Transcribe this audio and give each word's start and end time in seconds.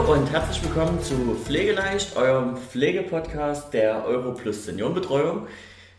Hallo 0.00 0.14
und 0.14 0.32
herzlich 0.32 0.64
willkommen 0.64 1.02
zu 1.02 1.36
Pflegeleicht, 1.44 2.16
eurem 2.16 2.56
Pflegepodcast 2.56 3.74
der 3.74 4.06
Europlus 4.06 4.64
Seniorenbetreuung. 4.64 5.46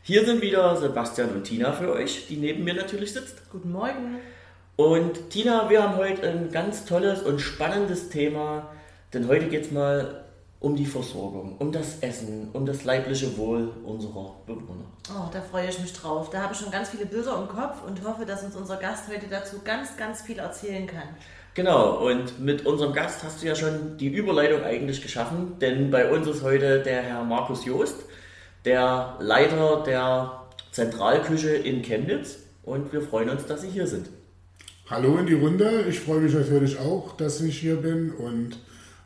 Hier 0.01 0.25
sind 0.25 0.41
wieder 0.41 0.75
Sebastian 0.75 1.29
und 1.29 1.43
Tina 1.43 1.71
für 1.71 1.93
euch, 1.93 2.25
die 2.27 2.37
neben 2.37 2.63
mir 2.63 2.73
natürlich 2.73 3.13
sitzt. 3.13 3.47
Guten 3.51 3.71
Morgen. 3.71 4.15
Und 4.75 5.29
Tina, 5.29 5.69
wir 5.69 5.83
haben 5.83 5.97
heute 5.97 6.27
ein 6.27 6.51
ganz 6.51 6.85
tolles 6.85 7.21
und 7.21 7.41
spannendes 7.41 8.09
Thema, 8.09 8.71
denn 9.13 9.27
heute 9.27 9.49
geht 9.49 9.65
es 9.65 9.71
mal 9.71 10.25
um 10.59 10.75
die 10.75 10.87
Versorgung, 10.87 11.57
um 11.59 11.71
das 11.71 11.99
Essen, 11.99 12.49
um 12.53 12.65
das 12.65 12.83
leibliche 12.83 13.37
Wohl 13.37 13.71
unserer 13.83 14.33
Bewohner. 14.47 14.85
Oh, 15.11 15.29
da 15.31 15.41
freue 15.41 15.69
ich 15.69 15.79
mich 15.79 15.93
drauf. 15.93 16.31
Da 16.31 16.41
habe 16.41 16.53
ich 16.53 16.59
schon 16.59 16.71
ganz 16.71 16.89
viele 16.89 17.05
Bilder 17.05 17.37
im 17.37 17.47
Kopf 17.47 17.83
und 17.85 18.03
hoffe, 18.03 18.25
dass 18.25 18.43
uns 18.43 18.55
unser 18.55 18.77
Gast 18.77 19.07
heute 19.09 19.27
dazu 19.29 19.57
ganz, 19.63 19.95
ganz 19.95 20.23
viel 20.23 20.39
erzählen 20.39 20.87
kann. 20.87 21.09
Genau, 21.53 22.07
und 22.07 22.39
mit 22.39 22.65
unserem 22.65 22.93
Gast 22.93 23.23
hast 23.23 23.41
du 23.41 23.47
ja 23.47 23.55
schon 23.55 23.97
die 23.97 24.07
Überleitung 24.07 24.63
eigentlich 24.63 25.01
geschaffen, 25.01 25.59
denn 25.59 25.91
bei 25.91 26.09
uns 26.09 26.25
ist 26.25 26.43
heute 26.43 26.81
der 26.81 27.01
Herr 27.01 27.25
Markus 27.25 27.65
Joost, 27.65 28.05
der 28.63 29.17
Leiter 29.19 29.83
der 29.85 30.43
Zentralküche 30.71 31.49
in 31.49 31.81
Chemnitz 31.81 32.37
und 32.63 32.93
wir 32.93 33.01
freuen 33.01 33.29
uns, 33.29 33.45
dass 33.47 33.63
Sie 33.63 33.69
hier 33.69 33.85
sind. 33.85 34.09
Hallo 34.89 35.17
in 35.17 35.25
die 35.25 35.33
Runde, 35.33 35.83
ich 35.89 35.99
freue 35.99 36.21
mich 36.21 36.33
natürlich 36.33 36.79
auch, 36.79 37.17
dass 37.17 37.41
ich 37.41 37.59
hier 37.59 37.75
bin 37.75 38.11
und 38.11 38.57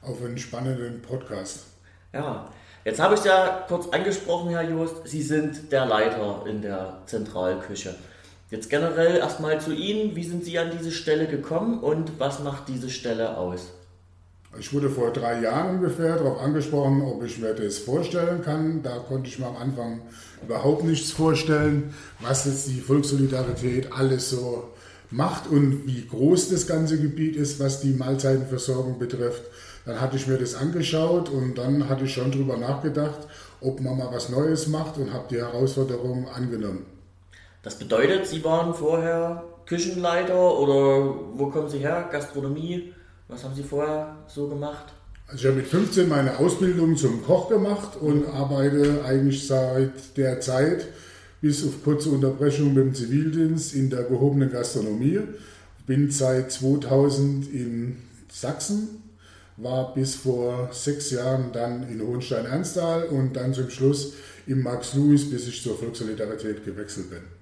auf 0.04 0.24
einen 0.24 0.38
spannenden 0.38 1.02
Podcast. 1.02 1.66
Ja, 2.14 2.52
jetzt 2.84 3.00
habe 3.00 3.16
ich 3.16 3.22
es 3.22 3.26
ja 3.26 3.66
kurz 3.68 3.88
angesprochen, 3.90 4.52
Herr 4.52 4.70
Joost, 4.70 5.08
Sie 5.08 5.24
sind 5.24 5.72
der 5.72 5.88
Leiter 5.88 6.44
in 6.48 6.62
der 6.62 7.02
Zentralküche. 7.08 7.96
Jetzt 8.56 8.70
generell 8.70 9.18
erstmal 9.18 9.60
zu 9.60 9.74
Ihnen. 9.74 10.16
Wie 10.16 10.24
sind 10.24 10.46
Sie 10.46 10.58
an 10.58 10.72
diese 10.72 10.92
Stelle 10.92 11.28
gekommen 11.28 11.80
und 11.82 12.18
was 12.20 12.40
macht 12.40 12.70
diese 12.70 12.90
Stelle 12.90 13.36
aus? 13.36 13.74
Ich 14.58 14.74
wurde 14.74 14.90
vor 14.90 15.12
drei 15.12 15.42
Jahren 15.42 15.76
ungefähr 15.76 16.16
darauf 16.16 16.40
angesprochen, 16.40 17.02
ob 17.02 17.22
ich 17.26 17.38
mir 17.38 17.54
das 17.54 17.80
vorstellen 17.80 18.44
kann. 18.44 18.82
Da 18.82 19.00
konnte 19.00 19.28
ich 19.28 19.40
mir 19.40 19.48
am 19.48 19.58
Anfang 19.58 20.00
überhaupt 20.42 20.86
nichts 20.86 21.12
vorstellen, 21.12 21.94
was 22.22 22.46
jetzt 22.46 22.70
die 22.70 22.80
Volkssolidarität 22.80 23.92
alles 23.92 24.30
so 24.30 24.70
macht 25.12 25.50
und 25.50 25.86
wie 25.86 26.08
groß 26.08 26.48
das 26.52 26.66
ganze 26.66 26.98
Gebiet 26.98 27.36
ist, 27.36 27.60
was 27.60 27.82
die 27.82 27.92
Mahlzeitenversorgung 27.92 28.98
betrifft. 28.98 29.44
Dann 29.86 30.00
hatte 30.00 30.16
ich 30.16 30.28
mir 30.28 30.38
das 30.38 30.56
angeschaut 30.56 31.28
und 31.28 31.58
dann 31.58 31.90
hatte 31.90 32.06
ich 32.06 32.14
schon 32.14 32.32
darüber 32.32 32.56
nachgedacht, 32.56 33.28
ob 33.60 33.82
man 33.82 33.98
mal 33.98 34.14
was 34.14 34.30
Neues 34.30 34.68
macht 34.68 34.98
und 34.98 35.12
habe 35.12 35.26
die 35.30 35.40
Herausforderung 35.40 36.30
angenommen. 36.30 36.95
Das 37.66 37.80
bedeutet, 37.80 38.28
Sie 38.28 38.44
waren 38.44 38.76
vorher 38.76 39.44
Küchenleiter 39.66 40.60
oder 40.60 41.16
wo 41.34 41.48
kommen 41.48 41.68
Sie 41.68 41.80
her? 41.80 42.08
Gastronomie? 42.12 42.94
Was 43.28 43.44
haben 43.44 43.56
Sie 43.56 43.64
vorher 43.64 44.18
so 44.28 44.48
gemacht? 44.48 44.94
Also 45.28 45.40
ich 45.40 45.46
habe 45.48 45.58
mit 45.58 45.68
15 45.68 46.08
meine 46.08 46.38
Ausbildung 46.38 46.96
zum 46.96 47.26
Koch 47.26 47.50
gemacht 47.50 47.98
und 48.00 48.28
arbeite 48.28 49.04
eigentlich 49.04 49.48
seit 49.48 50.16
der 50.16 50.40
Zeit 50.42 50.86
bis 51.42 51.66
auf 51.66 51.84
kurze 51.84 52.12
Unterbrechung 52.12 52.76
mit 52.76 52.86
dem 52.86 52.94
Zivildienst 52.94 53.74
in 53.74 53.90
der 53.90 54.04
gehobenen 54.04 54.52
Gastronomie. 54.52 55.22
Bin 55.88 56.12
seit 56.12 56.52
2000 56.52 57.52
in 57.52 57.98
Sachsen, 58.32 59.02
war 59.58 59.92
bis 59.96 60.14
vor 60.14 60.70
sechs 60.72 61.10
Jahren 61.10 61.52
dann 61.52 61.90
in 61.90 62.00
Hohenstein-Ernsthal 62.00 63.06
und 63.06 63.36
dann 63.36 63.56
zum 63.56 63.72
Schluss 63.72 64.14
im 64.46 64.62
Max-Louis, 64.62 65.32
bis 65.32 65.48
ich 65.48 65.64
zur 65.64 65.76
Volkssolidarität 65.76 66.64
gewechselt 66.64 67.10
bin. 67.10 67.35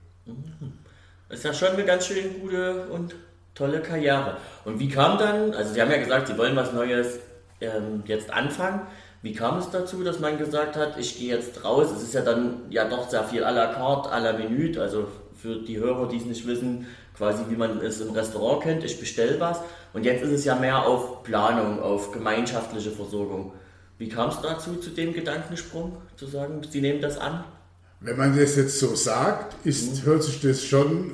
Das 1.29 1.39
ist 1.39 1.45
ja 1.45 1.53
schon 1.53 1.69
eine 1.69 1.85
ganz 1.85 2.07
schön 2.07 2.41
gute 2.41 2.87
und 2.87 3.15
tolle 3.55 3.81
Karriere. 3.81 4.37
Und 4.65 4.79
wie 4.79 4.89
kam 4.89 5.17
dann, 5.17 5.53
also 5.53 5.73
Sie 5.73 5.81
haben 5.81 5.91
ja 5.91 5.97
gesagt, 5.97 6.27
Sie 6.27 6.37
wollen 6.37 6.55
was 6.55 6.73
Neues 6.73 7.19
ähm, 7.61 8.03
jetzt 8.05 8.31
anfangen. 8.31 8.81
Wie 9.21 9.33
kam 9.33 9.57
es 9.57 9.69
dazu, 9.69 10.03
dass 10.03 10.19
man 10.19 10.37
gesagt 10.37 10.75
hat, 10.75 10.97
ich 10.97 11.17
gehe 11.17 11.35
jetzt 11.35 11.63
raus? 11.63 11.91
Es 11.95 12.03
ist 12.03 12.13
ja 12.13 12.21
dann 12.21 12.63
ja 12.69 12.87
doch 12.87 13.09
sehr 13.09 13.23
viel 13.23 13.43
à 13.43 13.51
la 13.51 13.73
carte, 13.73 14.11
à 14.11 14.19
la 14.19 14.33
minute, 14.33 14.81
also 14.81 15.07
für 15.33 15.61
die 15.61 15.77
Hörer, 15.77 16.09
die 16.09 16.17
es 16.17 16.25
nicht 16.25 16.45
wissen, 16.45 16.87
quasi 17.15 17.43
wie 17.49 17.55
man 17.55 17.79
es 17.79 18.01
im 18.01 18.11
Restaurant 18.11 18.63
kennt, 18.63 18.83
ich 18.83 18.99
bestelle 18.99 19.39
was. 19.39 19.61
Und 19.93 20.05
jetzt 20.05 20.23
ist 20.23 20.31
es 20.31 20.45
ja 20.45 20.55
mehr 20.55 20.85
auf 20.85 21.23
Planung, 21.23 21.81
auf 21.81 22.11
gemeinschaftliche 22.11 22.91
Versorgung. 22.91 23.53
Wie 23.97 24.09
kam 24.09 24.29
es 24.29 24.41
dazu, 24.41 24.75
zu 24.75 24.89
dem 24.89 25.13
Gedankensprung, 25.13 25.97
zu 26.17 26.25
sagen, 26.25 26.61
Sie 26.69 26.81
nehmen 26.81 27.01
das 27.01 27.17
an? 27.17 27.43
Wenn 28.03 28.17
man 28.17 28.37
das 28.37 28.57
jetzt 28.57 28.79
so 28.79 28.95
sagt, 28.95 29.65
ist, 29.65 30.03
mhm. 30.03 30.05
hört 30.05 30.23
sich 30.23 30.41
das 30.41 30.63
schon 30.63 31.11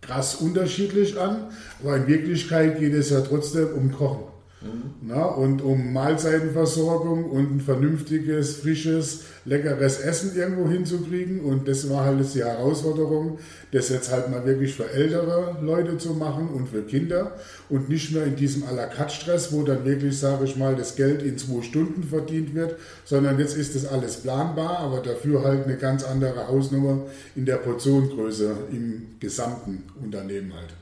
krass 0.00 0.36
unterschiedlich 0.36 1.18
an, 1.18 1.48
aber 1.82 1.96
in 1.96 2.06
Wirklichkeit 2.06 2.78
geht 2.78 2.94
es 2.94 3.10
ja 3.10 3.20
trotzdem 3.20 3.68
um 3.74 3.92
Kochen. 3.92 4.33
Mhm. 4.64 4.94
Na, 5.02 5.24
und 5.26 5.60
um 5.60 5.92
Mahlzeitenversorgung 5.92 7.24
und 7.30 7.56
ein 7.56 7.60
vernünftiges, 7.60 8.56
frisches, 8.56 9.24
leckeres 9.44 10.00
Essen 10.00 10.34
irgendwo 10.34 10.68
hinzukriegen. 10.68 11.40
Und 11.40 11.68
das 11.68 11.90
war 11.90 12.04
halt 12.04 12.34
die 12.34 12.42
Herausforderung, 12.42 13.38
das 13.72 13.90
jetzt 13.90 14.10
halt 14.10 14.30
mal 14.30 14.46
wirklich 14.46 14.74
für 14.74 14.90
ältere 14.90 15.58
Leute 15.60 15.98
zu 15.98 16.14
machen 16.14 16.48
und 16.48 16.68
für 16.68 16.82
Kinder 16.82 17.32
und 17.68 17.88
nicht 17.88 18.12
mehr 18.12 18.24
in 18.24 18.36
diesem 18.36 18.64
à 18.64 18.74
la 18.74 18.86
carte 18.86 19.14
Stress, 19.14 19.52
wo 19.52 19.62
dann 19.62 19.84
wirklich, 19.84 20.18
sage 20.18 20.44
ich 20.44 20.56
mal, 20.56 20.74
das 20.74 20.96
Geld 20.96 21.22
in 21.22 21.36
zwei 21.36 21.62
Stunden 21.62 22.02
verdient 22.02 22.54
wird, 22.54 22.76
sondern 23.04 23.38
jetzt 23.38 23.56
ist 23.56 23.74
das 23.74 23.86
alles 23.86 24.16
planbar, 24.16 24.78
aber 24.78 25.00
dafür 25.00 25.44
halt 25.44 25.64
eine 25.64 25.76
ganz 25.76 26.04
andere 26.04 26.48
Hausnummer 26.48 27.02
in 27.36 27.44
der 27.44 27.56
Portiongröße 27.56 28.56
im 28.72 29.16
gesamten 29.20 29.84
Unternehmen 30.02 30.54
halt. 30.54 30.74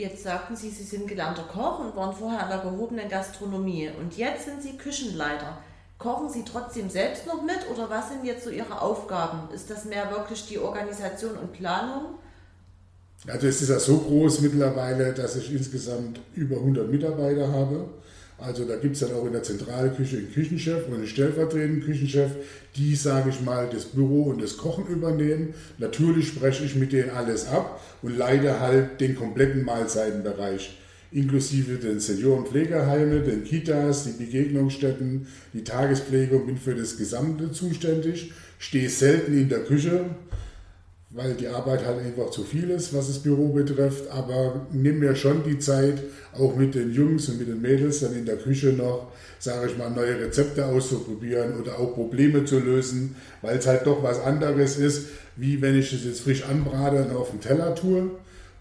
Jetzt 0.00 0.22
sagten 0.22 0.56
Sie, 0.56 0.70
Sie 0.70 0.84
sind 0.84 1.08
gelernter 1.08 1.42
Koch 1.42 1.78
und 1.78 1.94
waren 1.94 2.16
vorher 2.16 2.44
an 2.44 2.48
der 2.48 2.70
gehobenen 2.70 3.10
Gastronomie. 3.10 3.90
Und 4.00 4.16
jetzt 4.16 4.46
sind 4.46 4.62
Sie 4.62 4.78
Küchenleiter. 4.78 5.58
Kochen 5.98 6.30
Sie 6.30 6.42
trotzdem 6.42 6.88
selbst 6.88 7.26
noch 7.26 7.42
mit 7.42 7.68
oder 7.70 7.90
was 7.90 8.08
sind 8.08 8.24
jetzt 8.24 8.44
so 8.44 8.50
Ihre 8.50 8.80
Aufgaben? 8.80 9.52
Ist 9.54 9.68
das 9.68 9.84
mehr 9.84 10.10
wirklich 10.10 10.48
die 10.48 10.58
Organisation 10.58 11.36
und 11.36 11.52
Planung? 11.52 12.14
Also 13.26 13.46
es 13.46 13.60
ist 13.60 13.68
ja 13.68 13.78
so 13.78 13.98
groß 13.98 14.40
mittlerweile, 14.40 15.12
dass 15.12 15.36
ich 15.36 15.52
insgesamt 15.52 16.18
über 16.34 16.56
100 16.56 16.90
Mitarbeiter 16.90 17.52
habe. 17.52 17.86
Also 18.40 18.64
da 18.64 18.76
gibt 18.76 18.94
es 18.94 19.00
dann 19.00 19.12
auch 19.12 19.26
in 19.26 19.32
der 19.32 19.42
Zentralküche 19.42 20.16
einen 20.16 20.32
Küchenchef 20.32 20.86
und 20.86 20.94
einen 20.94 21.06
stellvertretenden 21.06 21.84
Küchenchef, 21.84 22.32
die, 22.76 22.94
sage 22.94 23.30
ich 23.30 23.40
mal, 23.42 23.68
das 23.70 23.84
Büro 23.84 24.24
und 24.24 24.42
das 24.42 24.56
Kochen 24.56 24.86
übernehmen. 24.86 25.54
Natürlich 25.78 26.28
spreche 26.28 26.64
ich 26.64 26.74
mit 26.74 26.92
denen 26.92 27.10
alles 27.10 27.46
ab 27.46 27.82
und 28.02 28.16
leite 28.16 28.60
halt 28.60 29.00
den 29.00 29.14
kompletten 29.14 29.64
Mahlzeitenbereich, 29.64 30.78
inklusive 31.12 31.74
den 31.74 32.00
Seniorenpflegeheime, 32.00 33.20
den 33.20 33.44
Kitas, 33.44 34.04
die 34.04 34.24
Begegnungsstätten, 34.24 35.26
die 35.52 35.64
Tagespflege 35.64 36.36
und 36.36 36.46
bin 36.46 36.56
für 36.56 36.74
das 36.74 36.96
Gesamte 36.96 37.52
zuständig. 37.52 38.32
Stehe 38.58 38.88
selten 38.88 39.36
in 39.36 39.48
der 39.48 39.64
Küche, 39.64 40.06
weil 41.12 41.34
die 41.34 41.48
Arbeit 41.48 41.84
halt 41.84 41.98
einfach 41.98 42.30
zu 42.30 42.44
viel 42.44 42.70
ist, 42.70 42.94
was 42.94 43.08
das 43.08 43.18
Büro 43.18 43.48
betrifft. 43.48 44.08
Aber 44.10 44.66
nimm 44.72 45.00
mir 45.00 45.16
schon 45.16 45.42
die 45.42 45.58
Zeit, 45.58 46.02
auch 46.32 46.54
mit 46.54 46.74
den 46.76 46.92
Jungs 46.92 47.28
und 47.28 47.38
mit 47.38 47.48
den 47.48 47.60
Mädels 47.60 48.00
dann 48.00 48.14
in 48.14 48.24
der 48.24 48.36
Küche 48.36 48.68
noch, 48.68 49.08
sage 49.40 49.68
ich 49.68 49.76
mal, 49.76 49.90
neue 49.90 50.20
Rezepte 50.20 50.64
auszuprobieren 50.64 51.60
oder 51.60 51.80
auch 51.80 51.94
Probleme 51.94 52.44
zu 52.44 52.60
lösen, 52.60 53.16
weil 53.42 53.58
es 53.58 53.66
halt 53.66 53.86
doch 53.86 54.02
was 54.04 54.20
anderes 54.20 54.78
ist, 54.78 55.08
wie 55.36 55.60
wenn 55.60 55.76
ich 55.76 55.92
es 55.92 56.04
jetzt 56.04 56.20
frisch 56.20 56.44
anbrate 56.44 57.02
und 57.02 57.16
auf 57.16 57.30
den 57.30 57.40
Teller 57.40 57.74
tue. 57.74 58.10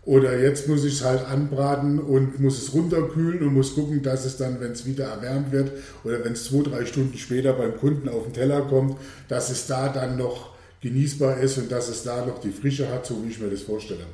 Oder 0.06 0.40
jetzt 0.40 0.68
muss 0.68 0.86
ich 0.86 0.94
es 0.94 1.06
halt 1.06 1.28
anbraten 1.28 2.00
und 2.00 2.40
muss 2.40 2.60
es 2.60 2.74
runterkühlen 2.74 3.44
und 3.44 3.54
muss 3.54 3.76
gucken, 3.76 4.02
dass 4.02 4.26
es 4.26 4.38
dann, 4.38 4.60
wenn 4.60 4.72
es 4.72 4.88
wieder 4.88 5.06
erwärmt 5.06 5.52
wird 5.52 5.72
oder 6.04 6.24
wenn 6.24 6.34
es 6.34 6.46
zwei, 6.46 6.64
drei 6.64 6.86
Stunden 6.86 7.18
später 7.18 7.54
beim 7.54 7.78
Kunden 7.78 8.10
auf 8.10 8.24
den 8.24 8.34
Teller 8.34 8.62
kommt, 8.62 8.98
dass 9.28 9.52
es 9.52 9.68
da 9.68 9.90
dann 9.90 10.18
noch 10.18 10.49
genießbar 10.82 11.38
ist 11.38 11.58
und 11.58 11.72
dass 11.72 11.90
es 11.90 12.04
da 12.04 12.26
noch 12.26 12.40
die 12.40 12.52
Frische 12.52 12.90
hat, 12.90 13.06
so 13.06 13.24
wie 13.24 13.30
ich 13.30 13.40
mir 13.40 13.50
das 13.50 13.62
vorstelle. 13.62 14.06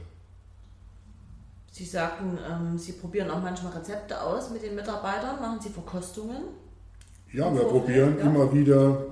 Sie 1.71 1.85
sagten, 1.85 2.37
ähm, 2.49 2.77
Sie 2.77 2.93
probieren 2.93 3.29
auch 3.29 3.41
manchmal 3.41 3.73
Rezepte 3.73 4.21
aus 4.21 4.49
mit 4.49 4.63
den 4.63 4.75
Mitarbeitern. 4.75 5.41
Machen 5.41 5.59
Sie 5.61 5.69
Verkostungen? 5.69 6.43
Ja, 7.33 7.53
wir 7.53 7.63
probieren 7.63 8.15
ja. 8.17 8.25
immer 8.25 8.53
wieder. 8.53 9.07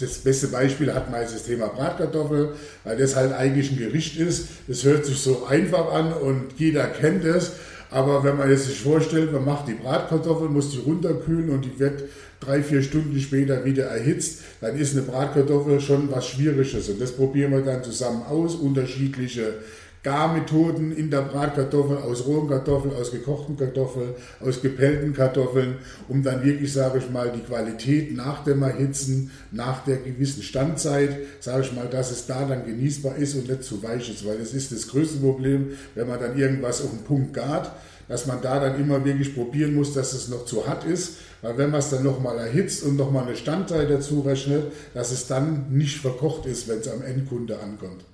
Das 0.00 0.18
beste 0.18 0.48
Beispiel 0.48 0.92
hat 0.92 1.08
meist 1.12 1.32
das 1.32 1.44
Thema 1.44 1.68
Bratkartoffel, 1.68 2.56
weil 2.82 2.96
das 2.96 3.14
halt 3.14 3.32
eigentlich 3.32 3.70
ein 3.70 3.78
Gericht 3.78 4.16
ist. 4.16 4.48
Das 4.66 4.82
hört 4.82 5.06
sich 5.06 5.20
so 5.20 5.46
einfach 5.46 5.92
an 5.92 6.12
und 6.12 6.58
jeder 6.58 6.88
kennt 6.88 7.24
es. 7.24 7.52
Aber 7.94 8.24
wenn 8.24 8.36
man 8.36 8.50
jetzt 8.50 8.66
sich 8.66 8.80
vorstellt, 8.80 9.32
man 9.32 9.44
macht 9.44 9.68
die 9.68 9.74
Bratkartoffel, 9.74 10.48
muss 10.48 10.70
die 10.70 10.78
runterkühlen 10.78 11.50
und 11.50 11.64
die 11.64 11.78
wird 11.78 12.02
drei, 12.40 12.60
vier 12.60 12.82
Stunden 12.82 13.16
später 13.20 13.64
wieder 13.64 13.84
erhitzt, 13.84 14.40
dann 14.60 14.76
ist 14.76 14.96
eine 14.96 15.02
Bratkartoffel 15.06 15.80
schon 15.80 16.10
was 16.10 16.26
Schwieriges. 16.26 16.88
Und 16.88 17.00
das 17.00 17.12
probieren 17.12 17.52
wir 17.52 17.60
dann 17.60 17.84
zusammen 17.84 18.22
aus. 18.28 18.56
Unterschiedliche 18.56 19.60
Garmethoden 20.04 20.94
in 20.94 21.10
der 21.10 21.22
Bratkartoffel, 21.22 21.96
aus 21.96 22.26
rohen 22.26 22.46
Kartoffeln, 22.46 22.94
aus 22.94 23.10
gekochten 23.10 23.56
Kartoffeln, 23.56 24.10
aus 24.40 24.60
gepellten 24.60 25.14
Kartoffeln, 25.14 25.76
um 26.08 26.22
dann 26.22 26.44
wirklich, 26.44 26.72
sage 26.72 26.98
ich 26.98 27.10
mal, 27.10 27.32
die 27.34 27.40
Qualität 27.40 28.14
nach 28.14 28.44
dem 28.44 28.62
Erhitzen, 28.62 29.30
nach 29.50 29.82
der 29.84 29.96
gewissen 29.96 30.42
Standzeit, 30.42 31.16
sage 31.40 31.62
ich 31.62 31.72
mal, 31.72 31.88
dass 31.88 32.10
es 32.10 32.26
da 32.26 32.44
dann 32.44 32.66
genießbar 32.66 33.16
ist 33.16 33.34
und 33.34 33.48
nicht 33.48 33.64
zu 33.64 33.82
weich 33.82 34.10
ist, 34.10 34.26
weil 34.26 34.38
das 34.38 34.52
ist 34.52 34.72
das 34.72 34.88
größte 34.88 35.18
Problem, 35.18 35.70
wenn 35.94 36.06
man 36.06 36.20
dann 36.20 36.38
irgendwas 36.38 36.82
auf 36.82 36.90
den 36.90 37.04
Punkt 37.04 37.32
gart, 37.32 37.72
dass 38.06 38.26
man 38.26 38.42
da 38.42 38.60
dann 38.60 38.78
immer 38.78 39.02
wirklich 39.02 39.34
probieren 39.34 39.74
muss, 39.74 39.94
dass 39.94 40.12
es 40.12 40.28
noch 40.28 40.44
zu 40.44 40.66
hart 40.66 40.84
ist, 40.84 41.14
weil 41.40 41.56
wenn 41.56 41.70
man 41.70 41.80
es 41.80 41.88
dann 41.88 42.04
nochmal 42.04 42.36
erhitzt 42.36 42.82
und 42.84 42.96
nochmal 42.96 43.24
eine 43.24 43.36
Standzeit 43.36 43.88
dazu 43.88 44.20
rechnet, 44.20 44.64
dass 44.92 45.12
es 45.12 45.26
dann 45.26 45.66
nicht 45.70 45.98
verkocht 45.98 46.44
ist, 46.44 46.68
wenn 46.68 46.80
es 46.80 46.88
am 46.88 47.00
Endkunde 47.00 47.58
ankommt. 47.58 48.04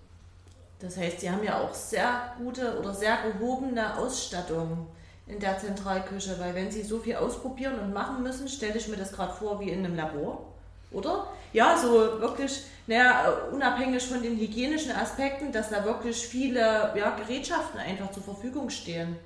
Das 0.81 0.97
heißt, 0.97 1.21
Sie 1.21 1.31
haben 1.31 1.45
ja 1.45 1.59
auch 1.59 1.75
sehr 1.75 2.35
gute 2.39 2.79
oder 2.79 2.95
sehr 2.95 3.19
gehobene 3.23 3.97
Ausstattung 3.99 4.87
in 5.27 5.39
der 5.39 5.59
Zentralküche, 5.59 6.37
weil 6.39 6.55
wenn 6.55 6.71
Sie 6.71 6.83
so 6.83 6.99
viel 6.99 7.17
ausprobieren 7.17 7.79
und 7.79 7.93
machen 7.93 8.23
müssen, 8.23 8.49
stelle 8.49 8.77
ich 8.77 8.89
mir 8.89 8.97
das 8.97 9.13
gerade 9.13 9.33
vor 9.35 9.61
wie 9.61 9.71
in 9.71 9.85
einem 9.85 9.95
Labor, 9.95 10.47
oder? 10.91 11.29
Ja, 11.53 11.77
so 11.77 12.21
wirklich, 12.21 12.63
naja, 12.87 13.33
unabhängig 13.53 14.03
von 14.05 14.23
den 14.23 14.39
hygienischen 14.39 14.93
Aspekten, 14.93 15.53
dass 15.53 15.69
da 15.71 15.85
wirklich 15.85 16.17
viele 16.17 16.93
ja, 16.97 17.17
Gerätschaften 17.17 17.79
einfach 17.79 18.11
zur 18.11 18.23
Verfügung 18.23 18.71
stehen. 18.71 19.17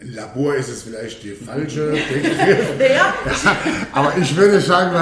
Ein 0.00 0.12
Labor 0.12 0.54
ist 0.56 0.68
es 0.68 0.82
vielleicht 0.82 1.22
die 1.22 1.34
falsche, 1.34 1.92
denke 1.92 2.30
ich. 2.30 2.78
naja. 2.78 3.14
Aber 3.92 4.16
ich 4.18 4.36
würde 4.36 4.60
sagen, 4.60 4.92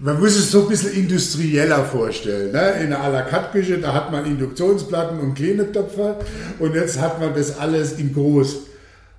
man 0.00 0.18
muss 0.20 0.36
es 0.36 0.50
so 0.50 0.62
ein 0.62 0.68
bisschen 0.68 0.92
industrieller 0.92 1.84
vorstellen. 1.84 2.52
Ne? 2.52 2.82
In 2.82 2.90
der 2.90 3.02
à 3.02 3.08
la 3.10 3.22
carte 3.22 3.58
Küche, 3.58 3.78
da 3.78 3.94
hat 3.94 4.12
man 4.12 4.26
Induktionsplatten 4.26 5.18
und 5.20 5.34
kleine 5.34 5.70
Töpfe 5.72 6.16
und 6.58 6.74
jetzt 6.74 7.00
hat 7.00 7.20
man 7.20 7.34
das 7.34 7.58
alles 7.58 7.94
in 7.98 8.12
groß. 8.12 8.56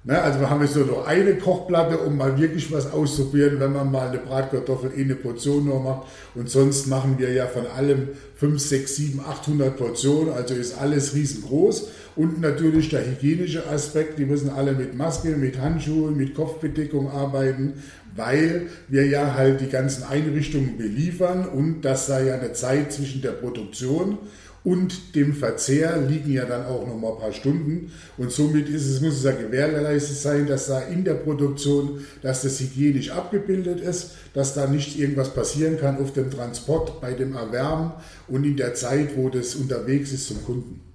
Ne? 0.03 0.21
Also 0.21 0.39
wir 0.39 0.49
haben 0.49 0.61
jetzt 0.61 0.75
nur 0.75 0.85
noch 0.85 1.05
eine 1.05 1.35
Kochplatte, 1.35 1.97
um 1.97 2.15
mal 2.15 2.39
wirklich 2.39 2.71
was 2.71 2.91
auszuprobieren, 2.93 3.59
wenn 3.59 3.73
man 3.73 3.91
mal 3.91 4.07
eine 4.07 4.19
Bratkartoffel 4.19 4.91
in 4.91 5.05
eine 5.05 5.15
Portion 5.15 5.65
nur 5.65 5.81
macht. 5.81 6.07
Und 6.33 6.49
sonst 6.49 6.87
machen 6.87 7.15
wir 7.17 7.31
ja 7.33 7.47
von 7.47 7.67
allem 7.67 8.09
5, 8.35 8.59
6, 8.59 8.95
7, 8.95 9.19
800 9.19 9.75
Portionen, 9.75 10.31
also 10.31 10.53
ist 10.53 10.79
alles 10.79 11.13
riesengroß. 11.13 11.89
Und 12.15 12.39
natürlich 12.39 12.89
der 12.89 13.05
hygienische 13.05 13.67
Aspekt, 13.67 14.17
die 14.17 14.25
müssen 14.25 14.49
alle 14.49 14.71
mit 14.71 14.95
Maske, 14.95 15.29
mit 15.29 15.59
Handschuhen, 15.59 16.15
mit 16.15 16.35
Kopfbedeckung 16.35 17.11
arbeiten, 17.11 17.83
weil 18.17 18.67
wir 18.89 19.05
ja 19.05 19.35
halt 19.35 19.61
die 19.61 19.69
ganzen 19.69 20.03
Einrichtungen 20.03 20.77
beliefern 20.77 21.47
und 21.47 21.81
das 21.83 22.07
sei 22.07 22.25
ja 22.25 22.35
eine 22.35 22.51
Zeit 22.51 22.91
zwischen 22.91 23.21
der 23.21 23.31
Produktion 23.31 24.17
und 24.63 25.15
dem 25.15 25.33
Verzehr 25.33 25.95
liegen 26.01 26.33
ja 26.33 26.43
dann 26.43 26.65
auch 26.65 26.85
noch 26.85 26.97
mal 26.97 27.13
ein 27.13 27.19
paar 27.19 27.31
Stunden 27.31 27.93
und 28.17 28.31
somit 28.33 28.67
ist 28.67 28.85
es, 28.85 28.99
muss 28.99 29.13
es 29.13 29.23
ja 29.23 29.31
gewährleistet 29.31 30.17
sein, 30.17 30.45
dass 30.45 30.67
da 30.67 30.81
in 30.81 31.05
der 31.05 31.13
Produktion, 31.13 32.01
dass 32.21 32.41
das 32.41 32.59
hygienisch 32.59 33.11
abgebildet 33.11 33.79
ist, 33.79 34.11
dass 34.33 34.55
da 34.55 34.67
nicht 34.67 34.99
irgendwas 34.99 35.33
passieren 35.33 35.79
kann 35.79 35.97
auf 35.97 36.11
dem 36.11 36.29
Transport, 36.31 36.99
bei 36.99 37.13
dem 37.13 37.33
Erwärmen 37.33 37.93
und 38.27 38.43
in 38.43 38.57
der 38.57 38.73
Zeit, 38.73 39.15
wo 39.15 39.29
das 39.29 39.55
unterwegs 39.55 40.11
ist 40.11 40.27
zum 40.27 40.43
Kunden. 40.43 40.86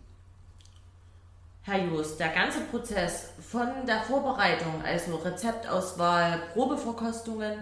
Herr 1.65 1.85
Just, 1.85 2.19
der 2.19 2.31
ganze 2.31 2.61
Prozess 2.63 3.31
von 3.41 3.69
der 3.87 4.03
Vorbereitung, 4.03 4.83
also 4.85 5.17
Rezeptauswahl, 5.17 6.41
Probeverkostungen, 6.53 7.55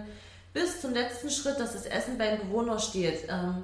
bis 0.53 0.81
zum 0.81 0.93
letzten 0.93 1.29
Schritt, 1.29 1.59
dass 1.59 1.73
das 1.73 1.85
Essen 1.85 2.17
beim 2.17 2.39
Bewohner 2.39 2.79
steht, 2.79 3.27
ähm, 3.29 3.63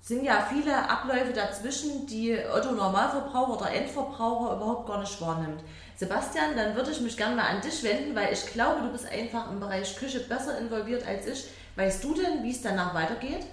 sind 0.00 0.24
ja 0.24 0.48
viele 0.50 0.88
Abläufe 0.88 1.32
dazwischen, 1.32 2.06
die 2.06 2.36
Otto 2.52 2.72
Normalverbraucher 2.72 3.60
oder 3.60 3.70
Endverbraucher 3.70 4.56
überhaupt 4.56 4.88
gar 4.88 4.98
nicht 5.00 5.20
wahrnimmt. 5.20 5.62
Sebastian, 5.94 6.56
dann 6.56 6.74
würde 6.74 6.90
ich 6.90 7.00
mich 7.00 7.16
gerne 7.16 7.36
mal 7.36 7.46
an 7.46 7.60
dich 7.60 7.84
wenden, 7.84 8.16
weil 8.16 8.32
ich 8.32 8.46
glaube, 8.46 8.80
du 8.80 8.90
bist 8.90 9.06
einfach 9.12 9.48
im 9.50 9.60
Bereich 9.60 9.94
Küche 9.96 10.20
besser 10.20 10.58
involviert 10.58 11.06
als 11.06 11.26
ich. 11.26 11.44
Weißt 11.76 12.02
du 12.02 12.14
denn, 12.14 12.42
wie 12.42 12.50
es 12.50 12.62
danach 12.62 12.94
weitergeht? 12.94 13.46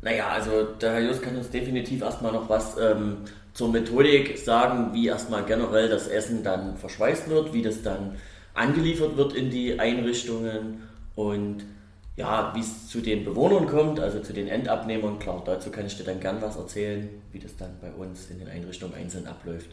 Naja, 0.00 0.28
also 0.28 0.64
der 0.64 0.92
Herr 0.92 1.00
Just 1.00 1.22
kann 1.22 1.36
uns 1.36 1.50
definitiv 1.50 2.00
erstmal 2.00 2.32
noch 2.32 2.48
was 2.48 2.78
ähm, 2.78 3.24
zur 3.58 3.72
Methodik 3.72 4.38
sagen, 4.38 4.90
wie 4.92 5.08
erstmal 5.08 5.44
generell 5.44 5.88
das 5.88 6.06
Essen 6.06 6.44
dann 6.44 6.76
verschweißt 6.76 7.28
wird, 7.28 7.52
wie 7.52 7.62
das 7.62 7.82
dann 7.82 8.14
angeliefert 8.54 9.16
wird 9.16 9.34
in 9.34 9.50
die 9.50 9.80
Einrichtungen 9.80 10.84
und 11.16 11.64
ja, 12.14 12.52
wie 12.54 12.60
es 12.60 12.86
zu 12.86 13.00
den 13.00 13.24
Bewohnern 13.24 13.66
kommt, 13.66 13.98
also 13.98 14.20
zu 14.20 14.32
den 14.32 14.46
Endabnehmern. 14.46 15.18
Klar, 15.18 15.42
dazu 15.44 15.70
kann 15.72 15.86
ich 15.86 15.96
dir 15.96 16.04
dann 16.04 16.20
gern 16.20 16.40
was 16.40 16.54
erzählen, 16.54 17.08
wie 17.32 17.40
das 17.40 17.56
dann 17.56 17.70
bei 17.80 17.90
uns 17.90 18.30
in 18.30 18.38
den 18.38 18.46
Einrichtungen 18.46 18.94
einzeln 18.94 19.26
abläuft. 19.26 19.70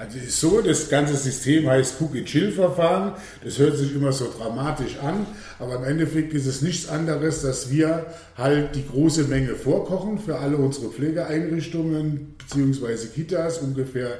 Also 0.00 0.16
ist 0.16 0.40
so, 0.40 0.62
das 0.62 0.88
ganze 0.88 1.14
System 1.14 1.68
heißt 1.68 2.00
Cook-and-Chill-Verfahren. 2.00 3.12
Das 3.44 3.58
hört 3.58 3.76
sich 3.76 3.94
immer 3.94 4.14
so 4.14 4.32
dramatisch 4.34 4.96
an, 5.02 5.26
aber 5.58 5.76
im 5.76 5.84
Endeffekt 5.84 6.32
ist 6.32 6.46
es 6.46 6.62
nichts 6.62 6.88
anderes, 6.88 7.42
dass 7.42 7.70
wir 7.70 8.06
halt 8.34 8.74
die 8.74 8.86
große 8.86 9.24
Menge 9.24 9.56
vorkochen 9.56 10.18
für 10.18 10.38
alle 10.38 10.56
unsere 10.56 10.88
Pflegeeinrichtungen 10.90 12.34
bzw. 12.38 13.08
Kitas, 13.14 13.58
ungefähr 13.58 14.12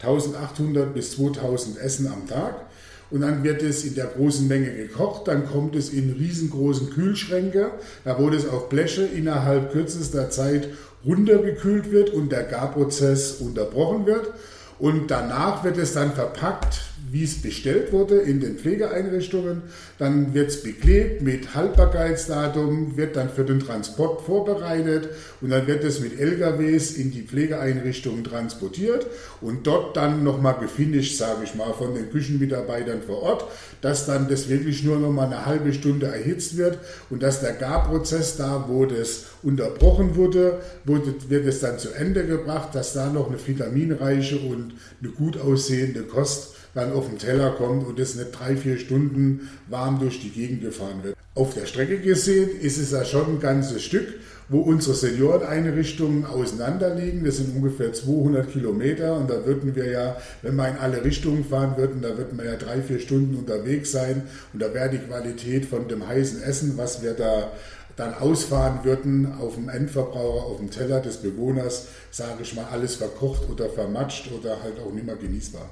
1800 0.00 0.92
bis 0.92 1.12
2000 1.12 1.78
Essen 1.78 2.08
am 2.08 2.26
Tag. 2.26 2.66
Und 3.12 3.20
dann 3.20 3.44
wird 3.44 3.62
es 3.62 3.84
in 3.84 3.94
der 3.94 4.06
großen 4.06 4.48
Menge 4.48 4.74
gekocht, 4.74 5.28
dann 5.28 5.46
kommt 5.46 5.76
es 5.76 5.90
in 5.90 6.14
riesengroßen 6.14 6.90
Kühlschränke, 6.90 7.70
da 8.04 8.18
wo 8.18 8.28
es 8.28 8.48
auf 8.48 8.68
Bleche 8.68 9.02
innerhalb 9.02 9.70
kürzester 9.70 10.30
Zeit 10.30 10.68
runtergekühlt 11.06 11.92
wird 11.92 12.10
und 12.10 12.32
der 12.32 12.42
Garprozess 12.42 13.34
unterbrochen 13.34 14.04
wird. 14.04 14.32
Und 14.78 15.08
danach 15.10 15.64
wird 15.64 15.76
es 15.76 15.94
dann 15.94 16.12
verpackt 16.12 16.82
wie 17.10 17.24
es 17.24 17.40
bestellt 17.40 17.92
wurde 17.92 18.16
in 18.16 18.40
den 18.40 18.58
Pflegeeinrichtungen. 18.58 19.62
Dann 19.98 20.34
wird 20.34 20.48
es 20.48 20.62
beklebt 20.62 21.22
mit 21.22 21.54
Haltbarkeitsdatum, 21.54 22.96
wird 22.96 23.16
dann 23.16 23.30
für 23.30 23.44
den 23.44 23.60
Transport 23.60 24.22
vorbereitet 24.22 25.08
und 25.40 25.50
dann 25.50 25.66
wird 25.66 25.84
es 25.84 26.00
mit 26.00 26.18
LKWs 26.18 26.92
in 26.92 27.10
die 27.10 27.22
Pflegeeinrichtungen 27.22 28.24
transportiert 28.24 29.06
und 29.40 29.66
dort 29.66 29.96
dann 29.96 30.22
nochmal 30.22 30.58
gefinisht, 30.60 31.16
sage 31.16 31.44
ich 31.44 31.54
mal, 31.54 31.72
von 31.72 31.94
den 31.94 32.10
Küchenmitarbeitern 32.10 33.02
vor 33.02 33.22
Ort, 33.22 33.44
dass 33.80 34.06
dann 34.06 34.28
das 34.28 34.48
wirklich 34.48 34.84
nur 34.84 34.98
nochmal 34.98 35.26
eine 35.26 35.46
halbe 35.46 35.72
Stunde 35.72 36.06
erhitzt 36.06 36.56
wird 36.56 36.78
und 37.10 37.22
dass 37.22 37.40
der 37.40 37.52
Garprozess 37.52 38.36
da, 38.36 38.66
wo 38.68 38.84
das 38.86 39.26
unterbrochen 39.42 40.16
wurde, 40.16 40.60
wurde 40.84 41.14
wird 41.28 41.46
es 41.46 41.60
dann 41.60 41.78
zu 41.78 41.92
Ende 41.92 42.26
gebracht, 42.26 42.74
dass 42.74 42.92
da 42.92 43.10
noch 43.10 43.28
eine 43.28 43.38
vitaminreiche 43.44 44.38
und 44.38 44.74
eine 45.00 45.12
gut 45.12 45.38
aussehende 45.40 46.02
Kost 46.02 46.54
dann 46.78 46.92
auf 46.92 47.08
den 47.08 47.18
Teller 47.18 47.50
kommt 47.50 47.86
und 47.86 47.98
es 47.98 48.14
nicht 48.14 48.30
drei, 48.32 48.56
vier 48.56 48.78
Stunden 48.78 49.50
warm 49.66 49.98
durch 49.98 50.20
die 50.20 50.30
Gegend 50.30 50.62
gefahren 50.62 51.02
wird. 51.02 51.16
Auf 51.34 51.54
der 51.54 51.66
Strecke 51.66 51.98
gesehen 51.98 52.50
ist 52.60 52.78
es 52.78 52.90
ja 52.92 53.04
schon 53.04 53.36
ein 53.36 53.40
ganzes 53.40 53.82
Stück, 53.82 54.06
wo 54.48 54.60
unsere 54.60 54.94
Senioreneinrichtungen 54.94 56.24
auseinander 56.24 56.94
liegen. 56.94 57.24
Das 57.24 57.36
sind 57.36 57.54
ungefähr 57.54 57.92
200 57.92 58.50
Kilometer 58.50 59.16
und 59.16 59.28
da 59.28 59.44
würden 59.44 59.74
wir 59.76 59.90
ja, 59.90 60.16
wenn 60.42 60.56
wir 60.56 60.68
in 60.68 60.76
alle 60.76 61.04
Richtungen 61.04 61.44
fahren 61.44 61.76
würden, 61.76 62.00
da 62.00 62.16
würden 62.16 62.38
wir 62.38 62.46
ja 62.46 62.56
drei, 62.56 62.80
vier 62.80 62.98
Stunden 62.98 63.36
unterwegs 63.36 63.92
sein 63.92 64.22
und 64.52 64.62
da 64.62 64.72
wäre 64.72 64.90
die 64.90 64.98
Qualität 64.98 65.66
von 65.66 65.86
dem 65.88 66.06
heißen 66.06 66.42
Essen, 66.42 66.74
was 66.76 67.02
wir 67.02 67.12
da 67.12 67.52
dann 67.96 68.14
ausfahren 68.14 68.84
würden 68.84 69.32
auf 69.40 69.56
dem 69.56 69.68
Endverbraucher, 69.68 70.46
auf 70.46 70.58
dem 70.58 70.70
Teller 70.70 71.00
des 71.00 71.16
Bewohners, 71.16 71.88
sage 72.12 72.42
ich 72.42 72.54
mal, 72.54 72.66
alles 72.70 72.94
verkocht 72.94 73.50
oder 73.50 73.68
vermatscht 73.68 74.30
oder 74.32 74.62
halt 74.62 74.78
auch 74.78 74.92
nicht 74.92 75.06
mehr 75.06 75.16
genießbar. 75.16 75.68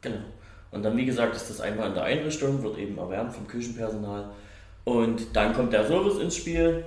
Genau. 0.00 0.18
Und 0.70 0.84
dann, 0.84 0.96
wie 0.96 1.04
gesagt, 1.04 1.34
ist 1.34 1.50
das 1.50 1.60
einmal 1.60 1.88
in 1.88 1.94
der 1.94 2.04
Einrichtung, 2.04 2.62
wird 2.62 2.78
eben 2.78 2.98
erwärmt 2.98 3.32
vom 3.32 3.46
Küchenpersonal. 3.46 4.30
Und 4.84 5.36
dann 5.36 5.52
kommt 5.52 5.72
der 5.72 5.86
Service 5.86 6.18
ins 6.18 6.36
Spiel. 6.36 6.84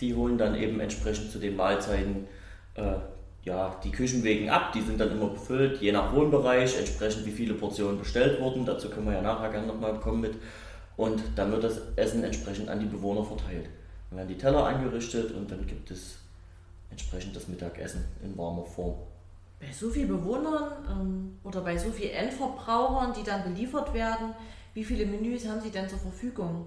Die 0.00 0.14
holen 0.14 0.38
dann 0.38 0.54
eben 0.54 0.80
entsprechend 0.80 1.30
zu 1.30 1.38
den 1.38 1.56
Mahlzeiten 1.56 2.26
äh, 2.74 2.94
ja, 3.42 3.76
die 3.84 3.90
Küchenwegen 3.90 4.48
ab. 4.48 4.72
Die 4.72 4.80
sind 4.80 5.00
dann 5.00 5.12
immer 5.12 5.28
befüllt, 5.28 5.80
je 5.80 5.92
nach 5.92 6.12
Wohnbereich, 6.12 6.78
entsprechend 6.78 7.26
wie 7.26 7.30
viele 7.30 7.54
Portionen 7.54 7.98
bestellt 7.98 8.40
wurden. 8.40 8.64
Dazu 8.64 8.88
können 8.88 9.06
wir 9.06 9.14
ja 9.14 9.22
nachher 9.22 9.50
gerne 9.50 9.66
nochmal 9.66 9.98
kommen 10.00 10.20
mit. 10.20 10.34
Und 10.96 11.22
dann 11.36 11.50
wird 11.50 11.64
das 11.64 11.80
Essen 11.96 12.22
entsprechend 12.24 12.68
an 12.68 12.80
die 12.80 12.86
Bewohner 12.86 13.24
verteilt. 13.24 13.68
Dann 14.10 14.18
werden 14.18 14.28
die 14.28 14.38
Teller 14.38 14.64
angerichtet 14.64 15.32
und 15.32 15.50
dann 15.50 15.66
gibt 15.66 15.90
es 15.90 16.18
entsprechend 16.90 17.34
das 17.34 17.48
Mittagessen 17.48 18.04
in 18.22 18.36
warmer 18.38 18.64
Form 18.64 18.94
bei 19.64 19.72
so 19.72 19.90
vielen 19.90 20.08
Bewohnern 20.08 20.72
ähm, 20.90 21.38
oder 21.42 21.62
bei 21.62 21.76
so 21.76 21.90
vielen 21.90 22.12
Endverbrauchern, 22.12 23.14
die 23.18 23.24
dann 23.24 23.44
beliefert 23.44 23.94
werden, 23.94 24.34
wie 24.74 24.84
viele 24.84 25.06
Menüs 25.06 25.46
haben 25.46 25.60
Sie 25.62 25.70
denn 25.70 25.88
zur 25.88 25.98
Verfügung? 25.98 26.66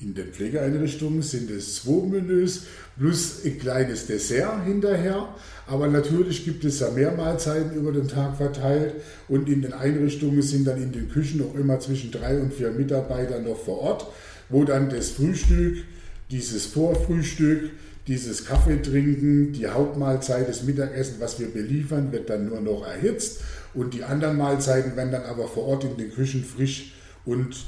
In 0.00 0.12
den 0.12 0.32
Pflegeeinrichtungen 0.32 1.22
sind 1.22 1.50
es 1.50 1.76
zwei 1.76 2.04
Menüs 2.06 2.64
plus 2.98 3.44
ein 3.44 3.58
kleines 3.58 4.06
Dessert 4.06 4.64
hinterher. 4.64 5.28
Aber 5.68 5.86
natürlich 5.86 6.44
gibt 6.44 6.64
es 6.64 6.80
ja 6.80 6.90
mehr 6.90 7.12
Mahlzeiten 7.12 7.72
über 7.74 7.92
den 7.92 8.08
Tag 8.08 8.36
verteilt. 8.36 8.94
Und 9.28 9.48
in 9.48 9.62
den 9.62 9.72
Einrichtungen 9.72 10.42
sind 10.42 10.66
dann 10.66 10.82
in 10.82 10.90
den 10.90 11.08
Küchen 11.08 11.48
auch 11.48 11.54
immer 11.54 11.78
zwischen 11.78 12.10
drei 12.10 12.40
und 12.40 12.52
vier 12.52 12.72
Mitarbeiter 12.72 13.38
noch 13.38 13.58
vor 13.58 13.78
Ort, 13.78 14.06
wo 14.48 14.64
dann 14.64 14.90
das 14.90 15.10
Frühstück, 15.10 15.84
dieses 16.30 16.66
Vorfrühstück, 16.66 17.70
dieses 18.06 18.44
Kaffee 18.44 18.82
trinken, 18.82 19.52
die 19.52 19.66
Hauptmahlzeit, 19.66 20.48
das 20.48 20.62
Mittagessen, 20.62 21.16
was 21.20 21.38
wir 21.40 21.52
beliefern, 21.52 22.12
wird 22.12 22.28
dann 22.28 22.48
nur 22.48 22.60
noch 22.60 22.86
erhitzt 22.86 23.40
und 23.72 23.94
die 23.94 24.04
anderen 24.04 24.36
Mahlzeiten 24.36 24.96
werden 24.96 25.12
dann 25.12 25.24
aber 25.24 25.48
vor 25.48 25.66
Ort 25.66 25.84
in 25.84 25.96
den 25.96 26.12
Küchen 26.12 26.44
frisch 26.44 26.92
und 27.24 27.64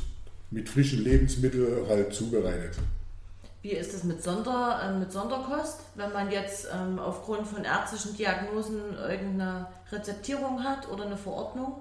mit 0.51 0.69
frischen 0.69 1.03
Lebensmitteln 1.03 1.89
halt 1.89 2.15
zubereitet. 2.15 2.77
Wie 3.63 3.73
ist 3.73 3.95
es 3.95 4.05
mit, 4.05 4.23
Sonder, 4.23 4.81
äh, 4.81 4.97
mit 4.97 5.11
Sonderkost, 5.11 5.81
wenn 5.97 6.13
man 6.13 6.31
jetzt 6.31 6.69
ähm, 6.73 7.01
aufgrund 7.01 7.49
von 7.49 7.65
ärztlichen 7.65 8.17
Diagnosen 8.17 8.81
irgendeine 8.97 9.67
Rezeptierung 9.91 10.63
hat 10.63 10.89
oder 10.89 11.07
eine 11.07 11.17
Verordnung? 11.17 11.73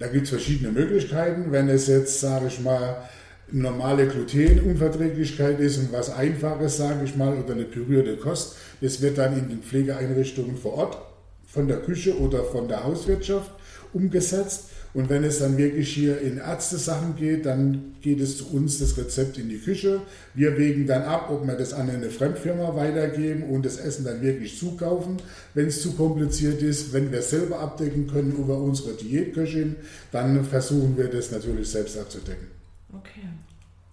Da 0.00 0.08
gibt 0.08 0.24
es 0.24 0.30
verschiedene 0.30 0.72
Möglichkeiten. 0.72 1.52
Wenn 1.52 1.68
es 1.68 1.86
jetzt, 1.86 2.20
sage 2.20 2.48
ich 2.48 2.58
mal, 2.60 3.08
normale 3.52 4.06
Glutenunverträglichkeit 4.06 5.60
ist 5.60 5.78
und 5.78 5.92
was 5.92 6.10
Einfaches, 6.10 6.76
sage 6.76 7.04
ich 7.04 7.16
mal, 7.16 7.36
oder 7.36 7.54
eine 7.54 7.64
pürierte 7.64 8.16
Kost, 8.16 8.56
das 8.80 9.00
wird 9.00 9.18
dann 9.18 9.38
in 9.38 9.48
den 9.48 9.62
Pflegeeinrichtungen 9.62 10.56
vor 10.56 10.74
Ort 10.74 10.98
von 11.46 11.68
der 11.68 11.78
Küche 11.78 12.18
oder 12.18 12.44
von 12.44 12.68
der 12.68 12.84
Hauswirtschaft 12.84 13.50
umgesetzt. 13.92 14.64
Und 14.92 15.08
wenn 15.08 15.22
es 15.22 15.38
dann 15.38 15.56
wirklich 15.56 15.94
hier 15.94 16.20
in 16.20 16.38
Ärztesachen 16.38 17.14
geht, 17.14 17.46
dann 17.46 17.94
geht 18.00 18.20
es 18.20 18.38
zu 18.38 18.50
uns 18.52 18.80
das 18.80 18.96
Rezept 18.96 19.38
in 19.38 19.48
die 19.48 19.58
Küche. 19.58 20.00
Wir 20.34 20.58
wägen 20.58 20.88
dann 20.88 21.02
ab, 21.02 21.30
ob 21.30 21.46
wir 21.46 21.54
das 21.54 21.72
an 21.72 21.88
eine 21.88 22.10
Fremdfirma 22.10 22.74
weitergeben 22.74 23.44
und 23.44 23.64
das 23.64 23.76
Essen 23.76 24.04
dann 24.04 24.20
wirklich 24.20 24.58
zukaufen, 24.58 25.18
wenn 25.54 25.66
es 25.66 25.80
zu 25.80 25.92
kompliziert 25.92 26.60
ist. 26.60 26.92
Wenn 26.92 27.12
wir 27.12 27.20
es 27.20 27.30
selber 27.30 27.60
abdecken 27.60 28.08
können 28.08 28.32
über 28.32 28.58
unsere 28.58 28.94
Diätköchin, 28.94 29.76
dann 30.10 30.44
versuchen 30.44 30.96
wir 30.96 31.06
das 31.06 31.30
natürlich 31.30 31.68
selbst 31.68 31.96
abzudecken. 31.96 32.59
Okay. 32.92 33.28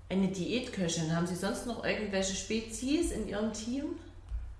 Eine 0.09 0.27
Diätköchin, 0.27 1.15
haben 1.15 1.27
Sie 1.27 1.35
sonst 1.35 1.67
noch 1.67 1.83
irgendwelche 1.85 2.33
Spezies 2.35 3.11
in 3.11 3.27
Ihrem 3.27 3.51
Team? 3.53 3.83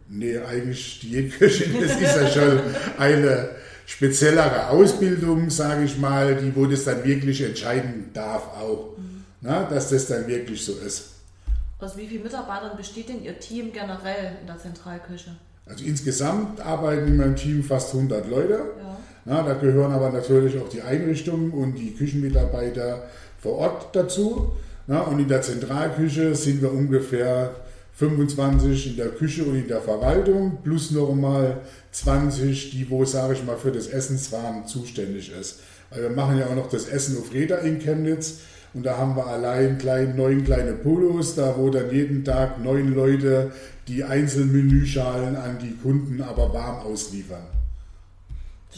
Nee, 0.10 0.38
eigentlich 0.38 1.00
Diätköchin, 1.00 1.82
das 1.82 2.00
ist 2.00 2.16
ja 2.16 2.28
schon 2.30 2.60
eine 2.98 3.50
speziellere 3.86 4.70
Ausbildung, 4.70 5.50
sage 5.50 5.86
ich 5.86 5.98
mal, 5.98 6.36
die, 6.36 6.56
wo 6.56 6.66
das 6.66 6.84
dann 6.84 7.04
wirklich 7.04 7.42
entscheiden 7.42 8.12
darf 8.14 8.48
auch, 8.58 8.98
mhm. 8.98 9.24
na, 9.42 9.64
dass 9.64 9.90
das 9.90 10.08
dann 10.08 10.28
wirklich 10.28 10.64
so 10.64 10.74
ist. 10.74 11.12
Aus 11.80 11.96
wie 11.96 12.08
vielen 12.08 12.24
Mitarbeitern 12.24 12.76
besteht 12.76 13.10
denn 13.10 13.24
Ihr 13.24 13.40
Team 13.40 13.72
generell 13.72 14.38
in 14.42 14.48
der 14.48 14.58
Zentralküche? 14.58 15.36
Also 15.66 15.86
insgesamt 15.86 16.60
arbeiten 16.62 17.08
in 17.08 17.18
meinem 17.18 17.36
Team 17.36 17.64
fast 17.64 17.94
100 17.94 18.30
Leute. 18.30 18.54
Ja. 18.54 18.98
Na, 19.26 19.44
da 19.44 19.54
gehören 19.54 19.92
aber 19.92 20.10
natürlich 20.10 20.58
auch 20.58 20.70
die 20.70 20.82
Einrichtungen 20.82 21.52
und 21.52 21.76
die 21.76 21.94
Küchenmitarbeiter 21.94 23.04
vor 23.48 23.60
Ort 23.60 23.96
dazu. 23.96 24.52
Na, 24.88 25.02
und 25.02 25.20
in 25.20 25.28
der 25.28 25.42
Zentralküche 25.42 26.36
sind 26.36 26.62
wir 26.62 26.72
ungefähr 26.72 27.56
25 27.94 28.92
in 28.92 28.98
der 28.98 29.10
Küche 29.10 29.44
und 29.44 29.56
in 29.56 29.68
der 29.68 29.82
Verwaltung, 29.82 30.60
plus 30.64 30.92
nochmal 30.92 31.62
20, 31.92 32.72
die 32.72 32.90
wo, 32.90 33.06
sage 33.06 33.34
ich 33.34 33.44
mal, 33.44 33.58
für 33.58 33.72
das 33.72 33.88
Essenswaren 33.88 34.68
zuständig 34.68 35.32
ist. 35.32 35.62
Weil 35.90 36.04
wir 36.04 36.10
machen 36.10 36.38
ja 36.38 36.48
auch 36.48 36.56
noch 36.56 36.70
das 36.70 36.88
Essen 36.88 37.18
auf 37.18 37.34
Räder 37.34 37.62
in 37.62 37.80
Chemnitz 37.80 38.40
und 38.74 38.86
da 38.86 38.98
haben 38.98 39.16
wir 39.16 39.26
allein 39.26 39.78
klein, 39.78 40.16
neun 40.16 40.44
kleine 40.44 40.74
Polos, 40.74 41.36
da 41.36 41.56
wo 41.58 41.70
dann 41.70 41.90
jeden 41.92 42.24
Tag 42.24 42.62
neun 42.64 42.94
Leute 42.94 43.52
die 43.88 44.04
Einzelmenüschalen 44.04 45.38
an 45.38 45.58
die 45.60 45.76
Kunden 45.82 46.22
aber 46.22 46.54
warm 46.54 46.86
ausliefern. 46.86 47.57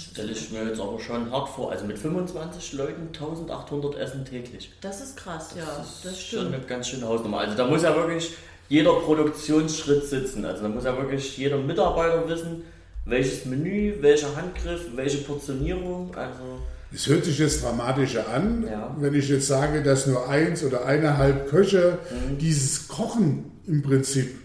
Das 0.06 0.14
stelle 0.14 0.32
ich 0.32 0.52
mir 0.52 0.64
jetzt 0.68 0.80
aber 0.80 1.00
schon 1.00 1.32
hart 1.32 1.50
vor. 1.50 1.72
Also 1.72 1.86
mit 1.86 1.98
25 1.98 2.74
Leuten 2.74 3.08
1800 3.08 3.96
Essen 3.96 4.26
täglich. 4.26 4.72
Das 4.82 5.02
ist 5.02 5.18
krass, 5.18 5.50
ja. 5.58 5.66
Das, 5.66 6.02
das 6.04 6.22
stimmt. 6.22 6.44
schon 6.44 6.54
eine 6.54 6.64
ganz 6.64 6.88
schöne 6.88 7.08
Hausnummer. 7.08 7.40
Also 7.40 7.56
da 7.56 7.68
muss 7.68 7.84
ja 7.84 7.96
wirklich 7.96 8.34
jeder 8.70 8.94
Produktionsschritt 8.94 10.06
sitzen. 10.06 10.46
Also 10.46 10.64
da 10.64 10.70
muss 10.70 10.84
ja 10.84 10.96
wirklich 10.96 11.38
jeder 11.38 11.58
Mitarbeiter 11.58 12.28
wissen, 12.30 12.64
welches 13.06 13.46
Menü, 13.46 13.96
welcher 14.02 14.36
Handgriff, 14.36 14.82
welche 14.96 15.20
Portionierung. 15.20 16.16
Also 16.16 16.60
es 16.94 17.08
hört 17.08 17.26
sich 17.26 17.38
jetzt 17.38 17.64
dramatischer 17.64 18.28
an, 18.30 18.66
ja. 18.70 18.96
wenn 19.00 19.14
ich 19.14 19.30
jetzt 19.30 19.48
sage, 19.48 19.84
dass 19.84 20.08
nur 20.08 20.28
eins 20.28 20.64
oder 20.64 20.86
eineinhalb 20.86 21.48
Köche 21.50 22.00
mhm. 22.10 22.38
dieses 22.40 22.88
Kochen 22.88 23.52
im 23.68 23.84
Prinzip 23.84 24.36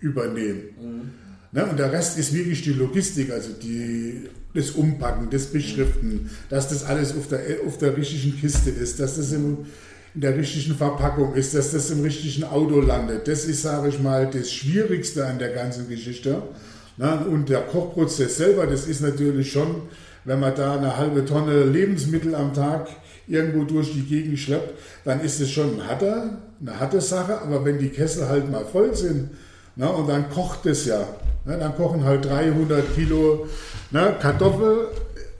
übernehmen. 0.00 0.62
Mhm. 0.78 1.10
Ne, 1.52 1.64
und 1.66 1.78
der 1.78 1.92
Rest 1.92 2.18
ist 2.18 2.34
wirklich 2.34 2.62
die 2.62 2.72
Logistik, 2.72 3.30
also 3.30 3.52
die, 3.52 4.28
das 4.54 4.70
Umpacken, 4.70 5.28
das 5.30 5.46
Beschriften, 5.46 6.30
dass 6.48 6.68
das 6.68 6.84
alles 6.84 7.16
auf 7.16 7.28
der, 7.28 7.40
auf 7.66 7.78
der 7.78 7.96
richtigen 7.96 8.38
Kiste 8.38 8.70
ist, 8.70 9.00
dass 9.00 9.16
das 9.16 9.32
im 9.32 9.66
in 10.14 10.20
der 10.20 10.36
richtigen 10.36 10.76
Verpackung 10.76 11.34
ist, 11.34 11.54
dass 11.54 11.72
das 11.72 11.90
im 11.90 12.02
richtigen 12.02 12.44
Auto 12.44 12.80
landet. 12.80 13.26
Das 13.26 13.44
ist, 13.46 13.62
sage 13.62 13.88
ich 13.88 13.98
mal, 13.98 14.30
das 14.30 14.52
Schwierigste 14.52 15.26
an 15.26 15.38
der 15.38 15.50
ganzen 15.50 15.88
Geschichte. 15.88 16.40
und 17.28 17.48
der 17.48 17.62
Kochprozess 17.62 18.36
selber, 18.36 18.66
das 18.66 18.86
ist 18.86 19.00
natürlich 19.00 19.50
schon, 19.50 19.82
wenn 20.24 20.38
man 20.38 20.54
da 20.54 20.76
eine 20.76 20.96
halbe 20.96 21.24
Tonne 21.24 21.64
Lebensmittel 21.64 22.34
am 22.34 22.54
Tag 22.54 22.88
irgendwo 23.26 23.64
durch 23.64 23.92
die 23.92 24.02
Gegend 24.02 24.38
schleppt, 24.38 24.74
dann 25.04 25.20
ist 25.20 25.40
es 25.40 25.50
schon 25.50 25.80
ein 25.80 25.88
harter, 25.88 26.38
eine 26.60 26.78
harte 26.78 27.00
Sache. 27.00 27.40
Aber 27.40 27.64
wenn 27.64 27.78
die 27.78 27.88
Kessel 27.88 28.28
halt 28.28 28.50
mal 28.50 28.64
voll 28.64 28.94
sind, 28.94 29.30
na, 29.74 29.88
und 29.88 30.08
dann 30.08 30.30
kocht 30.30 30.64
es 30.66 30.86
ja. 30.86 31.08
Na, 31.44 31.56
dann 31.56 31.76
kochen 31.76 32.04
halt 32.04 32.24
300 32.24 32.94
Kilo 32.94 33.46
na, 33.90 34.12
Kartoffel 34.12 34.88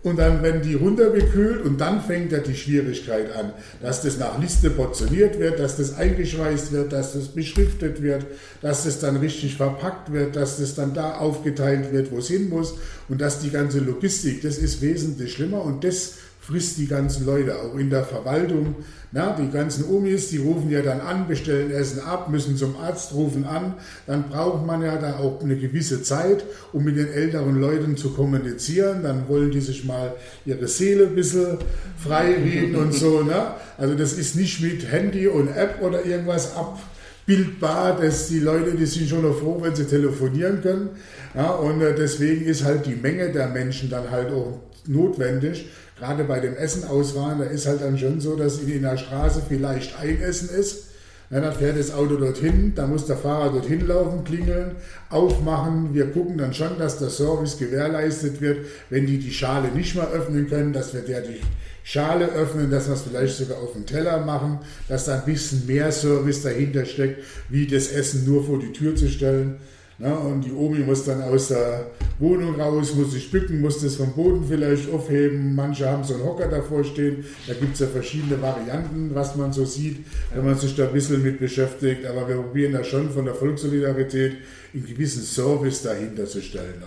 und 0.05 0.19
dann 0.19 0.43
werden 0.43 0.61
die 0.61 0.75
runtergekühlt 0.75 1.65
und 1.65 1.81
dann 1.81 2.03
fängt 2.03 2.31
ja 2.31 2.39
die 2.39 2.55
Schwierigkeit 2.55 3.35
an, 3.35 3.55
dass 3.81 4.03
das 4.03 4.19
nach 4.19 4.39
Liste 4.39 4.69
portioniert 4.69 5.39
wird, 5.39 5.59
dass 5.59 5.79
das 5.79 5.97
eingeschweißt 5.97 6.73
wird, 6.73 6.93
dass 6.93 7.15
das 7.15 7.29
beschriftet 7.29 8.03
wird, 8.03 8.27
dass 8.61 8.85
das 8.85 9.01
dann 9.01 9.17
richtig 9.17 9.57
verpackt 9.57 10.13
wird, 10.13 10.37
dass 10.37 10.59
das 10.59 10.75
dann 10.75 10.93
da 10.93 11.15
aufgeteilt 11.17 11.91
wird, 11.91 12.13
wo 12.13 12.19
es 12.19 12.29
hin 12.29 12.51
muss 12.51 12.75
und 13.09 13.23
dass 13.23 13.41
die 13.41 13.51
ganze 13.51 13.79
Logistik, 13.79 14.43
das 14.43 14.59
ist 14.59 14.83
wesentlich 14.83 15.33
schlimmer 15.33 15.65
und 15.65 15.85
das 15.85 16.13
frisst 16.47 16.77
die 16.77 16.87
ganzen 16.87 17.25
Leute, 17.25 17.57
auch 17.59 17.75
in 17.77 17.89
der 17.89 18.05
Verwaltung. 18.05 18.77
Na, 19.13 19.35
die 19.35 19.49
ganzen 19.51 19.89
Omis, 19.89 20.29
die 20.29 20.39
rufen 20.39 20.71
ja 20.71 20.83
dann 20.83 21.01
an, 21.01 21.27
bestellen 21.27 21.71
Essen 21.71 22.01
ab, 22.01 22.29
müssen 22.29 22.57
zum 22.57 22.77
Arzt, 22.77 23.15
rufen 23.15 23.45
an. 23.45 23.75
Dann 24.07 24.29
braucht 24.29 24.67
man 24.67 24.83
ja 24.83 24.97
da 24.97 25.19
auch 25.19 25.41
eine 25.43 25.57
gewisse 25.57 26.03
Zeit, 26.03 26.45
um 26.73 26.85
mit 26.85 26.99
den 26.99 27.09
älteren 27.09 27.61
Leuten 27.61 27.97
zu 27.97 28.11
kommunizieren. 28.11 29.05
Dann 29.05 29.29
wollen 29.29 29.53
die 29.53 29.61
sich 29.61 29.85
mal 29.85 30.13
ihre 30.45 30.69
Seele 30.69 31.07
ein 31.07 31.15
bisschen 31.15 31.59
frei 31.97 32.35
reden 32.35 32.77
und 32.77 32.93
so. 32.93 33.23
Ne? 33.23 33.55
Also 33.79 33.95
das 33.95 34.15
ist 34.15 34.37
nicht 34.37 34.61
mit 34.61 34.91
Handy 34.91 35.29
und 35.29 35.49
App 35.49 35.81
oder 35.81 36.05
irgendwas 36.05 36.53
abbildbar, 36.57 37.97
dass 37.99 38.29
die 38.29 38.41
Leute, 38.41 38.73
die 38.73 38.87
sind 38.87 39.09
schon 39.09 39.23
noch 39.23 39.39
froh, 39.39 39.59
wenn 39.63 39.75
sie 39.75 39.85
telefonieren 39.85 40.61
können. 40.61 40.91
Ja, 41.35 41.51
und 41.51 41.81
äh, 41.81 41.95
deswegen 41.95 42.45
ist 42.45 42.65
halt 42.65 42.85
die 42.85 42.97
Menge 42.97 43.33
der 43.33 43.49
Menschen 43.49 43.89
dann 43.89 44.11
halt 44.11 44.31
auch 44.31 44.61
notwendig 44.87 45.67
gerade 45.99 46.25
bei 46.25 46.41
dem 46.41 46.57
Essen 46.57 46.85
ausfahren, 46.85 47.39
da 47.39 47.45
ist 47.45 47.67
halt 47.67 47.83
dann 47.83 47.99
schon 47.99 48.21
so, 48.21 48.37
dass 48.37 48.59
in 48.59 48.83
der 48.83 48.97
Straße 48.97 49.43
vielleicht 49.49 49.99
ein 50.01 50.21
Essen 50.21 50.49
ist. 50.49 50.87
Dann 51.31 51.53
fährt 51.53 51.79
das 51.79 51.93
Auto 51.93 52.17
dorthin, 52.17 52.75
da 52.77 52.87
muss 52.87 53.07
der 53.07 53.17
Fahrer 53.17 53.51
dorthin 53.51 53.87
laufen, 53.87 54.23
klingeln, 54.25 54.77
aufmachen. 55.09 55.93
Wir 55.93 56.13
gucken 56.13 56.39
dann 56.39 56.55
schon, 56.55 56.79
dass 56.79 56.99
der 56.99 57.09
Service 57.09 57.59
gewährleistet 57.59 58.41
wird, 58.41 58.67
wenn 58.91 59.07
die 59.07 59.19
die 59.19 59.33
Schale 59.33 59.69
nicht 59.69 59.95
mehr 59.97 60.11
öffnen 60.11 60.49
können, 60.49 60.73
dass 60.73 60.95
wir 60.95 61.01
der 61.01 61.23
die 61.23 61.41
Schale 61.83 62.29
öffnen, 62.33 62.71
dass 62.71 62.87
wir 62.87 62.95
es 62.95 63.03
vielleicht 63.03 63.37
sogar 63.37 63.59
auf 63.59 63.73
den 63.73 63.87
Teller 63.87 64.25
machen, 64.25 64.61
dass 64.89 65.07
da 65.07 65.17
ein 65.17 65.25
bisschen 65.25 65.67
mehr 65.67 65.91
Service 65.93 66.43
dahinter 66.43 66.85
steckt, 66.85 67.23
wie 67.49 67.67
das 67.67 67.89
Essen 67.89 68.25
nur 68.25 68.45
vor 68.45 68.59
die 68.59 68.73
Tür 68.73 68.95
zu 68.95 69.09
stellen. 69.09 69.57
Ja, 69.99 70.13
und 70.13 70.45
die 70.45 70.53
Omi 70.53 70.81
muss 70.81 71.05
dann 71.05 71.23
aus 71.23 71.49
der 71.49 71.91
Wohnung 72.19 72.61
raus, 72.61 72.95
muss 72.95 73.13
sich 73.13 73.31
bücken, 73.31 73.61
muss 73.61 73.81
das 73.81 73.95
vom 73.95 74.13
Boden 74.13 74.45
vielleicht 74.47 74.91
aufheben. 74.93 75.55
Manche 75.55 75.89
haben 75.89 76.03
so 76.03 76.15
einen 76.15 76.25
Hocker 76.25 76.49
davor 76.49 76.83
stehen. 76.83 77.25
Da 77.47 77.55
gibt 77.55 77.75
es 77.75 77.81
ja 77.81 77.87
verschiedene 77.87 78.43
Varianten, 78.43 79.15
was 79.15 79.37
man 79.37 79.53
so 79.53 79.65
sieht, 79.65 80.05
wenn 80.35 80.45
man 80.45 80.57
sich 80.57 80.75
da 80.75 80.89
ein 80.89 80.93
bisschen 80.93 81.23
mit 81.23 81.39
beschäftigt. 81.39 82.07
Aber 82.07 82.29
wir 82.29 82.37
probieren 82.37 82.73
da 82.73 82.83
schon 82.83 83.09
von 83.11 83.25
der 83.25 83.35
Volkssolidarität 83.35 84.39
einen 84.73 84.85
gewissen 84.85 85.23
Service 85.23 85.83
dahinter 85.83 86.27
zu 86.27 86.43
stellen. 86.43 86.83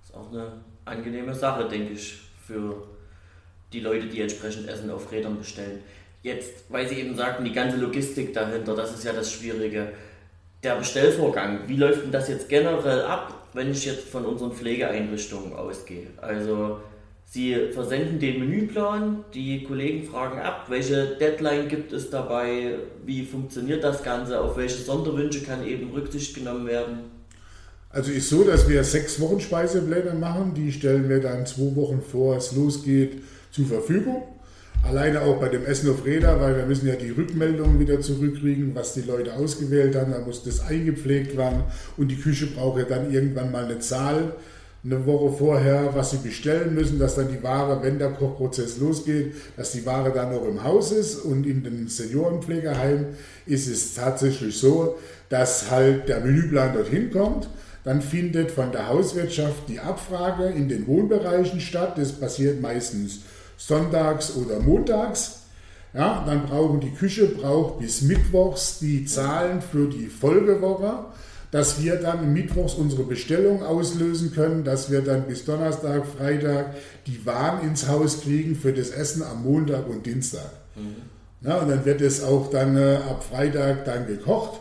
Das 0.00 0.10
ist 0.10 0.16
auch 0.16 0.32
eine 0.32 0.54
angenehme 0.84 1.34
Sache, 1.34 1.68
denke 1.68 1.92
ich, 1.92 2.20
für 2.44 2.82
die 3.72 3.80
Leute, 3.80 4.08
die 4.08 4.20
entsprechend 4.20 4.68
Essen 4.68 4.90
auf 4.90 5.10
Rädern 5.12 5.38
bestellen. 5.38 5.80
Jetzt, 6.22 6.64
weil 6.68 6.88
Sie 6.88 6.96
eben 6.96 7.14
sagten, 7.14 7.44
die 7.44 7.52
ganze 7.52 7.76
Logistik 7.76 8.32
dahinter, 8.32 8.74
das 8.74 8.94
ist 8.94 9.04
ja 9.04 9.12
das 9.12 9.30
Schwierige 9.30 9.92
der 10.64 10.76
Bestellvorgang, 10.76 11.60
wie 11.66 11.76
läuft 11.76 12.04
denn 12.04 12.12
das 12.12 12.28
jetzt 12.28 12.48
generell 12.48 13.02
ab, 13.02 13.48
wenn 13.52 13.70
ich 13.70 13.84
jetzt 13.84 14.08
von 14.08 14.24
unseren 14.24 14.52
Pflegeeinrichtungen 14.52 15.52
ausgehe? 15.52 16.06
Also 16.20 16.78
Sie 17.26 17.56
versenden 17.72 18.20
den 18.20 18.38
Menüplan, 18.38 19.24
die 19.34 19.64
Kollegen 19.64 20.06
fragen 20.06 20.38
ab, 20.38 20.66
welche 20.68 21.16
Deadline 21.16 21.66
gibt 21.66 21.92
es 21.92 22.08
dabei, 22.08 22.76
wie 23.04 23.24
funktioniert 23.24 23.82
das 23.82 24.04
Ganze, 24.04 24.40
auf 24.40 24.56
welche 24.56 24.76
Sonderwünsche 24.76 25.42
kann 25.42 25.66
eben 25.66 25.90
Rücksicht 25.90 26.34
genommen 26.34 26.66
werden? 26.66 26.98
Also 27.90 28.12
ist 28.12 28.28
so, 28.28 28.44
dass 28.44 28.68
wir 28.68 28.84
sechs 28.84 29.20
Wochen 29.20 29.40
Speisepläne 29.40 30.14
machen, 30.14 30.52
die 30.54 30.70
stellen 30.70 31.08
wir 31.08 31.20
dann 31.20 31.44
zwei 31.46 31.74
Wochen 31.74 32.00
vor 32.02 32.36
es 32.36 32.54
losgeht 32.54 33.22
zur 33.50 33.66
Verfügung. 33.66 34.22
Alleine 34.84 35.22
auch 35.22 35.40
bei 35.40 35.48
dem 35.48 35.64
Essen 35.64 35.90
auf 35.90 36.04
Räder, 36.04 36.40
weil 36.40 36.56
wir 36.56 36.66
müssen 36.66 36.86
ja 36.86 36.94
die 36.94 37.10
Rückmeldungen 37.10 37.80
wieder 37.80 38.00
zurückkriegen, 38.00 38.74
was 38.74 38.92
die 38.92 39.00
Leute 39.00 39.34
ausgewählt 39.34 39.96
haben. 39.96 40.12
Da 40.12 40.18
muss 40.18 40.44
das 40.44 40.60
eingepflegt 40.60 41.36
werden 41.36 41.64
und 41.96 42.08
die 42.08 42.20
Küche 42.20 42.46
braucht 42.46 42.78
ja 42.78 42.84
dann 42.84 43.10
irgendwann 43.10 43.50
mal 43.50 43.64
eine 43.64 43.78
Zahl, 43.78 44.34
eine 44.84 45.06
Woche 45.06 45.34
vorher, 45.36 45.90
was 45.94 46.10
sie 46.10 46.18
bestellen 46.18 46.74
müssen, 46.74 46.98
dass 46.98 47.14
dann 47.14 47.28
die 47.28 47.42
Ware, 47.42 47.82
wenn 47.82 47.98
der 47.98 48.10
Kochprozess 48.10 48.76
losgeht, 48.78 49.32
dass 49.56 49.72
die 49.72 49.86
Ware 49.86 50.12
dann 50.12 50.30
noch 50.30 50.46
im 50.46 50.62
Haus 50.62 50.92
ist. 50.92 51.16
Und 51.16 51.46
in 51.46 51.64
den 51.64 51.88
Seniorenpflegeheim 51.88 53.06
ist 53.46 53.66
es 53.66 53.94
tatsächlich 53.94 54.58
so, 54.58 54.98
dass 55.30 55.70
halt 55.70 56.10
der 56.10 56.20
Menüplan 56.20 56.74
dorthin 56.74 57.10
kommt. 57.10 57.48
Dann 57.84 58.02
findet 58.02 58.50
von 58.50 58.72
der 58.72 58.88
Hauswirtschaft 58.88 59.68
die 59.68 59.80
Abfrage 59.80 60.46
in 60.48 60.68
den 60.68 60.86
Wohnbereichen 60.86 61.60
statt. 61.60 61.94
Das 61.96 62.12
passiert 62.12 62.60
meistens 62.60 63.20
sonntags 63.66 64.36
oder 64.36 64.60
montags. 64.60 65.40
Ja, 65.92 66.24
dann 66.26 66.46
brauchen 66.46 66.80
die 66.80 66.90
Küche 66.90 67.26
braucht 67.26 67.78
bis 67.78 68.02
mittwochs 68.02 68.80
die 68.80 69.04
Zahlen 69.04 69.62
für 69.62 69.88
die 69.88 70.06
Folgewoche, 70.06 71.04
dass 71.52 71.80
wir 71.80 71.96
dann 71.96 72.32
mittwochs 72.32 72.74
unsere 72.74 73.04
Bestellung 73.04 73.62
auslösen 73.62 74.32
können, 74.32 74.64
dass 74.64 74.90
wir 74.90 75.02
dann 75.02 75.28
bis 75.28 75.44
Donnerstag, 75.44 76.04
Freitag 76.04 76.74
die 77.06 77.24
Waren 77.26 77.68
ins 77.68 77.86
Haus 77.86 78.22
kriegen 78.22 78.56
für 78.56 78.72
das 78.72 78.90
Essen 78.90 79.22
am 79.22 79.44
Montag 79.44 79.88
und 79.88 80.04
Dienstag. 80.04 80.50
Mhm. 80.74 81.46
Ja, 81.48 81.58
und 81.58 81.68
dann 81.68 81.84
wird 81.84 82.00
es 82.00 82.24
auch 82.24 82.50
dann 82.50 82.76
äh, 82.76 82.96
ab 83.08 83.22
Freitag 83.22 83.84
dann 83.84 84.06
gekocht 84.06 84.60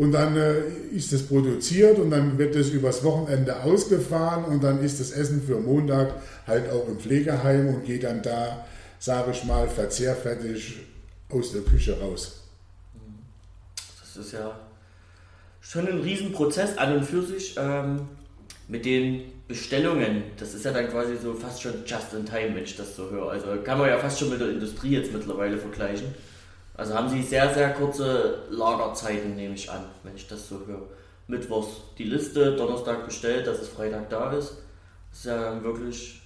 und 0.00 0.12
dann 0.12 0.36
äh, 0.36 0.60
ist 0.92 1.12
es 1.12 1.22
produziert 1.22 1.98
und 1.98 2.10
dann 2.10 2.38
wird 2.38 2.56
es 2.56 2.70
übers 2.70 3.04
Wochenende 3.04 3.62
ausgefahren 3.62 4.44
und 4.44 4.64
dann 4.64 4.82
ist 4.82 4.98
das 4.98 5.10
Essen 5.10 5.42
für 5.42 5.60
Montag 5.60 6.14
halt 6.46 6.70
auch 6.70 6.88
im 6.88 6.98
Pflegeheim 6.98 7.68
und 7.68 7.84
geht 7.84 8.04
dann 8.04 8.22
da 8.22 8.64
sage 9.00 9.30
ich 9.32 9.44
mal, 9.44 9.66
verzehrfertig 9.66 10.76
aus 11.30 11.52
der 11.52 11.62
Küche 11.62 11.98
raus. 11.98 12.42
Das 14.00 14.24
ist 14.24 14.32
ja 14.32 14.60
schon 15.60 15.88
ein 15.88 16.00
Riesenprozess 16.00 16.76
an 16.76 16.98
und 16.98 17.04
für 17.04 17.22
sich 17.22 17.56
ähm, 17.58 18.08
mit 18.68 18.84
den 18.84 19.22
Bestellungen. 19.48 20.24
Das 20.38 20.54
ist 20.54 20.64
ja 20.64 20.72
dann 20.72 20.88
quasi 20.88 21.16
so 21.16 21.34
fast 21.34 21.62
schon 21.62 21.72
just 21.86 22.12
in 22.12 22.26
time, 22.26 22.54
wenn 22.54 22.64
ich 22.64 22.76
das 22.76 22.94
so 22.94 23.10
höre. 23.10 23.30
Also 23.30 23.56
kann 23.64 23.78
man 23.78 23.88
ja 23.88 23.98
fast 23.98 24.18
schon 24.18 24.30
mit 24.30 24.40
der 24.40 24.50
Industrie 24.50 24.90
jetzt 24.90 25.12
mittlerweile 25.12 25.56
vergleichen. 25.56 26.14
Also 26.80 26.94
haben 26.94 27.10
sie 27.10 27.22
sehr, 27.22 27.52
sehr 27.52 27.74
kurze 27.74 28.38
Lagerzeiten, 28.48 29.36
nehme 29.36 29.54
ich 29.54 29.70
an, 29.70 29.84
wenn 30.02 30.16
ich 30.16 30.26
das 30.26 30.48
so 30.48 30.62
höre. 30.66 30.88
Mittwochs 31.26 31.82
die 31.98 32.04
Liste, 32.04 32.56
Donnerstag 32.56 33.04
bestellt, 33.04 33.46
dass 33.46 33.60
es 33.60 33.68
Freitag 33.68 34.08
da 34.08 34.32
ist. 34.32 34.56
Das 35.10 35.18
ist 35.18 35.26
ja 35.26 35.62
wirklich 35.62 36.22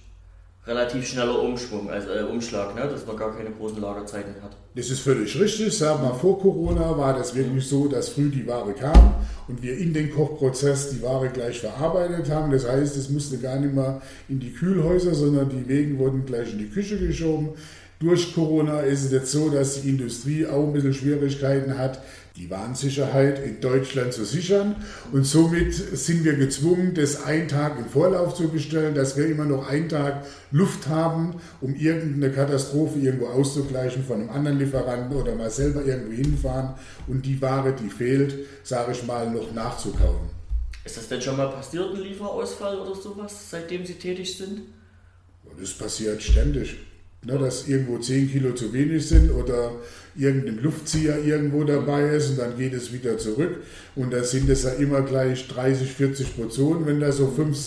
relativ 0.65 1.05
schneller 1.05 1.41
Umschwung, 1.41 1.89
also 1.89 2.09
äh, 2.09 2.23
Umschlag, 2.23 2.73
ne? 2.73 2.87
dass 2.87 3.05
man 3.05 3.17
gar 3.17 3.35
keine 3.35 3.51
großen 3.51 3.81
Lagerzeiten 3.81 4.33
hat. 4.41 4.55
Das 4.75 4.89
ist 4.89 5.01
völlig 5.01 5.37
richtig. 5.37 5.77
Sag 5.77 6.01
mal, 6.01 6.13
vor 6.13 6.39
Corona 6.39 6.97
war 6.97 7.13
das 7.13 7.35
wirklich 7.35 7.67
so, 7.67 7.89
dass 7.89 8.07
früh 8.07 8.29
die 8.29 8.47
Ware 8.47 8.73
kam 8.73 9.13
und 9.49 9.61
wir 9.61 9.77
in 9.77 9.93
den 9.93 10.09
Kochprozess 10.09 10.91
die 10.91 11.03
Ware 11.03 11.27
gleich 11.27 11.59
verarbeitet 11.59 12.31
haben. 12.31 12.53
Das 12.53 12.65
heißt, 12.65 12.95
es 12.95 13.09
musste 13.09 13.39
gar 13.39 13.59
nicht 13.59 13.73
mehr 13.73 14.01
in 14.29 14.39
die 14.39 14.53
Kühlhäuser, 14.53 15.13
sondern 15.13 15.49
die 15.49 15.67
Wegen 15.67 15.99
wurden 15.99 16.25
gleich 16.25 16.53
in 16.53 16.59
die 16.59 16.69
Küche 16.69 16.97
geschoben. 16.97 17.49
Durch 17.99 18.33
Corona 18.35 18.81
ist 18.81 19.05
es 19.05 19.11
jetzt 19.11 19.31
so, 19.31 19.49
dass 19.49 19.81
die 19.81 19.89
Industrie 19.89 20.45
auch 20.45 20.67
ein 20.67 20.73
bisschen 20.73 20.93
Schwierigkeiten 20.93 21.77
hat, 21.77 22.01
die 22.35 22.49
Warensicherheit 22.49 23.41
in 23.41 23.61
Deutschland 23.61 24.11
zu 24.11 24.25
sichern. 24.25 24.75
Und 25.13 25.25
somit 25.25 25.73
sind 25.73 26.25
wir 26.25 26.33
gezwungen, 26.33 26.93
das 26.93 27.23
einen 27.23 27.47
Tag 27.47 27.79
im 27.79 27.85
Vorlauf 27.85 28.35
zu 28.35 28.49
bestellen, 28.49 28.95
dass 28.95 29.15
wir 29.15 29.27
immer 29.27 29.45
noch 29.45 29.69
einen 29.69 29.87
Tag 29.87 30.25
Luft 30.51 30.87
haben, 30.89 31.35
um 31.61 31.73
irgendeine 31.73 32.33
Katastrophe 32.33 32.99
irgendwo 32.99 33.27
auszugleichen 33.27 34.03
von 34.03 34.19
einem 34.19 34.29
anderen 34.29 34.59
Lieferanten 34.59 35.15
oder 35.15 35.33
mal 35.35 35.49
selber 35.49 35.85
irgendwo 35.85 36.11
hinfahren 36.11 36.73
und 37.07 37.25
die 37.25 37.41
Ware, 37.41 37.73
die 37.73 37.89
fehlt, 37.89 38.35
sage 38.63 38.91
ich 38.91 39.05
mal, 39.05 39.31
noch 39.31 39.53
nachzukaufen. 39.53 40.29
Ist 40.83 40.97
das 40.97 41.07
denn 41.07 41.21
schon 41.21 41.37
mal 41.37 41.47
passiert, 41.47 41.95
ein 41.95 42.01
Lieferausfall 42.01 42.77
oder 42.77 42.93
sowas, 42.93 43.49
seitdem 43.49 43.85
Sie 43.85 43.95
tätig 43.95 44.37
sind? 44.37 44.63
Das 45.57 45.73
passiert 45.73 46.21
ständig. 46.21 46.75
Ne, 47.25 47.39
dass 47.39 47.67
irgendwo 47.67 47.97
10 47.97 48.31
Kilo 48.31 48.53
zu 48.53 48.71
wenig 48.71 49.07
sind 49.07 49.31
oder 49.31 49.71
irgendein 50.15 50.59
Luftzieher 50.59 51.23
irgendwo 51.23 51.63
dabei 51.63 52.09
ist 52.09 52.29
und 52.29 52.39
dann 52.39 52.55
geht 52.55 52.73
es 52.73 52.93
wieder 52.93 53.17
zurück. 53.17 53.63
Und 53.95 54.13
da 54.13 54.23
sind 54.23 54.47
es 54.47 54.61
ja 54.61 54.69
immer 54.71 55.01
gleich 55.01 55.47
30, 55.47 55.91
40 55.91 56.35
Portionen, 56.35 56.85
wenn 56.85 56.99
da 56.99 57.11
so 57.11 57.27
5 57.27 57.57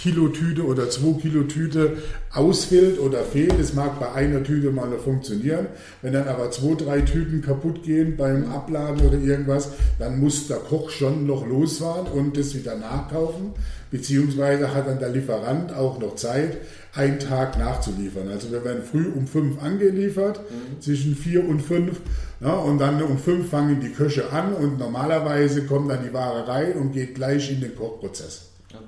Kilo 0.00 0.28
Tüte 0.28 0.64
oder 0.64 0.88
2 0.88 1.20
Kilo 1.20 1.42
Tüte 1.42 1.96
ausfällt 2.32 3.00
oder 3.00 3.24
fehlt. 3.24 3.58
Das 3.58 3.74
mag 3.74 3.98
bei 3.98 4.12
einer 4.12 4.44
Tüte 4.44 4.70
mal 4.70 4.88
noch 4.88 5.02
funktionieren. 5.02 5.66
Wenn 6.02 6.12
dann 6.12 6.28
aber 6.28 6.50
zwei, 6.52 6.74
drei 6.74 7.00
Tüten 7.00 7.42
kaputt 7.42 7.82
gehen 7.82 8.16
beim 8.16 8.46
Abladen 8.46 9.04
oder 9.06 9.18
irgendwas, 9.18 9.70
dann 9.98 10.20
muss 10.20 10.46
der 10.46 10.58
Koch 10.58 10.90
schon 10.90 11.26
noch 11.26 11.46
losfahren 11.46 12.06
und 12.06 12.36
das 12.36 12.54
wieder 12.54 12.76
nachkaufen. 12.76 13.54
Beziehungsweise 13.90 14.72
hat 14.72 14.86
dann 14.86 15.00
der 15.00 15.08
Lieferant 15.08 15.74
auch 15.74 15.98
noch 15.98 16.14
Zeit, 16.14 16.58
einen 16.94 17.18
Tag 17.18 17.58
nachzuliefern. 17.58 18.28
Also 18.28 18.52
wir 18.52 18.64
werden 18.64 18.82
früh 18.82 19.08
um 19.08 19.26
fünf 19.26 19.60
angeliefert, 19.62 20.40
mhm. 20.50 20.80
zwischen 20.80 21.16
vier 21.16 21.46
und 21.46 21.60
fünf. 21.60 22.00
Ja, 22.40 22.54
und 22.54 22.78
dann 22.78 23.02
um 23.02 23.18
fünf 23.18 23.50
fangen 23.50 23.80
die 23.80 23.90
Köche 23.90 24.30
an 24.32 24.54
und 24.54 24.78
normalerweise 24.78 25.66
kommt 25.66 25.90
dann 25.90 26.04
die 26.04 26.12
Ware 26.12 26.46
rein 26.46 26.74
und 26.74 26.92
geht 26.92 27.16
gleich 27.16 27.50
in 27.50 27.60
den 27.60 27.74
Kochprozess. 27.74 28.50
Okay. 28.72 28.84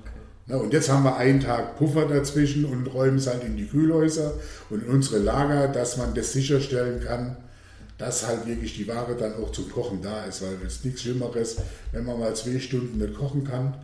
Ja, 0.47 0.57
und 0.57 0.71
jetzt 0.73 0.89
haben 0.89 1.03
wir 1.03 1.17
einen 1.17 1.41
Tag 1.41 1.77
Puffer 1.77 2.07
dazwischen 2.07 2.65
und 2.65 2.87
räumen 2.87 3.17
es 3.17 3.27
halt 3.27 3.43
in 3.43 3.57
die 3.57 3.67
Kühlhäuser 3.67 4.33
und 4.69 4.83
in 4.83 4.89
unsere 4.89 5.19
Lager, 5.19 5.67
dass 5.67 5.97
man 5.97 6.13
das 6.13 6.31
sicherstellen 6.31 7.01
kann, 7.01 7.35
dass 7.97 8.25
halt 8.25 8.47
wirklich 8.47 8.75
die 8.75 8.87
Ware 8.87 9.15
dann 9.15 9.33
auch 9.35 9.51
zum 9.51 9.69
Kochen 9.69 10.01
da 10.01 10.23
ist, 10.23 10.41
weil 10.41 10.57
es 10.65 10.83
nichts 10.83 11.01
Schlimmeres, 11.01 11.57
wenn 11.91 12.05
man 12.05 12.19
mal 12.19 12.35
zwei 12.35 12.59
Stunden 12.59 12.97
nicht 12.97 13.15
kochen 13.15 13.43
kann 13.43 13.75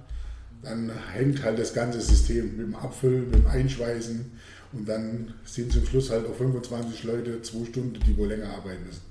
dann 0.61 0.91
hängt 1.13 1.43
halt 1.43 1.57
das 1.57 1.73
ganze 1.73 2.01
System 2.01 2.57
mit 2.57 2.67
dem 2.67 2.75
Abfüllen, 2.75 3.29
mit 3.29 3.39
dem 3.39 3.47
Einschweißen 3.47 4.31
und 4.73 4.87
dann 4.87 5.33
sind 5.45 5.71
zum 5.71 5.85
Schluss 5.85 6.11
halt 6.11 6.27
auch 6.27 6.35
25 6.35 7.03
Leute, 7.05 7.41
zwei 7.41 7.65
Stunden, 7.65 7.99
die 8.05 8.17
wohl 8.17 8.27
länger 8.27 8.49
arbeiten 8.49 8.85
müssen. 8.85 9.01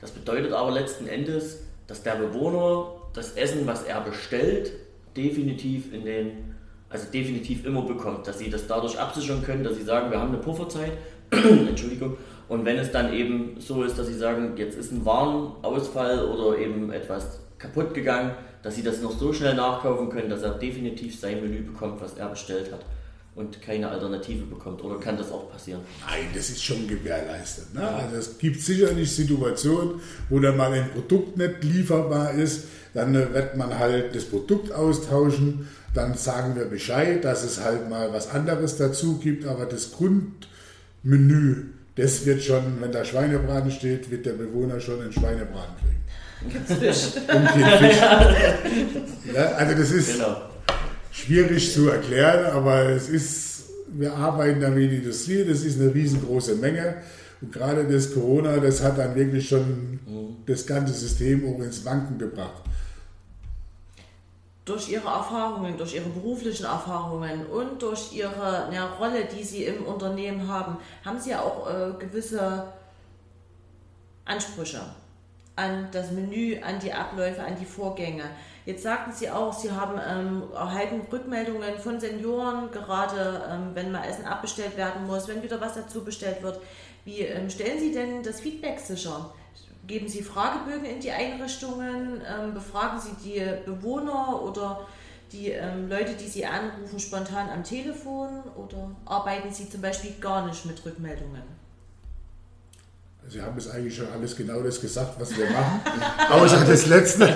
Das, 0.00 0.10
bedeutet 0.10 0.52
aber 0.52 0.70
letzten 0.70 1.08
Endes, 1.08 1.60
dass 1.86 2.02
der 2.02 2.16
Bewohner 2.16 2.92
das 3.14 3.32
Essen, 3.32 3.66
was 3.66 3.82
er 3.84 4.00
bestellt, 4.02 4.72
definitiv 5.16 5.92
in 5.92 6.04
den, 6.04 6.54
also 6.88 7.06
definitiv 7.12 7.64
immer 7.66 7.82
bekommt, 7.82 8.26
dass 8.26 8.38
sie 8.38 8.50
das 8.50 8.66
dadurch 8.66 8.98
absichern 8.98 9.42
können, 9.42 9.64
dass 9.64 9.76
sie 9.76 9.82
sagen, 9.82 10.10
wir 10.10 10.20
haben 10.20 10.28
eine 10.28 10.38
Pufferzeit, 10.38 10.92
Entschuldigung, 11.30 12.16
und 12.48 12.64
wenn 12.64 12.76
es 12.78 12.92
dann 12.92 13.12
eben 13.12 13.56
so 13.58 13.82
ist, 13.82 13.98
dass 13.98 14.06
sie 14.06 14.14
sagen, 14.14 14.52
jetzt 14.56 14.76
ist 14.76 14.92
ein 14.92 15.04
Warenausfall 15.04 16.26
oder 16.26 16.58
eben 16.58 16.92
etwas 16.92 17.40
kaputt 17.58 17.94
gegangen, 17.94 18.32
dass 18.62 18.76
sie 18.76 18.82
das 18.82 19.00
noch 19.00 19.18
so 19.18 19.32
schnell 19.32 19.54
nachkaufen 19.54 20.08
können, 20.08 20.30
dass 20.30 20.42
er 20.42 20.54
definitiv 20.54 21.18
sein 21.18 21.40
Menü 21.40 21.62
bekommt, 21.62 22.00
was 22.00 22.14
er 22.14 22.28
bestellt 22.28 22.72
hat 22.72 22.84
und 23.34 23.62
keine 23.62 23.88
Alternative 23.88 24.44
bekommt. 24.44 24.84
Oder 24.84 25.00
kann 25.00 25.16
das 25.16 25.30
auch 25.32 25.50
passieren? 25.50 25.80
Nein, 26.06 26.26
das 26.34 26.50
ist 26.50 26.62
schon 26.62 26.86
gewährleistet. 26.86 27.74
Ne? 27.74 27.86
Also 27.86 28.16
es 28.16 28.38
gibt 28.38 28.60
sicherlich 28.60 29.14
Situationen, 29.14 30.00
wo 30.28 30.38
dann 30.38 30.56
mal 30.56 30.72
ein 30.72 30.90
Produkt 30.90 31.38
nicht 31.38 31.64
lieferbar 31.64 32.32
ist. 32.34 32.64
Dann 32.94 33.14
wird 33.14 33.56
man 33.56 33.78
halt 33.78 34.14
das 34.14 34.26
Produkt 34.26 34.70
austauschen. 34.70 35.66
Dann 35.94 36.14
sagen 36.14 36.56
wir 36.56 36.66
Bescheid, 36.66 37.24
dass 37.24 37.42
es 37.42 37.60
halt 37.60 37.88
mal 37.88 38.12
was 38.12 38.30
anderes 38.30 38.76
dazu 38.76 39.18
gibt. 39.18 39.46
Aber 39.46 39.64
das 39.64 39.92
Grundmenü, 39.92 41.70
das 41.96 42.26
wird 42.26 42.42
schon, 42.42 42.80
wenn 42.80 42.92
da 42.92 43.02
Schweinebraten 43.02 43.70
steht, 43.70 44.10
wird 44.10 44.26
der 44.26 44.32
Bewohner 44.32 44.78
schon 44.78 45.00
einen 45.00 45.12
Schweinebraten 45.12 45.76
kriegen. 45.78 46.02
Gibt's 46.50 46.74
Fisch. 46.74 47.22
Und 47.34 47.48
Fisch. 47.50 47.96
ja, 49.34 49.44
also 49.56 49.74
das 49.74 49.90
ist 49.90 50.14
genau. 50.14 50.36
schwierig 51.10 51.72
zu 51.72 51.88
erklären, 51.88 52.46
aber 52.52 52.90
es 52.90 53.08
ist, 53.08 53.64
wir 53.88 54.14
arbeiten 54.14 54.60
da 54.60 54.68
mit 54.68 54.90
der 54.90 54.98
Industrie, 54.98 55.44
das 55.44 55.62
ist 55.62 55.80
eine 55.80 55.94
riesengroße 55.94 56.56
Menge. 56.56 56.96
Und 57.40 57.52
gerade 57.52 57.84
das 57.84 58.14
Corona, 58.14 58.58
das 58.58 58.82
hat 58.82 58.98
dann 58.98 59.14
wirklich 59.14 59.48
schon 59.48 60.00
mhm. 60.06 60.36
das 60.46 60.66
ganze 60.66 60.94
System 60.94 61.44
auch 61.44 61.60
ins 61.60 61.84
Wanken 61.84 62.18
gebracht. 62.18 62.62
Durch 64.64 64.88
Ihre 64.88 65.08
Erfahrungen, 65.08 65.76
durch 65.76 65.94
Ihre 65.96 66.08
beruflichen 66.08 66.66
Erfahrungen 66.66 67.46
und 67.46 67.82
durch 67.82 68.12
Ihre 68.12 68.66
eine 68.66 68.88
Rolle, 68.92 69.24
die 69.24 69.42
Sie 69.42 69.64
im 69.64 69.84
Unternehmen 69.84 70.46
haben, 70.46 70.76
haben 71.04 71.20
Sie 71.20 71.34
auch 71.34 71.68
äh, 71.68 71.92
gewisse 71.98 72.72
Ansprüche 74.24 74.80
an 75.56 75.88
das 75.92 76.10
Menü, 76.10 76.60
an 76.62 76.78
die 76.78 76.92
Abläufe, 76.92 77.42
an 77.42 77.56
die 77.58 77.66
Vorgänge. 77.66 78.24
Jetzt 78.64 78.84
sagten 78.84 79.12
Sie 79.12 79.28
auch, 79.28 79.52
Sie 79.52 79.70
haben 79.70 80.00
ähm, 80.08 80.44
erhalten 80.54 81.00
Rückmeldungen 81.10 81.78
von 81.78 81.98
Senioren, 81.98 82.70
gerade 82.70 83.42
ähm, 83.50 83.70
wenn 83.74 83.90
mal 83.90 84.04
Essen 84.04 84.24
abbestellt 84.24 84.76
werden 84.76 85.06
muss, 85.06 85.28
wenn 85.28 85.42
wieder 85.42 85.60
was 85.60 85.74
dazu 85.74 86.04
bestellt 86.04 86.42
wird. 86.42 86.60
Wie 87.04 87.20
ähm, 87.20 87.50
stellen 87.50 87.80
Sie 87.80 87.92
denn 87.92 88.22
das 88.22 88.40
Feedback 88.40 88.78
sicher? 88.78 89.34
Geben 89.86 90.08
Sie 90.08 90.22
Fragebögen 90.22 90.84
in 90.84 91.00
die 91.00 91.10
Einrichtungen? 91.10 92.22
Ähm, 92.26 92.54
befragen 92.54 93.00
Sie 93.00 93.14
die 93.24 93.44
Bewohner 93.66 94.40
oder 94.42 94.86
die 95.32 95.50
ähm, 95.50 95.88
Leute, 95.88 96.14
die 96.14 96.28
Sie 96.28 96.46
anrufen, 96.46 97.00
spontan 97.00 97.50
am 97.50 97.64
Telefon? 97.64 98.42
Oder 98.56 98.92
arbeiten 99.06 99.50
Sie 99.50 99.68
zum 99.68 99.82
Beispiel 99.82 100.12
gar 100.20 100.46
nicht 100.46 100.64
mit 100.66 100.84
Rückmeldungen? 100.84 101.61
Sie 103.28 103.40
haben 103.40 103.56
es 103.56 103.70
eigentlich 103.70 103.96
schon 103.96 104.08
alles 104.12 104.36
genau 104.36 104.60
das 104.60 104.80
gesagt, 104.80 105.18
was 105.18 105.36
wir 105.36 105.46
machen, 105.46 105.80
außer 106.30 106.64
das 106.68 106.86
Letzte. 106.86 107.28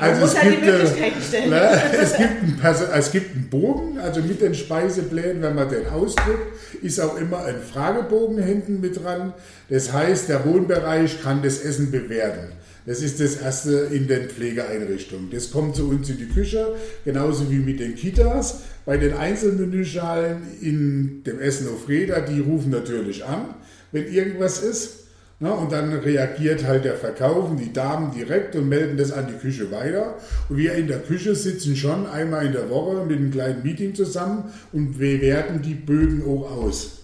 also 0.00 0.24
es 0.24 0.40
gibt, 0.40 0.62
äh, 0.62 1.48
ne, 1.48 1.82
es, 2.00 2.16
gibt 2.16 2.64
es 2.94 3.12
gibt 3.12 3.34
einen 3.34 3.50
Bogen, 3.50 3.98
also 3.98 4.22
mit 4.22 4.40
den 4.40 4.54
Speiseplänen, 4.54 5.42
wenn 5.42 5.54
man 5.54 5.68
den 5.68 5.86
ausdrückt, 5.88 6.54
ist 6.80 7.00
auch 7.00 7.18
immer 7.18 7.44
ein 7.44 7.60
Fragebogen 7.60 8.42
hinten 8.42 8.80
mit 8.80 9.02
dran. 9.02 9.34
Das 9.68 9.92
heißt, 9.92 10.28
der 10.30 10.46
Wohnbereich 10.46 11.22
kann 11.22 11.42
das 11.42 11.58
Essen 11.58 11.90
bewerten. 11.90 12.52
Das 12.88 13.02
ist 13.02 13.20
das 13.20 13.36
erste 13.36 13.88
in 13.92 14.08
den 14.08 14.30
Pflegeeinrichtungen. 14.30 15.28
Das 15.30 15.50
kommt 15.50 15.76
zu 15.76 15.90
uns 15.90 16.08
in 16.08 16.16
die 16.16 16.28
Küche, 16.28 16.74
genauso 17.04 17.50
wie 17.50 17.58
mit 17.58 17.80
den 17.80 17.94
Kitas. 17.94 18.60
Bei 18.86 18.96
den 18.96 19.12
Einzelmenüschalen 19.12 20.38
in 20.62 21.22
dem 21.24 21.38
Essen 21.38 21.68
auf 21.68 21.86
Räder, 21.86 22.22
die 22.22 22.40
rufen 22.40 22.70
natürlich 22.70 23.26
an, 23.26 23.56
wenn 23.92 24.06
irgendwas 24.12 24.62
ist. 24.62 25.04
Na, 25.40 25.52
und 25.52 25.70
dann 25.70 25.92
reagiert 25.92 26.66
halt 26.66 26.84
der 26.84 26.96
Verkauf 26.96 27.50
und 27.50 27.58
die 27.58 27.72
Damen 27.72 28.12
direkt 28.12 28.56
und 28.56 28.68
melden 28.68 28.96
das 28.96 29.12
an 29.12 29.28
die 29.28 29.38
Küche 29.38 29.70
weiter. 29.70 30.16
Und 30.48 30.56
wir 30.56 30.74
in 30.74 30.88
der 30.88 30.98
Küche 30.98 31.36
sitzen 31.36 31.76
schon 31.76 32.08
einmal 32.08 32.46
in 32.46 32.52
der 32.52 32.68
Woche 32.70 33.04
mit 33.04 33.18
einem 33.18 33.30
kleinen 33.30 33.62
Meeting 33.62 33.94
zusammen 33.94 34.52
und 34.72 34.98
wir 34.98 35.20
werten 35.20 35.62
die 35.62 35.74
Bögen 35.74 36.24
auch 36.26 36.50
aus. 36.50 36.97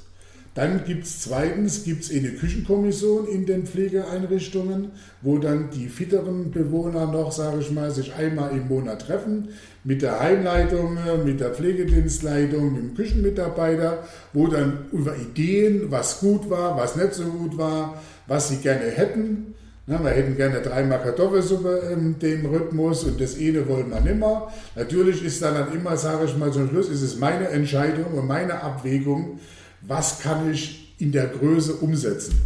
Dann 0.55 0.85
gibt 0.85 1.05
es 1.05 1.21
zweitens 1.21 1.83
gibt's 1.83 2.13
eine 2.13 2.31
Küchenkommission 2.31 3.27
in 3.27 3.45
den 3.45 3.67
Pflegeeinrichtungen, 3.67 4.93
wo 5.21 5.39
dann 5.39 5.71
die 5.71 5.89
fitteren 5.89 6.53
Bewohner 6.53 7.11
noch, 7.11 7.33
sage 7.33 7.59
ich 7.61 7.73
mal, 7.73 7.91
sich 7.91 8.15
einmal 8.15 8.53
im 8.53 8.69
Monat 8.69 9.03
treffen 9.07 9.49
mit 9.83 10.03
der 10.03 10.21
Heimleitung, 10.21 10.97
mit 11.25 11.41
der 11.41 11.51
Pflegedienstleitung, 11.51 12.73
mit 12.73 12.83
dem 12.83 12.95
Küchenmitarbeiter, 12.95 14.05
wo 14.33 14.47
dann 14.47 14.87
über 14.93 15.17
Ideen, 15.17 15.91
was 15.91 16.21
gut 16.21 16.49
war, 16.49 16.77
was 16.77 16.95
nicht 16.95 17.15
so 17.15 17.25
gut 17.25 17.59
war, 17.59 18.01
was 18.29 18.49
sie 18.49 18.59
gerne 18.59 18.85
hätten. 18.85 19.55
Na, 19.87 20.03
wir 20.03 20.11
hätten 20.13 20.37
gerne 20.37 20.63
dreimal 20.63 21.03
Kartoffelsuppe 21.03 21.91
in 21.93 22.19
dem 22.19 22.47
Rhythmus 22.47 23.05
und 23.05 23.21
das 23.21 23.37
eine 23.37 23.69
wollen 23.69 23.91
wir 23.91 24.01
nimmer. 24.01 24.53
Natürlich 24.77 25.23
ist 25.23 25.43
dann, 25.43 25.55
dann 25.55 25.75
immer, 25.75 25.97
sage 25.97 26.27
ich 26.27 26.37
mal 26.39 26.53
zum 26.53 26.71
Schluss, 26.71 26.89
ist 26.89 27.03
es 27.03 27.19
meine 27.19 27.49
Entscheidung 27.49 28.07
und 28.15 28.27
meine 28.27 28.63
Abwägung, 28.63 29.41
was 29.87 30.21
kann 30.21 30.51
ich 30.53 30.95
in 30.99 31.13
der 31.13 31.27
Größe 31.27 31.75
umsetzen. 31.75 32.41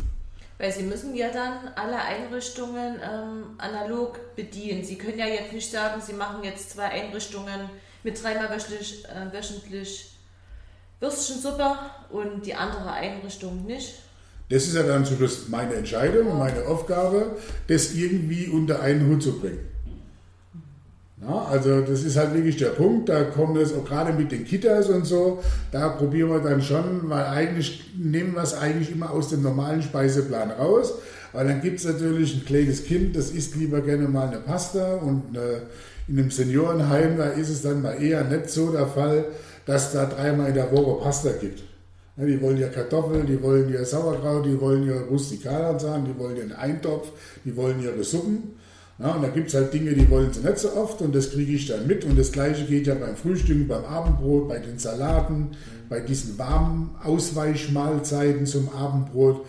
Weil 0.59 0.73
Sie 0.73 0.83
müssen 0.83 1.15
ja 1.15 1.31
dann 1.31 1.69
alle 1.77 1.97
Einrichtungen 1.97 2.97
ähm, 2.97 3.45
analog 3.59 4.35
bedienen. 4.35 4.83
Sie 4.83 4.97
können 4.97 5.19
ja 5.19 5.27
jetzt 5.27 5.53
nicht 5.53 5.71
sagen, 5.71 6.03
Sie 6.05 6.15
machen 6.15 6.43
jetzt 6.43 6.71
zwei 6.71 6.87
Einrichtungen 6.87 7.71
mit 8.03 8.21
dreimal 8.21 8.51
wöchentlich, 8.51 9.05
äh, 9.05 9.33
wöchentlich 9.33 10.19
Würstchensuppe 11.01 11.79
und 12.11 12.45
die 12.45 12.55
andere 12.55 12.91
Einrichtung 12.91 13.65
nicht. 13.67 14.01
Das 14.51 14.65
ist 14.65 14.75
ja 14.75 14.83
dann 14.83 15.05
zum 15.05 15.19
Schluss 15.19 15.49
meine 15.49 15.75
Entscheidung 15.75 16.27
und 16.29 16.39
meine 16.39 16.67
Aufgabe, 16.67 17.37
das 17.69 17.95
irgendwie 17.95 18.49
unter 18.49 18.81
einen 18.81 19.07
Hut 19.09 19.23
zu 19.23 19.39
bringen. 19.39 19.61
Ja, 21.21 21.47
also 21.51 21.81
das 21.81 22.05
ist 22.05 22.17
halt 22.17 22.33
wirklich 22.35 22.59
der 22.59 22.69
Punkt, 22.69 23.09
da 23.09 23.25
kommt 23.25 23.57
es 23.59 23.75
auch 23.75 23.85
gerade 23.85 24.13
mit 24.13 24.31
den 24.31 24.45
Kitas 24.45 24.89
und 24.89 25.05
so, 25.05 25.43
da 25.73 25.89
probieren 25.89 26.31
wir 26.31 26.39
dann 26.39 26.63
schon, 26.63 27.11
weil 27.11 27.25
eigentlich 27.25 27.93
nehmen 27.99 28.35
wir 28.35 28.43
es 28.43 28.55
eigentlich 28.55 28.93
immer 28.93 29.11
aus 29.11 29.31
dem 29.31 29.43
normalen 29.43 29.83
Speiseplan 29.83 30.53
raus, 30.53 30.95
weil 31.33 31.49
dann 31.49 31.61
gibt 31.61 31.81
es 31.81 31.87
natürlich 31.87 32.37
ein 32.37 32.45
kleines 32.45 32.85
Kind, 32.85 33.17
das 33.17 33.31
isst 33.31 33.57
lieber 33.57 33.81
gerne 33.81 34.07
mal 34.07 34.29
eine 34.29 34.39
Pasta 34.39 34.95
und 34.95 35.37
eine, 35.37 35.63
in 36.07 36.21
einem 36.21 36.31
Seniorenheim, 36.31 37.19
da 37.19 37.31
ist 37.31 37.49
es 37.49 37.63
dann 37.63 37.83
mal 37.83 38.01
eher 38.01 38.23
nicht 38.23 38.49
so 38.49 38.71
der 38.71 38.87
Fall, 38.87 39.25
dass 39.67 39.93
da 39.93 40.07
dreimal 40.07 40.51
in 40.51 40.55
der 40.55 40.71
Woche 40.71 41.03
Pasta 41.03 41.31
gibt. 41.41 41.65
Ja, 42.17 42.27
die 42.27 42.41
wollen 42.41 42.59
ja 42.59 42.69
Kartoffeln, 42.69 43.27
die 43.27 43.43
wollen 43.43 43.73
ja 43.73 43.85
Sauerkraut, 43.85 44.47
die 44.47 44.61
wollen 44.61 44.87
ja 44.87 45.01
Rustikalansachen, 45.11 46.05
die 46.05 46.19
wollen 46.19 46.37
ihren 46.37 46.53
Eintopf, 46.53 47.11
die 47.45 47.57
wollen 47.57 47.83
ihre 47.83 48.03
Suppen. 48.03 48.55
Ja, 48.99 49.13
und 49.13 49.23
da 49.23 49.29
gibt 49.29 49.49
es 49.49 49.55
halt 49.55 49.73
Dinge, 49.73 49.93
die 49.93 50.11
wollen 50.11 50.33
sie 50.33 50.41
nicht 50.41 50.59
so 50.59 50.73
oft 50.73 51.01
und 51.03 51.15
das 51.15 51.31
kriege 51.31 51.53
ich 51.53 51.69
dann 51.69 51.87
mit. 51.87 52.05
Und 52.05 52.19
das 52.19 52.33
gleiche 52.33 52.65
geht 52.65 52.89
ja 52.89 52.95
beim 52.95 53.15
Frühstück, 53.15 53.69
beim 53.69 53.85
Abendbrot, 53.85 54.49
bei 54.49 54.59
den 54.59 54.79
Salaten, 54.79 55.53
bei 55.89 56.01
diesen 56.01 56.37
warmen 56.37 56.91
Ausweichmahlzeiten 57.05 58.45
zum 58.45 58.69
Abendbrot 58.71 59.47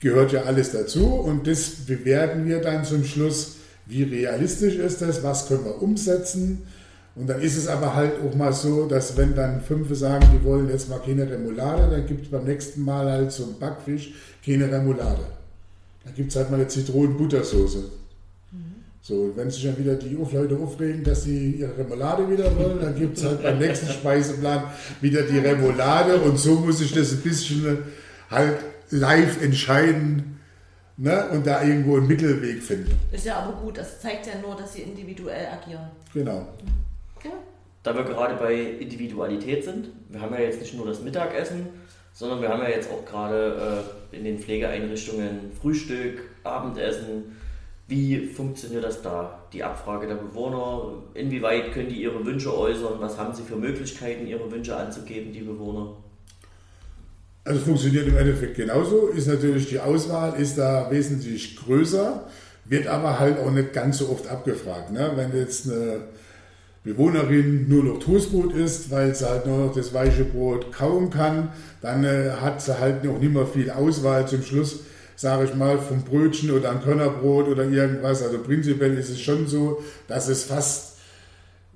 gehört 0.00 0.32
ja 0.32 0.42
alles 0.42 0.72
dazu. 0.72 1.06
Und 1.06 1.46
das 1.46 1.86
bewerten 1.86 2.46
wir 2.46 2.60
dann 2.60 2.84
zum 2.84 3.04
Schluss, 3.04 3.56
wie 3.86 4.02
realistisch 4.02 4.74
ist 4.74 5.02
das, 5.02 5.22
was 5.22 5.46
können 5.46 5.64
wir 5.64 5.80
umsetzen. 5.80 6.62
Und 7.14 7.28
dann 7.28 7.40
ist 7.40 7.56
es 7.56 7.68
aber 7.68 7.94
halt 7.94 8.14
auch 8.22 8.34
mal 8.34 8.52
so, 8.52 8.86
dass 8.86 9.16
wenn 9.16 9.36
dann 9.36 9.60
fünf 9.60 9.94
sagen, 9.96 10.26
die 10.34 10.44
wollen 10.44 10.68
jetzt 10.68 10.88
mal 10.88 10.98
keine 10.98 11.30
Remoulade, 11.30 11.88
dann 11.88 12.06
gibt 12.06 12.24
es 12.24 12.30
beim 12.30 12.44
nächsten 12.44 12.82
Mal 12.82 13.08
halt 13.08 13.30
zum 13.30 13.56
Backfisch 13.60 14.12
keine 14.44 14.70
Remoulade. 14.70 15.22
Dann 16.04 16.14
gibt 16.14 16.30
es 16.30 16.36
halt 16.36 16.50
mal 16.50 16.56
eine 16.56 16.66
Zitronen-Buttersoße. 16.66 17.84
So, 19.06 19.36
wenn 19.36 19.50
sich 19.50 19.62
dann 19.64 19.76
wieder 19.76 19.96
die 19.96 20.14
Leute 20.14 20.56
aufregen, 20.56 21.04
dass 21.04 21.24
sie 21.24 21.56
ihre 21.56 21.76
Remoulade 21.76 22.26
wieder 22.30 22.56
wollen, 22.56 22.80
dann 22.80 22.94
gibt 22.94 23.18
es 23.18 23.24
halt 23.24 23.42
beim 23.42 23.58
nächsten 23.58 23.86
Speiseplan 23.88 24.64
wieder 25.02 25.20
die 25.24 25.40
Remoulade 25.40 26.22
und 26.22 26.38
so 26.38 26.54
muss 26.54 26.80
ich 26.80 26.90
das 26.94 27.12
ein 27.12 27.20
bisschen 27.20 27.84
halt 28.30 28.56
live 28.88 29.42
entscheiden 29.42 30.40
ne? 30.96 31.28
und 31.32 31.46
da 31.46 31.62
irgendwo 31.62 31.98
einen 31.98 32.06
Mittelweg 32.06 32.62
finden. 32.62 32.98
Ist 33.12 33.26
ja 33.26 33.40
aber 33.40 33.60
gut, 33.60 33.76
das 33.76 34.00
zeigt 34.00 34.26
ja 34.26 34.40
nur, 34.40 34.56
dass 34.56 34.72
sie 34.72 34.80
individuell 34.80 35.48
agieren. 35.48 35.90
Genau. 36.14 36.48
Ja. 37.22 37.30
Da 37.82 37.94
wir 37.94 38.04
gerade 38.04 38.36
bei 38.36 38.54
Individualität 38.54 39.64
sind, 39.64 39.88
wir 40.08 40.22
haben 40.22 40.32
ja 40.32 40.40
jetzt 40.40 40.60
nicht 40.60 40.72
nur 40.72 40.86
das 40.86 41.02
Mittagessen, 41.02 41.66
sondern 42.14 42.40
wir 42.40 42.48
haben 42.48 42.62
ja 42.62 42.70
jetzt 42.70 42.88
auch 42.90 43.04
gerade 43.04 43.84
äh, 44.10 44.16
in 44.16 44.24
den 44.24 44.38
Pflegeeinrichtungen 44.38 45.52
Frühstück, 45.60 46.22
Abendessen, 46.42 47.36
wie 47.86 48.26
funktioniert 48.26 48.84
das 48.84 49.02
da? 49.02 49.42
Die 49.52 49.62
Abfrage 49.62 50.06
der 50.06 50.14
Bewohner, 50.14 51.02
inwieweit 51.12 51.72
können 51.72 51.90
die 51.90 52.02
ihre 52.02 52.24
Wünsche 52.24 52.56
äußern? 52.56 52.94
Was 52.98 53.18
haben 53.18 53.34
sie 53.34 53.42
für 53.42 53.56
Möglichkeiten, 53.56 54.26
ihre 54.26 54.50
Wünsche 54.50 54.74
anzugeben, 54.74 55.32
die 55.32 55.40
Bewohner? 55.40 55.94
Also 57.44 57.60
funktioniert 57.60 58.08
im 58.08 58.16
Endeffekt 58.16 58.56
genauso. 58.56 59.08
Ist 59.08 59.28
natürlich 59.28 59.68
die 59.68 59.80
Auswahl 59.80 60.40
ist 60.40 60.56
da 60.56 60.90
wesentlich 60.90 61.56
größer, 61.58 62.26
wird 62.64 62.86
aber 62.86 63.18
halt 63.18 63.38
auch 63.38 63.50
nicht 63.50 63.74
ganz 63.74 63.98
so 63.98 64.08
oft 64.08 64.28
abgefragt. 64.28 64.90
Ne? 64.90 65.12
Wenn 65.14 65.36
jetzt 65.36 65.70
eine 65.70 66.04
Bewohnerin 66.84 67.68
nur 67.68 67.84
noch 67.84 67.98
Toastbrot 67.98 68.54
isst, 68.54 68.90
weil 68.90 69.14
sie 69.14 69.28
halt 69.28 69.46
nur 69.46 69.66
noch 69.66 69.74
das 69.74 69.92
weiche 69.92 70.24
Brot 70.24 70.72
kauen 70.72 71.10
kann, 71.10 71.50
dann 71.82 72.02
äh, 72.04 72.30
hat 72.40 72.62
sie 72.62 72.80
halt 72.80 73.04
noch 73.04 73.18
nicht 73.18 73.34
mehr 73.34 73.46
viel 73.46 73.70
Auswahl 73.70 74.26
zum 74.26 74.42
Schluss 74.42 74.80
sage 75.16 75.44
ich 75.44 75.54
mal, 75.54 75.78
vom 75.78 76.02
Brötchen 76.02 76.50
oder 76.50 76.70
ein 76.70 76.82
Körnerbrot 76.82 77.48
oder 77.48 77.64
irgendwas. 77.64 78.22
Also 78.22 78.38
prinzipiell 78.38 78.96
ist 78.98 79.10
es 79.10 79.20
schon 79.20 79.46
so, 79.46 79.82
dass 80.08 80.28
es 80.28 80.44
fast 80.44 80.94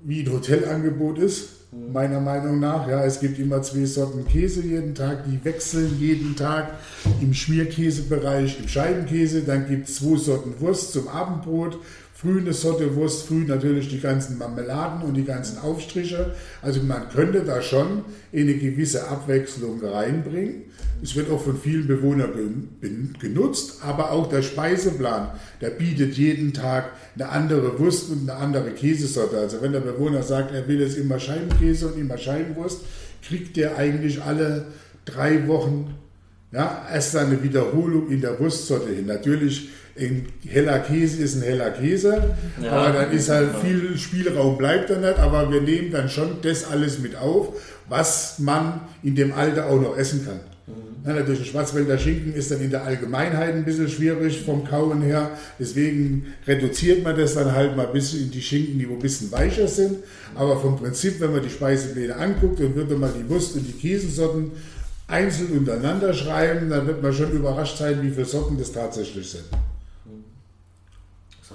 wie 0.01 0.21
ein 0.21 0.31
Hotelangebot 0.31 1.19
ist, 1.19 1.49
mhm. 1.71 1.93
meiner 1.93 2.19
Meinung 2.19 2.59
nach. 2.59 2.87
Ja, 2.87 3.03
es 3.03 3.19
gibt 3.19 3.39
immer 3.39 3.61
zwei 3.61 3.85
Sorten 3.85 4.25
Käse 4.27 4.61
jeden 4.61 4.95
Tag, 4.95 5.25
die 5.25 5.43
wechseln 5.43 5.97
jeden 5.99 6.35
Tag 6.35 6.77
im 7.21 7.33
Schmierkäsebereich, 7.33 8.59
im 8.59 8.67
Scheibenkäse. 8.67 9.41
Dann 9.41 9.67
gibt 9.67 9.89
es 9.89 9.95
zwei 9.95 10.17
Sorten 10.17 10.59
Wurst 10.59 10.93
zum 10.93 11.07
Abendbrot 11.07 11.79
Früh 12.19 12.41
eine 12.41 12.51
Sorte 12.51 12.97
Wurst, 12.97 13.27
früh 13.27 13.45
natürlich 13.45 13.87
die 13.87 14.01
ganzen 14.01 14.37
Marmeladen 14.37 15.03
und 15.03 15.13
die 15.13 15.23
ganzen 15.23 15.57
Aufstriche. 15.59 16.35
Also 16.61 16.83
man 16.83 17.07
könnte 17.07 17.45
da 17.45 17.61
schon 17.61 18.03
eine 18.33 18.55
gewisse 18.55 19.07
Abwechslung 19.07 19.81
reinbringen. 19.81 20.63
Es 21.01 21.15
wird 21.15 21.31
auch 21.31 21.41
von 21.41 21.57
vielen 21.57 21.87
Bewohnern 21.87 22.67
genutzt, 23.21 23.79
aber 23.83 24.11
auch 24.11 24.27
der 24.27 24.41
Speiseplan, 24.41 25.29
der 25.61 25.69
bietet 25.69 26.15
jeden 26.15 26.51
Tag 26.51 26.91
eine 27.15 27.29
andere 27.29 27.79
Wurst 27.79 28.09
und 28.09 28.29
eine 28.29 28.37
andere 28.37 28.71
Käsesorte. 28.71 29.37
Also 29.37 29.61
wenn 29.61 29.71
der 29.71 29.79
Bewohner 29.79 30.21
sagt, 30.21 30.53
er 30.53 30.67
will 30.67 30.81
jetzt 30.81 30.97
immer 30.97 31.19
Scheibenkäse 31.19 31.87
und 31.87 31.97
immer 31.97 32.17
Scheibenwurst, 32.17 32.81
kriegt 33.23 33.55
der 33.55 33.77
eigentlich 33.77 34.21
alle 34.21 34.65
drei 35.05 35.47
Wochen 35.47 35.95
ja, 36.51 36.85
erst 36.91 37.15
eine 37.15 37.41
Wiederholung 37.43 38.09
in 38.09 38.19
der 38.19 38.37
Wurstsorte 38.39 38.89
hin. 38.89 39.05
Natürlich 39.05 39.69
ein 39.97 40.27
heller 40.47 40.79
Käse 40.79 41.21
ist 41.23 41.35
ein 41.35 41.41
heller 41.41 41.71
Käse, 41.71 42.35
ja, 42.61 42.71
aber 42.71 42.99
dann 42.99 43.11
ist 43.11 43.29
halt 43.29 43.49
viel 43.61 43.97
Spielraum 43.97 44.57
bleibt 44.57 44.89
da 44.89 44.97
nicht, 44.97 45.19
aber 45.19 45.51
wir 45.51 45.61
nehmen 45.61 45.91
dann 45.91 46.09
schon 46.09 46.41
das 46.41 46.69
alles 46.69 46.99
mit 46.99 47.15
auf, 47.15 47.53
was 47.87 48.39
man 48.39 48.81
in 49.03 49.15
dem 49.15 49.33
Alter 49.33 49.67
auch 49.67 49.81
noch 49.81 49.97
essen 49.97 50.25
kann. 50.25 50.39
Mhm. 50.67 51.07
Ja, 51.07 51.13
natürlich 51.13 51.41
ein 51.41 51.45
Schwarzwälder 51.45 51.97
Schinken 51.97 52.33
ist 52.33 52.51
dann 52.51 52.61
in 52.61 52.69
der 52.69 52.83
Allgemeinheit 52.83 53.55
ein 53.55 53.65
bisschen 53.65 53.89
schwierig 53.89 54.41
vom 54.41 54.63
Kauen 54.63 55.01
her, 55.01 55.31
deswegen 55.59 56.27
reduziert 56.47 57.03
man 57.03 57.17
das 57.17 57.33
dann 57.33 57.51
halt 57.51 57.75
mal 57.75 57.87
ein 57.87 57.93
bisschen 57.93 58.23
in 58.23 58.31
die 58.31 58.41
Schinken, 58.41 58.79
die 58.79 58.87
wo 58.87 58.93
ein 58.93 58.99
bisschen 58.99 59.31
weicher 59.31 59.67
sind, 59.67 59.97
aber 60.35 60.59
vom 60.59 60.77
Prinzip, 60.77 61.19
wenn 61.19 61.33
man 61.33 61.43
die 61.43 61.49
Speisepläne 61.49 62.15
anguckt 62.15 62.59
und 62.61 62.75
würde 62.75 62.95
man 62.95 63.11
die 63.13 63.29
Wurst 63.29 63.55
und 63.55 63.65
die 63.67 63.73
Käsesorten 63.73 64.51
einzeln 65.07 65.57
untereinander 65.57 66.13
schreiben, 66.13 66.69
dann 66.69 66.85
wird 66.85 67.01
man 67.01 67.11
schon 67.11 67.31
überrascht 67.31 67.79
sein, 67.79 68.01
wie 68.03 68.11
viele 68.11 68.25
Sorten 68.25 68.57
das 68.57 68.71
tatsächlich 68.71 69.29
sind 69.29 69.45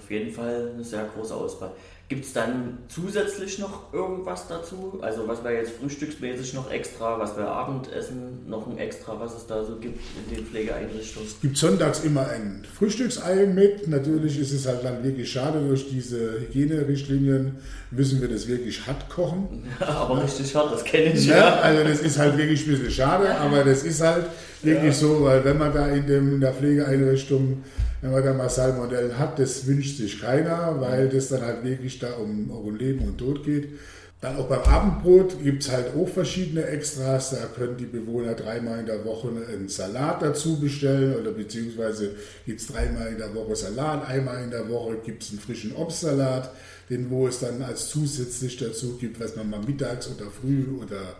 auf 0.04 0.10
jeden 0.10 0.30
Fall 0.30 0.72
eine 0.74 0.84
sehr 0.84 1.08
große 1.14 1.34
Auswahl. 1.34 1.72
Gibt 2.10 2.26
es 2.26 2.34
dann 2.34 2.78
zusätzlich 2.88 3.58
noch 3.58 3.90
irgendwas 3.94 4.46
dazu? 4.46 4.98
Also 5.00 5.26
was 5.26 5.42
wäre 5.42 5.54
jetzt 5.54 5.72
frühstücksmäßig 5.80 6.52
noch 6.52 6.70
extra, 6.70 7.18
was 7.18 7.34
wäre 7.38 7.48
Abendessen 7.48 8.46
noch 8.46 8.66
ein 8.66 8.76
extra, 8.76 9.18
was 9.18 9.34
es 9.34 9.46
da 9.46 9.64
so 9.64 9.76
gibt 9.76 9.98
in 10.28 10.36
den 10.36 10.44
Pflegeeinrichtungen? 10.44 11.26
Es 11.26 11.40
gibt 11.40 11.56
sonntags 11.56 12.04
immer 12.04 12.28
ein 12.28 12.66
Frühstücksei 12.76 13.46
mit. 13.46 13.88
Natürlich 13.88 14.38
ist 14.38 14.52
es 14.52 14.66
halt 14.66 14.84
dann 14.84 15.02
wirklich 15.02 15.32
schade, 15.32 15.66
durch 15.66 15.88
diese 15.88 16.40
Hygienerichtlinien 16.40 17.56
müssen 17.90 18.20
wir 18.20 18.28
das 18.28 18.46
wirklich 18.48 18.86
hart 18.86 19.08
kochen. 19.08 19.64
Ja, 19.80 19.86
aber 19.88 20.24
richtig 20.24 20.54
hart, 20.54 20.74
das 20.74 20.84
kenne 20.84 21.14
ich 21.14 21.24
ja. 21.24 21.38
ja. 21.38 21.54
Also 21.60 21.84
das 21.84 22.00
ist 22.00 22.18
halt 22.18 22.36
wirklich 22.36 22.66
ein 22.66 22.72
bisschen 22.72 22.90
schade, 22.90 23.34
aber 23.34 23.64
das 23.64 23.82
ist 23.82 24.02
halt 24.02 24.26
wirklich 24.62 24.92
ja. 24.92 25.08
so, 25.08 25.24
weil 25.24 25.42
wenn 25.42 25.56
man 25.56 25.72
da 25.72 25.88
in, 25.88 26.06
dem, 26.06 26.34
in 26.34 26.40
der 26.42 26.52
Pflegeeinrichtung 26.52 27.62
wenn 28.04 28.12
man 28.12 28.22
da 28.22 28.34
mal 28.34 28.50
Salmonellen 28.50 29.18
hat, 29.18 29.38
das 29.38 29.66
wünscht 29.66 29.96
sich 29.96 30.20
keiner, 30.20 30.78
weil 30.78 31.08
das 31.08 31.28
dann 31.28 31.40
halt 31.40 31.64
wirklich 31.64 31.98
da 32.00 32.12
um, 32.12 32.50
um 32.50 32.76
Leben 32.76 33.02
und 33.08 33.16
Tod 33.16 33.42
geht. 33.42 33.78
Dann 34.20 34.36
auch 34.36 34.46
beim 34.46 34.60
Abendbrot 34.60 35.42
gibt 35.42 35.62
es 35.62 35.72
halt 35.72 35.86
auch 35.96 36.06
verschiedene 36.06 36.66
Extras. 36.66 37.30
Da 37.30 37.46
können 37.56 37.78
die 37.78 37.86
Bewohner 37.86 38.34
dreimal 38.34 38.80
in 38.80 38.86
der 38.86 39.06
Woche 39.06 39.28
einen 39.28 39.70
Salat 39.70 40.20
dazu 40.20 40.60
bestellen 40.60 41.18
oder 41.18 41.30
beziehungsweise 41.30 42.10
gibt 42.44 42.60
es 42.60 42.66
dreimal 42.66 43.08
in 43.08 43.16
der 43.16 43.34
Woche 43.34 43.56
Salat, 43.56 44.06
einmal 44.06 44.44
in 44.44 44.50
der 44.50 44.68
Woche 44.68 44.98
gibt 45.02 45.22
es 45.22 45.30
einen 45.30 45.38
frischen 45.38 45.74
Obstsalat, 45.74 46.50
den 46.90 47.08
wo 47.08 47.26
es 47.26 47.40
dann 47.40 47.62
als 47.62 47.88
zusätzlich 47.88 48.58
dazu 48.58 48.98
gibt, 48.98 49.18
was 49.18 49.34
man 49.34 49.48
mal 49.48 49.60
mittags 49.66 50.08
oder 50.08 50.30
früh 50.30 50.66
oder 50.78 51.16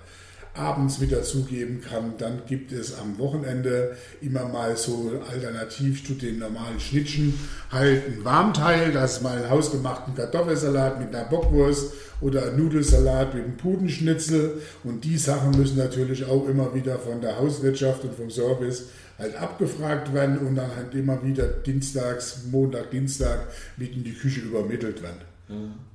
abends 0.54 1.00
wieder 1.00 1.22
zugeben 1.22 1.80
kann. 1.80 2.14
Dann 2.18 2.42
gibt 2.46 2.72
es 2.72 2.96
am 2.98 3.18
Wochenende 3.18 3.96
immer 4.20 4.46
mal 4.48 4.76
so 4.76 5.12
alternativ 5.30 6.06
zu 6.06 6.14
den 6.14 6.38
normalen 6.38 6.78
Schnittchen 6.78 7.34
halt 7.70 8.06
ein 8.06 8.24
Warmteil, 8.24 8.92
das 8.92 9.16
ist 9.16 9.22
mal 9.22 9.36
einen 9.36 9.50
hausgemachten 9.50 10.14
Kartoffelsalat 10.14 11.00
mit 11.00 11.14
einer 11.14 11.24
Bockwurst 11.24 11.92
oder 12.20 12.46
ein 12.46 12.56
Nudelsalat 12.56 13.34
mit 13.34 13.44
einem 13.44 13.56
Pudenschnitzel. 13.56 14.62
Und 14.84 15.04
die 15.04 15.18
Sachen 15.18 15.50
müssen 15.52 15.76
natürlich 15.76 16.24
auch 16.24 16.48
immer 16.48 16.74
wieder 16.74 16.98
von 16.98 17.20
der 17.20 17.38
Hauswirtschaft 17.38 18.04
und 18.04 18.14
vom 18.14 18.30
Service 18.30 18.86
halt 19.18 19.36
abgefragt 19.36 20.12
werden 20.14 20.38
und 20.38 20.54
dann 20.56 20.74
halt 20.74 20.94
immer 20.94 21.22
wieder 21.22 21.46
dienstags, 21.46 22.44
Montag, 22.50 22.90
Dienstag 22.90 23.48
mit 23.76 23.94
in 23.94 24.04
die 24.04 24.14
Küche 24.14 24.40
übermittelt 24.40 25.02
werden. 25.02 25.20
Mhm. 25.48 25.93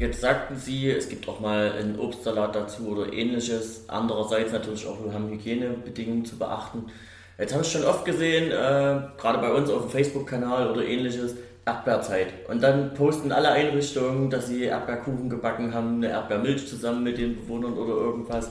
Jetzt 0.00 0.22
sagten 0.22 0.56
Sie, 0.56 0.90
es 0.90 1.10
gibt 1.10 1.28
auch 1.28 1.40
mal 1.40 1.72
einen 1.72 1.98
Obstsalat 1.98 2.56
dazu 2.56 2.88
oder 2.88 3.12
ähnliches. 3.12 3.84
Andererseits 3.88 4.50
natürlich 4.50 4.86
auch, 4.86 5.04
wir 5.04 5.12
haben 5.12 5.28
Hygienebedingungen 5.28 6.24
zu 6.24 6.38
beachten. 6.38 6.86
Jetzt 7.38 7.52
habe 7.52 7.62
ich 7.62 7.70
schon 7.70 7.84
oft 7.84 8.06
gesehen, 8.06 8.50
äh, 8.50 9.02
gerade 9.18 9.38
bei 9.42 9.52
uns 9.52 9.68
auf 9.68 9.82
dem 9.82 9.90
Facebook-Kanal 9.90 10.70
oder 10.70 10.86
ähnliches, 10.86 11.34
Erdbeerzeit. 11.66 12.28
Und 12.48 12.62
dann 12.62 12.94
posten 12.94 13.30
alle 13.30 13.50
Einrichtungen, 13.50 14.30
dass 14.30 14.46
sie 14.46 14.64
Erdbeerkuchen 14.64 15.28
gebacken 15.28 15.74
haben, 15.74 15.96
eine 15.96 16.08
Erdbeermilch 16.08 16.66
zusammen 16.66 17.02
mit 17.02 17.18
den 17.18 17.36
Bewohnern 17.36 17.74
oder 17.74 17.92
irgendwas. 17.92 18.48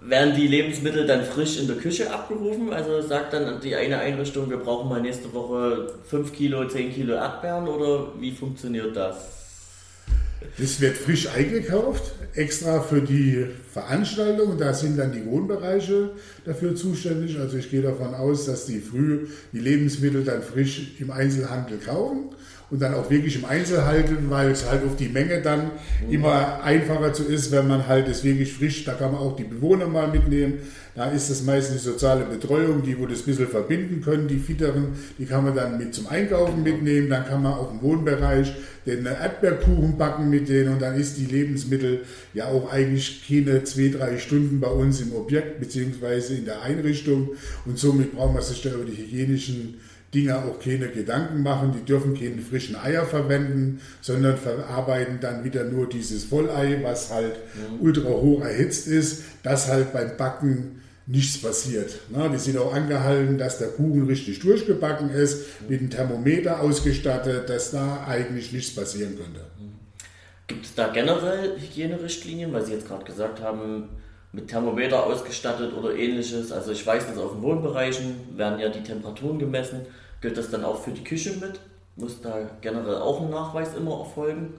Werden 0.00 0.34
die 0.34 0.48
Lebensmittel 0.48 1.06
dann 1.06 1.24
frisch 1.24 1.60
in 1.60 1.66
der 1.66 1.76
Küche 1.76 2.10
abgerufen? 2.10 2.72
Also 2.72 3.02
sagt 3.02 3.34
dann 3.34 3.60
die 3.60 3.76
eine 3.76 3.98
Einrichtung, 3.98 4.48
wir 4.48 4.56
brauchen 4.56 4.88
mal 4.88 5.02
nächste 5.02 5.30
Woche 5.34 5.88
5 6.04 6.32
Kilo, 6.32 6.66
10 6.66 6.94
Kilo 6.94 7.12
Erdbeeren 7.16 7.68
oder 7.68 8.18
wie 8.18 8.32
funktioniert 8.32 8.96
das? 8.96 9.43
Das 10.56 10.80
wird 10.80 10.96
frisch 10.96 11.28
eingekauft, 11.28 12.14
extra 12.34 12.80
für 12.80 13.00
die 13.00 13.46
Veranstaltung. 13.72 14.56
Da 14.56 14.72
sind 14.72 14.96
dann 14.96 15.12
die 15.12 15.26
Wohnbereiche 15.26 16.12
dafür 16.44 16.76
zuständig. 16.76 17.38
Also 17.38 17.56
ich 17.56 17.70
gehe 17.70 17.82
davon 17.82 18.14
aus, 18.14 18.46
dass 18.46 18.66
die 18.66 18.78
früh 18.78 19.26
die 19.52 19.58
Lebensmittel 19.58 20.22
dann 20.22 20.42
frisch 20.42 20.92
im 21.00 21.10
Einzelhandel 21.10 21.78
kaufen 21.78 22.30
und 22.74 22.80
dann 22.80 22.94
auch 22.94 23.08
wirklich 23.08 23.36
im 23.36 23.44
Einzelhandel, 23.44 24.18
weil 24.28 24.50
es 24.50 24.68
halt 24.68 24.82
auf 24.84 24.96
die 24.96 25.08
Menge 25.08 25.40
dann 25.40 25.70
immer 26.10 26.60
einfacher 26.64 27.12
zu 27.12 27.22
ist, 27.22 27.52
wenn 27.52 27.68
man 27.68 27.86
halt 27.86 28.08
es 28.08 28.24
wirklich 28.24 28.52
frisch, 28.52 28.84
da 28.84 28.94
kann 28.94 29.12
man 29.12 29.20
auch 29.20 29.36
die 29.36 29.44
Bewohner 29.44 29.86
mal 29.86 30.08
mitnehmen. 30.08 30.54
Da 30.96 31.08
ist 31.12 31.30
das 31.30 31.44
meistens 31.44 31.82
die 31.82 31.88
soziale 31.88 32.24
Betreuung, 32.24 32.82
die 32.82 32.98
wo 32.98 33.06
das 33.06 33.20
ein 33.20 33.26
bisschen 33.26 33.46
verbinden 33.46 34.00
können, 34.00 34.26
die 34.26 34.40
Fitteren, 34.40 34.88
die 35.20 35.24
kann 35.24 35.44
man 35.44 35.54
dann 35.54 35.78
mit 35.78 35.94
zum 35.94 36.08
Einkaufen 36.08 36.64
mitnehmen, 36.64 37.08
dann 37.10 37.24
kann 37.24 37.44
man 37.44 37.52
auch 37.52 37.70
im 37.70 37.80
Wohnbereich 37.80 38.52
den 38.86 39.06
Erdbeerkuchen 39.06 39.96
backen 39.96 40.28
mit 40.28 40.48
denen 40.48 40.72
und 40.72 40.82
dann 40.82 40.96
ist 40.96 41.16
die 41.16 41.26
Lebensmittel 41.26 42.00
ja 42.32 42.46
auch 42.46 42.72
eigentlich 42.72 43.22
keine 43.28 43.62
zwei, 43.62 43.96
drei 43.96 44.18
Stunden 44.18 44.58
bei 44.58 44.68
uns 44.68 45.00
im 45.00 45.14
Objekt 45.14 45.60
beziehungsweise 45.60 46.34
in 46.34 46.44
der 46.44 46.62
Einrichtung 46.62 47.30
und 47.66 47.78
somit 47.78 48.16
brauchen 48.16 48.34
wir 48.34 48.42
sich 48.42 48.62
da 48.62 48.70
über 48.70 48.84
die 48.84 48.96
hygienischen 48.96 49.78
Dinge 50.14 50.36
auch 50.36 50.58
keine 50.58 50.88
Gedanken 50.88 51.42
machen. 51.42 51.72
Die 51.76 51.84
dürfen 51.84 52.14
keine 52.14 52.40
frischen 52.40 52.76
Eier 52.76 53.04
verwenden, 53.04 53.80
sondern 54.00 54.36
verarbeiten 54.36 55.18
dann 55.20 55.44
wieder 55.44 55.64
nur 55.64 55.88
dieses 55.88 56.24
Vollei, 56.24 56.78
was 56.82 57.12
halt 57.12 57.34
mhm. 57.54 57.80
ultra 57.80 58.08
hoch 58.08 58.42
erhitzt 58.42 58.86
ist, 58.86 59.24
das 59.42 59.68
halt 59.68 59.92
beim 59.92 60.16
Backen 60.16 60.80
nichts 61.06 61.38
passiert. 61.38 61.98
Na, 62.10 62.28
die 62.28 62.38
sind 62.38 62.56
auch 62.56 62.72
angehalten, 62.72 63.36
dass 63.36 63.58
der 63.58 63.68
Kuchen 63.68 64.06
richtig 64.06 64.38
durchgebacken 64.38 65.10
ist, 65.10 65.68
mit 65.68 65.80
einem 65.80 65.90
Thermometer 65.90 66.60
ausgestattet, 66.60 67.50
dass 67.50 67.72
da 67.72 68.06
eigentlich 68.06 68.52
nichts 68.52 68.74
passieren 68.74 69.16
könnte. 69.16 69.40
Gibt 70.46 70.64
es 70.64 70.74
da 70.74 70.88
generell 70.88 71.58
Hygienerichtlinien, 71.58 72.52
weil 72.52 72.64
Sie 72.64 72.72
jetzt 72.72 72.86
gerade 72.86 73.04
gesagt 73.04 73.40
haben, 73.40 73.88
mit 74.32 74.48
Thermometer 74.48 75.04
ausgestattet 75.04 75.72
oder 75.74 75.94
ähnliches? 75.94 76.52
Also 76.52 76.72
ich 76.72 76.86
weiß, 76.86 77.06
dass 77.06 77.18
auf 77.18 77.32
den 77.32 77.42
Wohnbereichen 77.42 78.36
werden 78.36 78.58
ja 78.58 78.68
die 78.68 78.82
Temperaturen 78.82 79.38
gemessen. 79.38 79.82
Gilt 80.24 80.38
das 80.38 80.48
dann 80.48 80.64
auch 80.64 80.82
für 80.82 80.90
die 80.90 81.04
Küche 81.04 81.32
mit? 81.38 81.60
Muss 81.96 82.22
da 82.22 82.48
generell 82.62 82.94
auch 82.94 83.20
ein 83.20 83.28
Nachweis 83.28 83.76
immer 83.76 83.98
erfolgen? 83.98 84.54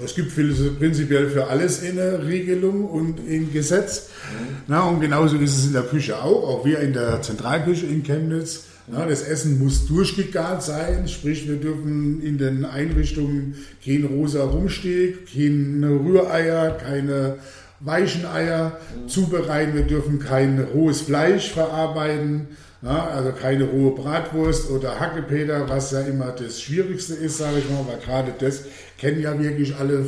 Es 0.00 0.14
gibt 0.14 0.32
prinzipiell 0.32 1.28
für 1.28 1.48
alles 1.48 1.82
eine 1.82 2.24
Regelung 2.24 2.88
und 2.88 3.18
ein 3.18 3.52
Gesetz. 3.52 4.10
Mhm. 4.30 4.56
Na, 4.68 4.88
und 4.88 5.00
genauso 5.00 5.38
ist 5.38 5.58
es 5.58 5.66
in 5.66 5.72
der 5.72 5.82
Küche 5.82 6.22
auch. 6.22 6.48
Auch 6.48 6.64
wir 6.64 6.78
in 6.78 6.92
der 6.92 7.20
Zentralküche 7.20 7.86
in 7.86 8.04
Chemnitz. 8.04 8.66
Na, 8.86 9.04
das 9.06 9.22
Essen 9.22 9.58
muss 9.58 9.88
durchgegart 9.88 10.62
sein, 10.62 11.08
sprich 11.08 11.48
wir 11.48 11.56
dürfen 11.56 12.22
in 12.22 12.38
den 12.38 12.64
Einrichtungen 12.64 13.56
kein 13.84 14.04
rosa 14.04 14.44
Rumsteg, 14.44 15.32
keine 15.34 15.88
Rühreier, 15.88 16.78
keine 16.78 17.38
weichen 17.80 18.24
Eier 18.24 18.78
mhm. 19.02 19.08
zubereiten. 19.08 19.74
Wir 19.74 19.82
dürfen 19.82 20.20
kein 20.20 20.60
rohes 20.60 21.00
Fleisch 21.00 21.50
verarbeiten. 21.50 22.46
Ja, 22.84 23.06
also 23.06 23.32
keine 23.32 23.64
rohe 23.64 23.94
Bratwurst 23.94 24.70
oder 24.70 25.00
Hackepeter, 25.00 25.66
was 25.70 25.90
ja 25.92 26.02
immer 26.02 26.32
das 26.32 26.60
Schwierigste 26.60 27.14
ist, 27.14 27.38
sage 27.38 27.60
ich 27.60 27.70
mal, 27.70 27.86
weil 27.86 27.98
gerade 27.98 28.34
das 28.38 28.64
kennen 28.98 29.22
ja 29.22 29.38
wirklich 29.42 29.74
alle 29.74 30.04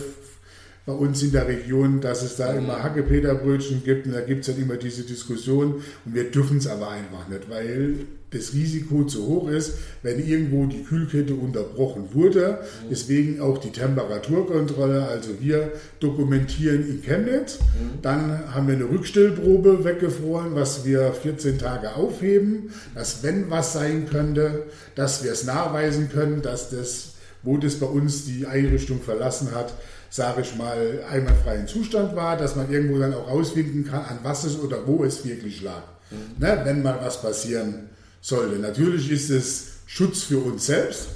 bei 0.87 0.93
uns 0.93 1.21
in 1.23 1.33
der 1.33 1.49
Region, 1.49 2.01
dass 2.01 2.23
es 2.23 2.37
da 2.37 2.53
immer 2.55 2.83
Hackepeterbrötchen 2.83 3.83
gibt 3.85 4.07
und 4.07 4.13
da 4.13 4.21
gibt 4.21 4.47
es 4.47 4.55
dann 4.55 4.63
immer 4.63 4.77
diese 4.77 5.03
Diskussion 5.03 5.83
und 6.05 6.15
wir 6.15 6.31
dürfen 6.31 6.59
es 6.59 6.69
aber 6.69 6.91
einfach 6.91 7.29
nicht, 7.29 7.51
weil 7.51 8.07
das 8.31 8.53
Risiko 8.53 9.05
zu 9.05 9.27
hoch 9.27 9.49
ist, 9.49 9.75
wenn 10.03 10.25
irgendwo 10.25 10.67
die 10.67 10.83
Kühlkette 10.83 11.35
unterbrochen 11.35 12.09
wurde. 12.13 12.59
Mhm. 12.61 12.89
Deswegen 12.91 13.41
auch 13.41 13.59
die 13.59 13.71
Temperaturkontrolle. 13.71 15.07
Also 15.07 15.41
wir 15.41 15.73
dokumentieren 16.01 16.89
in 16.89 17.03
Chemnitz. 17.03 17.59
Mhm. 17.61 18.03
Dann 18.03 18.53
haben 18.53 18.67
wir 18.67 18.75
eine 18.75 18.91
Rückstellprobe 18.91 19.85
weggefroren, 19.85 20.55
was 20.55 20.85
wir 20.85 21.13
14 21.13 21.59
Tage 21.59 21.95
aufheben, 21.95 22.71
dass 22.95 23.23
wenn 23.23 23.49
was 23.49 23.73
sein 23.73 24.09
könnte, 24.11 24.65
dass 24.95 25.23
wir 25.23 25.33
es 25.33 25.45
nachweisen 25.45 26.11
können, 26.11 26.43
dass 26.43 26.71
das, 26.71 27.15
wo 27.43 27.59
das 27.59 27.77
bei 27.77 27.87
uns 27.87 28.25
die 28.25 28.47
Einrichtung 28.47 29.01
verlassen 29.01 29.55
hat, 29.55 29.73
sage 30.17 30.41
ich 30.41 30.57
mal, 30.57 31.05
einwandfreien 31.11 31.69
Zustand 31.69 32.17
war, 32.17 32.39
dass 32.39 32.57
man 32.57 32.73
irgendwo 32.73 32.99
dann 32.99 33.13
auch 33.13 33.29
rausfinden 33.29 33.85
kann, 33.85 34.01
an 34.01 34.19
was 34.23 34.45
es 34.45 34.59
oder 34.59 34.87
wo 34.87 35.05
es 35.05 35.27
wirklich 35.27 35.61
lag. 35.61 35.83
Mhm. 36.11 36.43
Ne, 36.43 36.61
wenn 36.65 36.83
mal 36.83 36.99
was 37.03 37.21
passieren 37.21 37.91
sollte. 38.23 38.57
Natürlich 38.57 39.11
ist 39.11 39.29
es 39.29 39.65
Schutz 39.87 40.23
für 40.23 40.39
uns 40.39 40.67
selbst, 40.67 41.09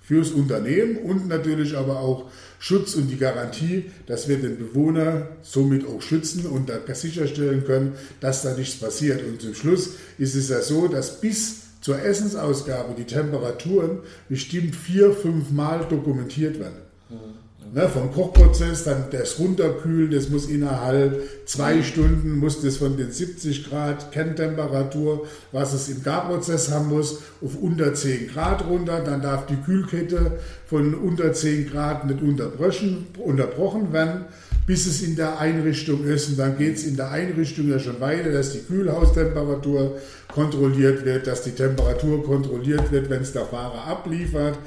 fürs 0.00 0.32
Unternehmen 0.32 0.96
und 0.96 1.28
natürlich 1.28 1.76
aber 1.76 2.00
auch 2.00 2.30
Schutz 2.58 2.96
und 2.96 3.06
die 3.06 3.16
Garantie, 3.16 3.92
dass 4.06 4.28
wir 4.28 4.38
den 4.38 4.58
Bewohner 4.58 5.28
somit 5.42 5.86
auch 5.86 6.02
schützen 6.02 6.46
und 6.46 6.68
da 6.68 6.80
sicherstellen 6.94 7.64
können, 7.64 7.92
dass 8.18 8.42
da 8.42 8.54
nichts 8.54 8.80
passiert. 8.80 9.22
Und 9.22 9.40
zum 9.40 9.54
Schluss 9.54 9.90
ist 10.18 10.34
es 10.34 10.48
ja 10.48 10.60
so, 10.60 10.88
dass 10.88 11.20
bis 11.20 11.60
zur 11.80 12.02
Essensausgabe 12.02 12.94
die 12.98 13.04
Temperaturen 13.04 14.00
bestimmt 14.28 14.74
vier, 14.74 15.12
fünf 15.12 15.50
Mal 15.52 15.86
dokumentiert 15.88 16.58
werden. 16.58 16.78
Mhm 17.08 17.41
ne, 17.72 17.88
vom 17.88 18.12
Kochprozess, 18.12 18.84
dann 18.84 19.04
das 19.10 19.38
Runterkühlen, 19.38 20.10
das 20.10 20.28
muss 20.28 20.46
innerhalb 20.46 21.20
zwei 21.46 21.76
mhm. 21.76 21.82
Stunden, 21.82 22.38
muss 22.38 22.60
das 22.62 22.76
von 22.76 22.96
den 22.96 23.10
70 23.10 23.68
Grad 23.68 24.12
Kerntemperatur, 24.12 25.26
was 25.52 25.72
es 25.72 25.88
im 25.88 26.02
Garprozess 26.02 26.70
haben 26.70 26.88
muss, 26.88 27.20
auf 27.42 27.56
unter 27.60 27.94
10 27.94 28.28
Grad 28.28 28.66
runter. 28.66 29.00
Dann 29.00 29.22
darf 29.22 29.46
die 29.46 29.56
Kühlkette 29.56 30.38
von 30.66 30.94
unter 30.94 31.32
10 31.32 31.70
Grad 31.70 32.06
nicht 32.06 32.20
unterbrochen 32.22 33.92
werden, 33.92 34.26
bis 34.66 34.86
es 34.86 35.02
in 35.02 35.16
der 35.16 35.40
Einrichtung 35.40 36.04
ist. 36.04 36.28
Und 36.28 36.38
dann 36.38 36.58
geht 36.58 36.76
es 36.76 36.84
in 36.84 36.96
der 36.96 37.10
Einrichtung 37.10 37.68
ja 37.68 37.78
schon 37.78 38.00
weiter, 38.00 38.30
dass 38.30 38.52
die 38.52 38.60
Kühlhaustemperatur 38.60 39.98
kontrolliert 40.28 41.04
wird, 41.04 41.26
dass 41.26 41.42
die 41.42 41.50
Temperatur 41.50 42.24
kontrolliert 42.24 42.92
wird, 42.92 43.10
wenn 43.10 43.22
es 43.22 43.32
der 43.32 43.46
Fahrer 43.46 43.86
abliefert 43.86 44.58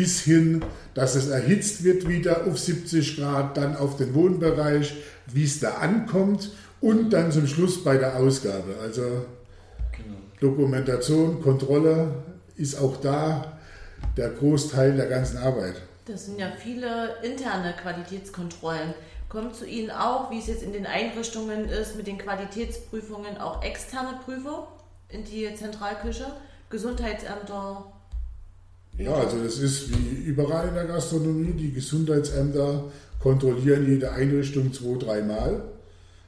bis 0.00 0.22
hin, 0.22 0.64
dass 0.94 1.14
es 1.14 1.28
erhitzt 1.28 1.84
wird 1.84 2.08
wieder 2.08 2.46
auf 2.46 2.58
70 2.58 3.18
Grad, 3.18 3.58
dann 3.58 3.76
auf 3.76 3.98
den 3.98 4.14
Wohnbereich, 4.14 4.94
wie 5.26 5.44
es 5.44 5.60
da 5.60 5.74
ankommt 5.74 6.52
und 6.80 7.10
dann 7.10 7.30
zum 7.30 7.46
Schluss 7.46 7.84
bei 7.84 7.98
der 7.98 8.16
Ausgabe. 8.16 8.76
Also 8.80 9.02
genau. 9.94 10.16
Dokumentation, 10.40 11.42
Kontrolle 11.42 12.14
ist 12.56 12.80
auch 12.80 12.96
da 12.96 13.58
der 14.16 14.30
Großteil 14.30 14.96
der 14.96 15.04
ganzen 15.04 15.36
Arbeit. 15.36 15.74
Das 16.06 16.24
sind 16.24 16.40
ja 16.40 16.50
viele 16.50 17.16
interne 17.22 17.74
Qualitätskontrollen. 17.74 18.94
Kommt 19.28 19.54
zu 19.54 19.66
Ihnen 19.66 19.90
auch, 19.90 20.30
wie 20.30 20.38
es 20.38 20.46
jetzt 20.46 20.62
in 20.62 20.72
den 20.72 20.86
Einrichtungen 20.86 21.68
ist, 21.68 21.94
mit 21.94 22.06
den 22.06 22.16
Qualitätsprüfungen 22.16 23.36
auch 23.36 23.62
externe 23.62 24.18
Prüfer 24.24 24.66
in 25.10 25.24
die 25.24 25.54
Zentralküche? 25.54 26.24
Gesundheitsämter. 26.70 27.99
Ja, 28.98 29.14
also 29.14 29.42
das 29.42 29.58
ist 29.58 29.90
wie 29.90 30.24
überall 30.24 30.68
in 30.68 30.74
der 30.74 30.84
Gastronomie. 30.84 31.52
Die 31.52 31.72
Gesundheitsämter 31.72 32.84
kontrollieren 33.18 33.86
jede 33.86 34.12
Einrichtung 34.12 34.72
zwei, 34.72 34.98
dreimal 34.98 35.62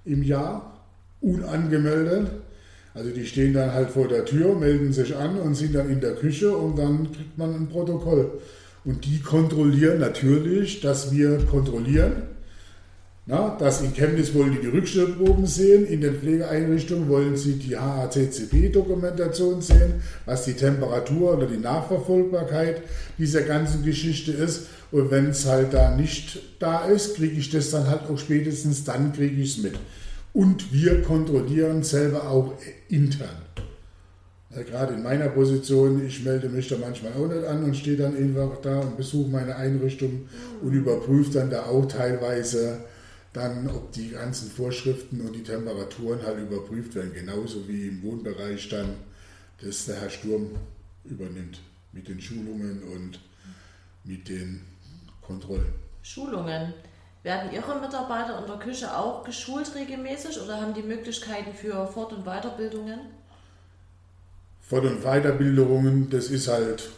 im 0.05 0.23
Jahr, 0.23 0.85
unangemeldet. 1.21 2.31
Also 2.95 3.11
die 3.11 3.27
stehen 3.27 3.55
dann 3.55 3.73
halt 3.73 3.91
vor 3.91 4.09
der 4.09 4.25
Tür, 4.25 4.55
melden 4.55 4.93
sich 4.93 5.17
an 5.17 5.39
und 5.39 5.55
sind 5.55 5.75
dann 5.75 5.91
in 5.91 6.01
der 6.01 6.15
Küche 6.15 6.55
und 6.55 6.79
dann 6.79 7.11
kriegt 7.13 7.39
man 7.39 7.55
ein 7.55 7.69
Protokoll. 7.69 8.31
Und 8.85 9.05
die 9.05 9.21
kontrollieren 9.21 10.01
natürlich, 10.01 10.81
dass 10.81 11.13
wir 11.13 11.39
kontrollieren. 11.47 12.32
Na, 13.25 13.57
dass 13.57 13.83
in 13.83 13.95
Chemnitz 13.95 14.35
wollen 14.35 14.51
die 14.51 14.61
die 14.61 14.77
Rückstellproben 14.77 15.47
sehen, 15.47 15.87
in 15.87 16.01
den 16.01 16.17
Pflegeeinrichtungen 16.17 17.09
wollen 17.09 17.37
sie 17.37 17.55
die 17.55 17.77
HACCP-Dokumentation 17.77 19.63
sehen, 19.63 20.03
was 20.27 20.45
die 20.45 20.55
Temperatur 20.55 21.37
oder 21.37 21.47
die 21.47 21.59
Nachverfolgbarkeit 21.59 22.83
dieser 23.19 23.43
ganzen 23.43 23.85
Geschichte 23.85 24.33
ist. 24.33 24.67
Und 24.91 25.13
wenn 25.13 25.31
es 25.31 25.47
halt 25.47 25.73
da 25.73 25.95
nicht 25.95 26.41
da 26.59 26.85
ist, 26.87 27.15
kriege 27.15 27.39
ich 27.39 27.49
das 27.51 27.71
dann 27.71 27.87
halt 27.87 28.11
auch 28.11 28.19
spätestens, 28.19 28.83
dann 28.83 29.13
kriege 29.13 29.41
ich 29.41 29.57
es 29.57 29.63
mit. 29.63 29.75
Und 30.33 30.73
wir 30.73 31.03
kontrollieren 31.03 31.85
selber 31.85 32.29
auch 32.29 32.55
intern. 32.89 33.29
Ja, 34.51 34.63
gerade 34.65 34.95
in 34.95 35.03
meiner 35.05 35.29
Position, 35.29 36.05
ich 36.05 36.25
melde 36.25 36.49
mich 36.49 36.69
da 36.69 36.77
manchmal 36.77 37.13
auch 37.13 37.29
nicht 37.29 37.45
an 37.45 37.63
und 37.63 37.77
stehe 37.77 37.97
dann 37.97 38.17
einfach 38.17 38.61
da 38.63 38.81
und 38.81 38.97
besuche 38.97 39.31
meine 39.31 39.55
Einrichtung 39.55 40.27
und 40.61 40.73
überprüfe 40.73 41.33
dann 41.33 41.51
da 41.51 41.67
auch 41.67 41.87
teilweise 41.87 42.81
dann, 43.33 43.69
ob 43.69 43.93
die 43.93 44.11
ganzen 44.11 44.51
Vorschriften 44.51 45.21
und 45.23 45.35
die 45.35 45.43
Temperaturen 45.43 46.23
halt 46.23 46.39
überprüft 46.39 46.95
werden, 46.95 47.15
genauso 47.15 47.67
wie 47.67 47.89
im 47.89 48.03
Wohnbereich 48.03 48.69
dann, 48.69 48.95
dass 49.63 49.87
der 49.87 50.01
Herr 50.01 50.11
Sturm 50.11 50.51
übernimmt 51.05 51.61
mit 51.93 52.09
den 52.09 52.21
Schulungen 52.21 52.83
und 52.83 53.21
mit 54.05 54.29
den 54.29 54.63
Kontrollen. 55.21 55.73
Schulungen. 56.03 56.75
Werden 57.23 57.53
Ihre 57.53 57.79
Mitarbeiter 57.79 58.41
in 58.41 58.47
der 58.47 58.57
Küche 58.57 58.97
auch 58.97 59.23
geschult 59.23 59.73
regelmäßig 59.77 60.41
oder 60.41 60.61
haben 60.61 60.75
die 60.75 60.83
Möglichkeiten 60.83 61.55
für 61.55 61.87
Fort- 61.87 62.13
und 62.13 62.25
Weiterbildungen? 62.25 62.99
Fort- 64.61 64.87
und 64.87 65.03
Weiterbildungen, 65.03 66.11
das 66.11 66.31
ist 66.31 66.49
halt, 66.49 66.91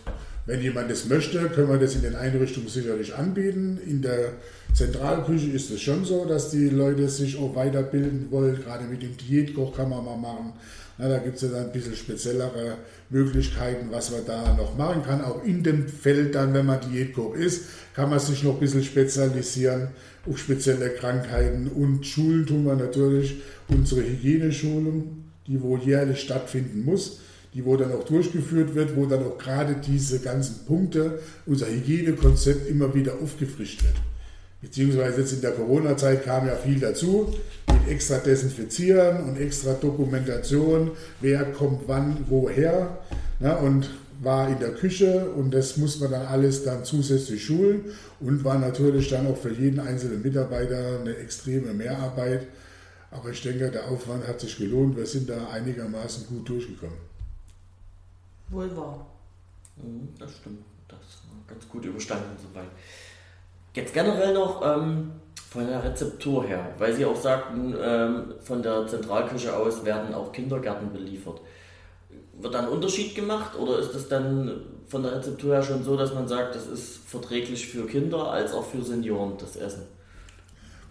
wenn 0.46 0.62
jemand 0.62 0.90
das 0.90 1.04
möchte, 1.04 1.46
können 1.50 1.68
wir 1.68 1.78
das 1.78 1.94
in 1.94 2.02
den 2.02 2.16
Einrichtungen 2.16 2.68
sicherlich 2.68 3.14
anbieten. 3.14 3.78
In 3.84 4.00
der 4.00 4.32
Zentralküche 4.74 5.50
ist 5.50 5.70
es 5.70 5.80
schon 5.80 6.04
so, 6.04 6.24
dass 6.24 6.50
die 6.50 6.68
Leute 6.68 7.08
sich 7.08 7.38
auch 7.38 7.54
weiterbilden 7.54 8.26
wollen. 8.32 8.60
Gerade 8.60 8.84
mit 8.84 9.02
dem 9.02 9.16
Diätkoch 9.16 9.76
kann 9.76 9.88
man 9.88 10.04
mal 10.04 10.16
machen. 10.16 10.52
Na, 10.98 11.08
da 11.08 11.18
gibt 11.18 11.36
es 11.36 11.42
ja 11.42 11.48
dann 11.48 11.66
ein 11.66 11.72
bisschen 11.72 11.94
speziellere 11.94 12.78
Möglichkeiten, 13.08 13.86
was 13.90 14.10
man 14.10 14.26
da 14.26 14.52
noch 14.54 14.76
machen 14.76 15.04
kann. 15.04 15.22
Auch 15.22 15.44
in 15.44 15.62
dem 15.62 15.86
Feld 15.86 16.34
dann, 16.34 16.54
wenn 16.54 16.66
man 16.66 16.80
Diätkoch 16.80 17.36
ist, 17.36 17.66
kann 17.94 18.10
man 18.10 18.18
sich 18.18 18.42
noch 18.42 18.54
ein 18.54 18.60
bisschen 18.60 18.82
spezialisieren 18.82 19.88
auf 20.28 20.38
spezielle 20.38 20.90
Krankheiten. 20.90 21.68
Und 21.68 22.04
Schulen 22.04 22.44
tun 22.44 22.64
wir 22.64 22.74
natürlich 22.74 23.42
unsere 23.68 24.02
Hygieneschulung, 24.02 25.24
die 25.46 25.62
wo 25.62 25.76
jährlich 25.76 26.20
stattfinden 26.20 26.84
muss, 26.84 27.20
die 27.54 27.64
wo 27.64 27.76
dann 27.76 27.92
auch 27.92 28.04
durchgeführt 28.04 28.74
wird, 28.74 28.96
wo 28.96 29.06
dann 29.06 29.22
auch 29.22 29.38
gerade 29.38 29.76
diese 29.76 30.18
ganzen 30.18 30.66
Punkte, 30.66 31.20
unser 31.46 31.68
Hygienekonzept 31.68 32.68
immer 32.68 32.92
wieder 32.92 33.14
aufgefrischt 33.22 33.84
wird. 33.84 33.94
Beziehungsweise 34.64 35.20
jetzt 35.20 35.32
in 35.34 35.42
der 35.42 35.52
Corona-Zeit 35.52 36.24
kam 36.24 36.46
ja 36.46 36.56
viel 36.56 36.80
dazu, 36.80 37.34
mit 37.70 37.86
extra 37.86 38.16
Desinfizieren 38.16 39.24
und 39.24 39.36
extra 39.36 39.74
Dokumentation, 39.74 40.92
wer 41.20 41.44
kommt 41.52 41.82
wann, 41.86 42.24
woher. 42.30 42.98
Ne, 43.40 43.54
und 43.58 43.90
war 44.20 44.48
in 44.48 44.58
der 44.60 44.72
Küche 44.72 45.28
und 45.30 45.52
das 45.52 45.76
muss 45.76 46.00
man 46.00 46.12
dann 46.12 46.26
alles 46.26 46.64
dann 46.64 46.82
zusätzlich 46.82 47.44
schulen 47.44 47.84
und 48.20 48.42
war 48.42 48.58
natürlich 48.58 49.10
dann 49.10 49.26
auch 49.26 49.36
für 49.36 49.52
jeden 49.52 49.80
einzelnen 49.80 50.22
Mitarbeiter 50.22 51.00
eine 51.00 51.14
extreme 51.16 51.74
Mehrarbeit. 51.74 52.46
Aber 53.10 53.28
ich 53.30 53.42
denke, 53.42 53.70
der 53.70 53.86
Aufwand 53.88 54.26
hat 54.26 54.40
sich 54.40 54.56
gelohnt. 54.56 54.96
Wir 54.96 55.04
sind 55.06 55.28
da 55.28 55.48
einigermaßen 55.48 56.26
gut 56.26 56.48
durchgekommen. 56.48 56.96
Wohl 58.48 58.74
wahr. 58.74 59.06
Mhm, 59.76 60.08
Das 60.18 60.36
stimmt. 60.36 60.60
Das 60.88 60.98
war 60.98 61.54
ganz 61.54 61.68
gut 61.68 61.84
überstanden 61.84 62.36
soweit. 62.40 62.70
Jetzt 63.74 63.92
generell 63.92 64.34
noch 64.34 64.62
ähm, 64.64 65.10
von 65.50 65.66
der 65.66 65.82
Rezeptur 65.82 66.44
her, 66.44 66.72
weil 66.78 66.94
Sie 66.94 67.04
auch 67.04 67.20
sagten, 67.20 67.74
ähm, 67.80 68.34
von 68.40 68.62
der 68.62 68.86
Zentralküche 68.86 69.54
aus 69.56 69.84
werden 69.84 70.14
auch 70.14 70.32
Kindergärten 70.32 70.92
beliefert. 70.92 71.40
Wird 72.40 72.54
da 72.54 72.60
ein 72.60 72.68
Unterschied 72.68 73.14
gemacht 73.14 73.58
oder 73.58 73.78
ist 73.78 73.94
es 73.94 74.08
dann 74.08 74.62
von 74.86 75.02
der 75.02 75.16
Rezeptur 75.16 75.54
her 75.54 75.62
schon 75.62 75.82
so, 75.82 75.96
dass 75.96 76.14
man 76.14 76.28
sagt, 76.28 76.54
das 76.54 76.66
ist 76.66 76.98
verträglich 77.06 77.66
für 77.66 77.86
Kinder 77.86 78.30
als 78.30 78.52
auch 78.52 78.64
für 78.64 78.82
Senioren 78.82 79.34
das 79.38 79.56
Essen? 79.56 79.82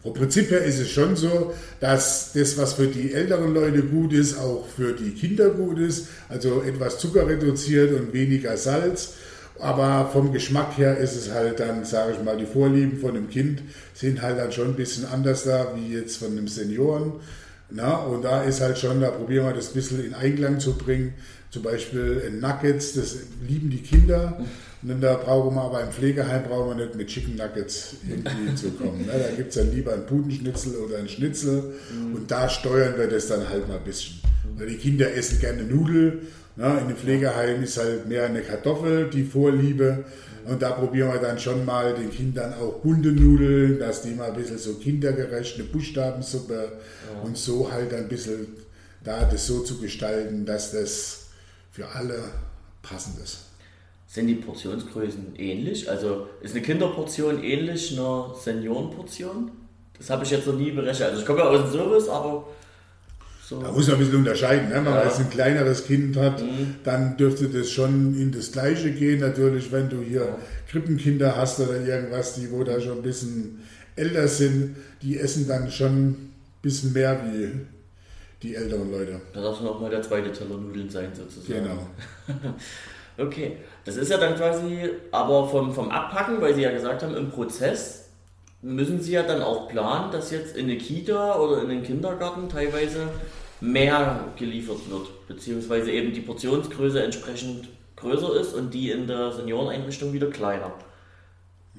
Vom 0.01 0.13
Prinzip 0.13 0.51
her 0.51 0.61
ist 0.61 0.79
es 0.79 0.89
schon 0.89 1.15
so, 1.15 1.53
dass 1.79 2.33
das, 2.33 2.57
was 2.57 2.73
für 2.73 2.87
die 2.87 3.13
älteren 3.13 3.53
Leute 3.53 3.83
gut 3.83 4.11
ist, 4.11 4.37
auch 4.37 4.65
für 4.67 4.91
die 4.91 5.11
Kinder 5.11 5.51
gut 5.51 5.79
ist. 5.79 6.09
Also 6.27 6.61
etwas 6.61 6.99
Zucker 6.99 7.25
reduziert 7.25 7.97
und 7.97 8.11
weniger 8.11 8.57
Salz. 8.57 9.13
Aber 9.59 10.09
vom 10.11 10.33
Geschmack 10.33 10.77
her 10.77 10.97
ist 10.97 11.15
es 11.15 11.31
halt 11.31 11.59
dann, 11.59 11.85
sage 11.85 12.13
ich 12.13 12.23
mal, 12.23 12.37
die 12.37 12.45
Vorlieben 12.45 12.99
von 12.99 13.11
einem 13.11 13.29
Kind 13.29 13.61
sind 13.93 14.21
halt 14.21 14.37
dann 14.39 14.51
schon 14.51 14.69
ein 14.69 14.75
bisschen 14.75 15.05
anders 15.05 15.43
da, 15.43 15.73
wie 15.75 15.93
jetzt 15.93 16.17
von 16.17 16.31
einem 16.31 16.47
Senioren. 16.47 17.13
Na, 17.69 17.95
und 17.97 18.23
da 18.23 18.43
ist 18.43 18.61
halt 18.61 18.77
schon, 18.77 19.01
da 19.01 19.09
probieren 19.09 19.45
wir 19.45 19.53
das 19.53 19.69
ein 19.69 19.73
bisschen 19.73 20.05
in 20.05 20.13
Einklang 20.13 20.59
zu 20.59 20.77
bringen. 20.77 21.13
Zum 21.49 21.63
Beispiel 21.63 22.31
Nuggets, 22.39 22.93
das 22.93 23.15
lieben 23.47 23.69
die 23.69 23.81
Kinder. 23.81 24.39
Und 24.81 24.89
dann 24.89 25.01
da 25.01 25.15
brauchen 25.15 25.55
wir 25.55 25.61
aber 25.61 25.81
im 25.81 25.91
Pflegeheim 25.91 26.43
brauchen 26.43 26.77
wir 26.77 26.85
nicht 26.85 26.95
mit 26.95 27.07
Chicken 27.07 27.35
Nuggets 27.35 27.95
irgendwie 28.07 28.53
zu 28.55 28.71
kommen. 28.71 29.05
Ne? 29.05 29.13
Da 29.13 29.35
gibt 29.35 29.49
es 29.49 29.55
dann 29.55 29.71
lieber 29.71 29.93
einen 29.93 30.05
Putenschnitzel 30.05 30.75
oder 30.75 30.97
einen 30.97 31.07
Schnitzel. 31.07 31.73
Und 32.13 32.29
da 32.29 32.49
steuern 32.49 32.95
wir 32.97 33.07
das 33.07 33.27
dann 33.27 33.47
halt 33.47 33.67
mal 33.67 33.77
ein 33.77 33.83
bisschen. 33.83 34.19
Weil 34.57 34.67
die 34.67 34.77
Kinder 34.77 35.13
essen 35.13 35.39
gerne 35.39 35.63
Nudel. 35.63 36.23
Ne? 36.55 36.79
In 36.81 36.87
dem 36.87 36.97
Pflegeheim 36.97 37.63
ist 37.63 37.77
halt 37.77 38.07
mehr 38.07 38.25
eine 38.25 38.41
Kartoffel 38.41 39.09
die 39.09 39.23
Vorliebe. 39.23 40.05
Und 40.45 40.61
da 40.61 40.71
probieren 40.71 41.13
wir 41.13 41.19
dann 41.19 41.39
schon 41.39 41.63
mal 41.63 41.93
den 41.93 42.11
Kindern 42.11 42.53
auch 42.55 42.81
bunte 42.81 43.13
Nudeln, 43.13 43.79
dass 43.79 44.01
die 44.01 44.11
mal 44.11 44.31
ein 44.31 44.35
bisschen 44.35 44.57
so 44.57 44.73
kindergerecht, 44.73 45.55
eine 45.55 45.63
Buchstabensuppe 45.65 46.73
und 47.23 47.37
so 47.37 47.71
halt 47.71 47.93
ein 47.93 48.09
bisschen 48.09 48.47
da 49.03 49.23
das 49.25 49.47
so 49.47 49.61
zu 49.61 49.79
gestalten, 49.79 50.45
dass 50.45 50.71
das 50.71 51.27
für 51.71 51.87
alle 51.87 52.19
passend 52.81 53.19
ist. 53.23 53.45
Sind 54.05 54.27
die 54.27 54.35
Portionsgrößen 54.35 55.35
ähnlich? 55.37 55.89
Also 55.89 56.27
ist 56.41 56.53
eine 56.53 56.61
Kinderportion 56.61 57.43
ähnlich 57.43 57.93
einer 57.93 58.35
Seniorenportion? 58.39 59.51
Das 59.97 60.09
habe 60.09 60.23
ich 60.23 60.31
jetzt 60.31 60.45
noch 60.45 60.55
nie 60.55 60.71
berechnet. 60.71 61.09
Also 61.09 61.21
ich 61.21 61.25
komme 61.25 61.39
ja 61.39 61.45
aus 61.45 61.61
dem 61.61 61.71
Service, 61.71 62.09
aber 62.09 62.47
so. 63.47 63.61
Da 63.61 63.71
muss 63.71 63.87
man 63.87 63.95
ein 63.97 63.99
bisschen 63.99 64.15
unterscheiden. 64.17 64.69
Ne? 64.69 64.75
Wenn 64.75 64.83
man 64.85 64.93
Ja. 64.95 65.03
jetzt 65.05 65.19
ein 65.19 65.29
kleineres 65.29 65.85
Kind 65.85 66.15
hat, 66.17 66.43
dann 66.83 67.17
dürfte 67.17 67.49
das 67.49 67.69
schon 67.69 68.15
in 68.17 68.31
das 68.31 68.51
Gleiche 68.51 68.91
gehen. 68.91 69.19
Natürlich, 69.19 69.71
wenn 69.71 69.89
du 69.89 70.01
hier 70.01 70.37
Krippenkinder 70.69 71.35
hast 71.35 71.59
oder 71.59 71.79
irgendwas, 71.81 72.35
die 72.35 72.49
wo 72.51 72.63
da 72.63 72.79
schon 72.79 72.97
ein 72.97 73.01
bisschen 73.03 73.59
älter 73.95 74.27
sind, 74.27 74.75
die 75.01 75.19
essen 75.19 75.47
dann 75.47 75.69
schon 75.69 76.07
ein 76.09 76.33
bisschen 76.61 76.93
mehr 76.93 77.19
wie 77.25 77.51
die 78.41 78.55
älteren 78.55 78.91
Leute. 78.91 79.21
Da 79.33 79.41
darf 79.41 79.57
dann 79.59 79.67
auch 79.67 79.79
mal 79.79 79.89
der 79.89 80.01
zweite 80.01 80.31
Teller 80.31 80.57
Nudeln 80.57 80.89
sein, 80.89 81.09
sozusagen. 81.13 81.63
Genau. 81.63 81.87
Okay, 83.15 83.57
das 83.85 83.95
ist 83.97 84.09
ja 84.09 84.17
dann 84.17 84.35
quasi, 84.35 84.89
aber 85.11 85.47
vom, 85.47 85.71
vom 85.71 85.89
Abpacken, 85.91 86.41
weil 86.41 86.55
Sie 86.55 86.63
ja 86.63 86.71
gesagt 86.71 87.03
haben, 87.03 87.15
im 87.15 87.29
Prozess 87.29 88.02
müssen 88.63 89.01
Sie 89.01 89.11
ja 89.11 89.23
dann 89.23 89.41
auch 89.41 89.67
planen, 89.67 90.11
dass 90.11 90.31
jetzt 90.31 90.55
in 90.55 90.65
eine 90.65 90.77
Kita 90.77 91.37
oder 91.37 91.61
in 91.61 91.69
den 91.69 91.83
Kindergarten 91.83 92.49
teilweise 92.49 93.09
mehr 93.59 94.25
geliefert 94.37 94.89
wird, 94.89 95.27
beziehungsweise 95.27 95.91
eben 95.91 96.13
die 96.13 96.21
Portionsgröße 96.21 97.03
entsprechend 97.03 97.69
größer 97.97 98.39
ist 98.39 98.53
und 98.53 98.73
die 98.73 98.89
in 98.89 99.05
der 99.05 99.31
Senioreneinrichtung 99.31 100.13
wieder 100.13 100.27
kleiner. 100.27 100.71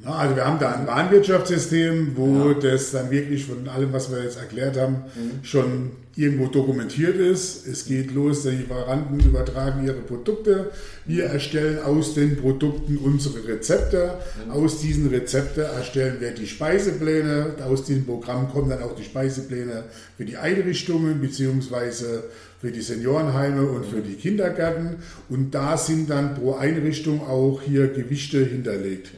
Ja, 0.03 0.11
also 0.11 0.35
wir 0.35 0.45
haben 0.45 0.59
da 0.59 0.73
ein 0.73 0.87
Warenwirtschaftssystem, 0.89 2.17
wo 2.17 2.53
das 2.53 2.91
dann 2.91 3.11
wirklich 3.13 3.47
von 3.47 3.69
allem, 3.69 3.93
was 3.93 4.11
wir 4.11 4.25
jetzt 4.25 4.39
erklärt 4.39 4.77
haben, 4.77 5.05
schon 5.43 5.93
irgendwo 6.17 6.49
dokumentiert 6.49 7.17
ist. 7.17 7.67
Es 7.67 7.87
geht 7.87 8.13
los, 8.13 8.43
die 8.43 8.51
Lieferanten 8.51 9.21
übertragen 9.21 9.87
ihre 9.87 10.01
Produkte. 10.01 10.73
Wir 11.07 11.25
erstellen 11.25 11.79
aus 11.83 12.15
den 12.15 12.37
Produkten 12.37 12.99
unsere 12.99 13.47
Rezepte. 13.47 14.19
Aus 14.51 14.81
diesen 14.81 15.09
Rezepten 15.09 15.63
erstellen 15.63 16.17
wir 16.21 16.33
die 16.33 16.49
Speisepläne. 16.49 17.55
Aus 17.65 17.85
diesem 17.85 18.05
Programm 18.05 18.51
kommen 18.51 18.71
dann 18.71 18.83
auch 18.83 18.97
die 18.97 19.05
Speisepläne 19.05 19.85
für 20.17 20.25
die 20.25 20.37
Einrichtungen 20.37 21.21
beziehungsweise 21.21 22.25
für 22.61 22.73
die 22.73 22.83
Seniorenheime 22.83 23.63
und 23.63 23.87
für 23.87 24.01
die 24.01 24.15
Kindergärten. 24.15 24.97
Und 25.29 25.55
da 25.55 25.77
sind 25.77 26.11
dann 26.11 26.35
pro 26.35 26.55
Einrichtung 26.55 27.23
auch 27.23 27.63
hier 27.63 27.89
Gewichte 27.89 28.45
hinterlegt. 28.45 29.13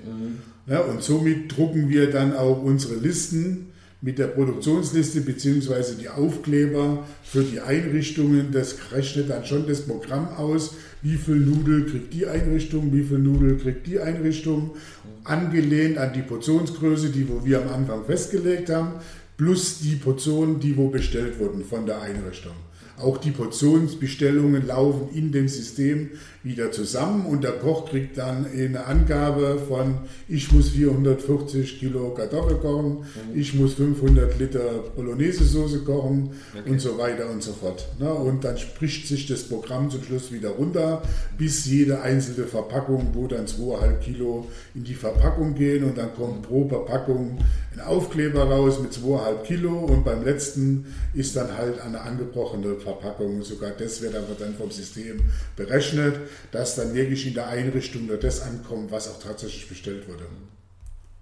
Ja, 0.68 0.80
und 0.80 1.02
somit 1.02 1.56
drucken 1.56 1.88
wir 1.88 2.10
dann 2.10 2.34
auch 2.34 2.60
unsere 2.62 2.96
Listen 2.96 3.68
mit 4.02 4.18
der 4.18 4.26
Produktionsliste 4.26 5.20
bzw. 5.20 5.94
die 6.00 6.08
Aufkleber 6.08 7.06
für 7.22 7.42
die 7.42 7.60
Einrichtungen, 7.60 8.50
das 8.52 8.76
rechnet 8.92 9.30
dann 9.30 9.44
schon 9.44 9.66
das 9.66 9.82
Programm 9.82 10.28
aus, 10.28 10.74
wie 11.02 11.16
viel 11.16 11.36
Nudel 11.36 11.86
kriegt 11.86 12.12
die 12.12 12.26
Einrichtung, 12.26 12.92
wie 12.92 13.04
viel 13.04 13.18
Nudel 13.18 13.58
kriegt 13.58 13.86
die 13.86 14.00
Einrichtung, 14.00 14.72
angelehnt 15.24 15.98
an 15.98 16.12
die 16.12 16.22
Portionsgröße, 16.22 17.10
die 17.10 17.26
wir 17.44 17.62
am 17.62 17.68
Anfang 17.68 18.04
festgelegt 18.04 18.68
haben, 18.70 18.92
plus 19.36 19.78
die 19.80 19.96
Portionen, 19.96 20.58
die 20.58 20.76
wo 20.76 20.88
bestellt 20.88 21.38
wurden 21.38 21.64
von 21.64 21.86
der 21.86 22.02
Einrichtung. 22.02 22.54
Auch 22.98 23.18
die 23.18 23.30
Portionsbestellungen 23.30 24.66
laufen 24.66 25.14
in 25.14 25.30
dem 25.30 25.48
System 25.48 26.10
wieder 26.46 26.70
zusammen 26.70 27.26
und 27.26 27.42
der 27.42 27.52
Koch 27.52 27.90
kriegt 27.90 28.16
dann 28.18 28.46
eine 28.46 28.86
Angabe 28.86 29.58
von, 29.66 29.98
ich 30.28 30.52
muss 30.52 30.70
440 30.70 31.80
Kilo 31.80 32.14
Kartoffel 32.14 32.58
kochen, 32.58 32.98
mhm. 32.98 33.38
ich 33.38 33.54
muss 33.54 33.74
500 33.74 34.38
Liter 34.38 34.84
Bolognese-Soße 34.94 35.80
kochen 35.80 36.30
okay. 36.56 36.70
und 36.70 36.80
so 36.80 36.96
weiter 36.98 37.28
und 37.30 37.42
so 37.42 37.52
fort. 37.52 37.88
Und 37.98 38.44
dann 38.44 38.56
spricht 38.56 39.08
sich 39.08 39.26
das 39.26 39.42
Programm 39.42 39.90
zum 39.90 40.04
Schluss 40.04 40.30
wieder 40.30 40.50
runter, 40.50 41.02
bis 41.36 41.66
jede 41.66 42.00
einzelne 42.00 42.46
Verpackung, 42.46 43.08
wo 43.12 43.26
dann 43.26 43.46
2,5 43.46 43.98
Kilo 43.98 44.46
in 44.74 44.84
die 44.84 44.94
Verpackung 44.94 45.54
gehen 45.54 45.82
und 45.82 45.98
dann 45.98 46.14
kommt 46.14 46.42
pro 46.42 46.68
Verpackung 46.68 47.38
ein 47.76 47.80
Aufkleber 47.80 48.44
raus 48.44 48.80
mit 48.80 48.92
2,5 48.92 49.42
Kilo 49.42 49.78
und 49.78 50.04
beim 50.04 50.24
letzten 50.24 50.86
ist 51.12 51.36
dann 51.36 51.56
halt 51.56 51.80
eine 51.80 52.00
angebrochene 52.00 52.76
Verpackung. 52.76 53.42
Sogar 53.42 53.72
das 53.72 54.00
wird 54.00 54.14
aber 54.14 54.34
dann 54.38 54.54
vom 54.54 54.70
System 54.70 55.20
berechnet, 55.56 56.14
dass 56.52 56.76
dann 56.76 56.94
wirklich 56.94 57.26
in 57.26 57.34
der 57.34 57.48
Einrichtung 57.48 58.06
nur 58.06 58.16
das 58.16 58.42
ankommt, 58.42 58.90
was 58.90 59.10
auch 59.10 59.20
tatsächlich 59.20 59.68
bestellt 59.68 60.08
wurde. 60.08 60.24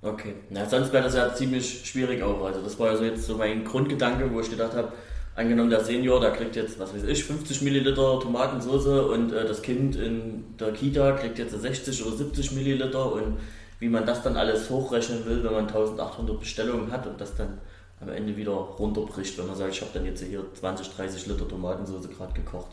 Okay, 0.03 0.35
na, 0.51 0.69
sonst 0.69 0.93
wäre 0.93 1.05
das 1.05 1.15
ja 1.15 1.35
ziemlich 1.35 1.87
schwierig 1.87 2.23
auch. 2.23 2.45
Also 2.45 2.61
das 2.61 2.79
war 2.79 2.93
ja 2.93 2.97
so 2.97 3.05
jetzt 3.05 3.25
so 3.25 3.37
mein 3.37 3.65
Grundgedanke, 3.65 4.31
wo 4.31 4.41
ich 4.41 4.51
gedacht 4.51 4.75
habe, 4.75 4.93
angenommen 5.35 5.71
der 5.71 5.83
Senior, 5.83 6.21
der 6.21 6.33
kriegt 6.33 6.57
jetzt, 6.57 6.79
was 6.79 6.95
weiß 6.95 7.05
ich, 7.05 7.25
50 7.25 7.62
Milliliter 7.62 8.21
Tomatensauce 8.21 8.87
und 8.87 9.33
äh, 9.33 9.47
das 9.47 9.62
Kind 9.62 9.97
in 9.97 10.45
der 10.61 10.73
Kita 10.73 11.12
kriegt 11.12 11.39
jetzt 11.39 11.59
60 11.59 12.05
oder 12.05 12.17
70 12.17 12.53
Milliliter 12.53 13.12
und 13.12 13.39
wie 13.81 13.89
man 13.89 14.05
das 14.07 14.23
dann 14.23 14.37
alles 14.37 14.69
hochrechnen 14.71 15.25
will, 15.27 15.43
wenn 15.43 15.53
man 15.53 15.67
1800 15.67 16.39
Bestellungen 16.39 16.93
hat 16.93 17.07
und 17.07 17.21
das 17.21 17.35
dann 17.35 17.59
am 18.01 18.11
Ende 18.11 18.37
wieder 18.37 18.53
runterbricht, 18.53 19.39
wenn 19.39 19.47
man 19.47 19.57
sagt, 19.57 19.73
ich 19.73 19.81
habe 19.81 19.91
dann 19.95 20.05
jetzt 20.05 20.23
hier 20.23 20.45
20, 20.53 20.89
30 20.89 21.27
Liter 21.27 21.49
Tomatensauce 21.49 22.09
gerade 22.11 22.35
gekocht. 22.35 22.71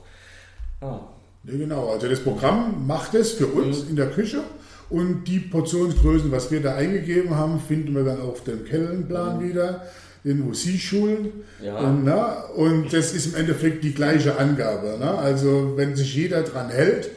Ah. 0.81 0.99
Ja, 1.43 1.57
genau, 1.57 1.89
also 1.89 2.07
das 2.07 2.19
Programm 2.19 2.85
macht 2.85 3.15
es 3.15 3.31
für 3.31 3.47
uns 3.47 3.83
mhm. 3.83 3.89
in 3.91 3.95
der 3.95 4.11
Küche 4.11 4.41
und 4.89 5.23
die 5.25 5.39
Portionsgrößen, 5.39 6.31
was 6.31 6.51
wir 6.51 6.61
da 6.61 6.75
eingegeben 6.75 7.35
haben, 7.35 7.59
finden 7.59 7.95
wir 7.95 8.03
dann 8.03 8.21
auf 8.21 8.43
dem 8.43 8.65
Kellenplan 8.65 9.37
mhm. 9.37 9.49
wieder, 9.49 9.85
den 10.23 10.45
wo 10.45 10.53
Sie 10.53 10.77
schulen. 10.77 11.31
Ja. 11.63 11.79
Und, 11.79 12.05
na, 12.05 12.43
und 12.55 12.93
das 12.93 13.13
ist 13.13 13.27
im 13.27 13.35
Endeffekt 13.35 13.83
die 13.83 13.93
gleiche 13.93 14.37
Angabe. 14.37 14.97
Na? 14.99 15.15
Also 15.15 15.73
wenn 15.77 15.95
sich 15.95 16.15
jeder 16.15 16.43
dran 16.43 16.69
hält, 16.69 17.09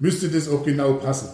müsste 0.00 0.28
das 0.28 0.48
auch 0.48 0.64
genau 0.64 0.94
passen. 0.94 1.28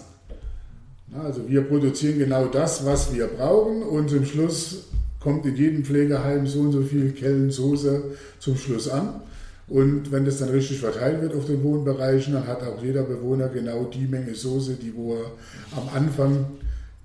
Also 1.21 1.49
wir 1.49 1.63
produzieren 1.63 2.19
genau 2.19 2.47
das, 2.47 2.85
was 2.85 3.15
wir 3.15 3.27
brauchen 3.27 3.83
und 3.83 4.11
zum 4.11 4.27
Schluss 4.27 4.85
kommt 5.21 5.47
in 5.47 5.57
jedem 5.57 5.85
Pflegeheim 5.85 6.47
so 6.47 6.61
und 6.61 6.73
so 6.73 6.83
viel 6.83 7.13
Kellen 7.13 7.51
Soße 7.51 8.03
zum 8.39 8.57
Schluss 8.57 8.89
an. 8.89 9.23
Und 9.69 10.11
wenn 10.11 10.25
das 10.25 10.39
dann 10.39 10.49
richtig 10.49 10.81
verteilt 10.81 11.21
wird 11.21 11.35
auf 11.35 11.45
den 11.45 11.63
Wohnbereichen, 11.63 12.33
dann 12.33 12.47
hat 12.47 12.63
auch 12.63 12.83
jeder 12.83 13.03
Bewohner 13.03 13.49
genau 13.49 13.85
die 13.85 14.07
Menge 14.07 14.35
Soße, 14.35 14.77
die 14.77 14.95
wo 14.95 15.17
er 15.17 15.31
am 15.77 15.89
Anfang 15.95 16.47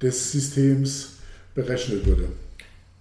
des 0.01 0.31
Systems 0.31 1.17
berechnet 1.53 2.07
wurde. 2.07 2.29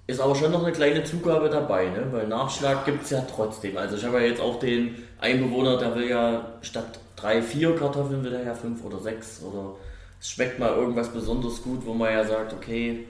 Ist 0.08 0.20
aber 0.20 0.34
schon 0.34 0.50
noch 0.50 0.64
eine 0.64 0.72
kleine 0.72 1.04
Zugabe 1.04 1.48
dabei, 1.48 1.88
ne? 1.90 2.08
weil 2.10 2.26
Nachschlag 2.26 2.84
gibt 2.84 3.04
es 3.04 3.10
ja 3.10 3.20
trotzdem. 3.20 3.76
Also 3.76 3.96
ich 3.96 4.04
habe 4.04 4.20
ja 4.20 4.26
jetzt 4.26 4.40
auch 4.40 4.58
den 4.58 4.96
Einbewohner, 5.20 5.78
der 5.78 5.94
will 5.94 6.08
ja 6.08 6.58
statt 6.62 6.98
drei, 7.14 7.40
vier 7.40 7.76
Kartoffeln 7.76 8.24
will 8.24 8.32
er 8.32 8.44
ja 8.44 8.54
fünf 8.54 8.84
oder 8.84 8.98
sechs 8.98 9.40
oder 9.42 9.76
es 10.20 10.28
schmeckt 10.28 10.58
mal 10.58 10.74
irgendwas 10.74 11.08
besonders 11.08 11.62
gut, 11.62 11.86
wo 11.86 11.94
man 11.94 12.12
ja 12.12 12.24
sagt, 12.24 12.52
okay, 12.52 13.06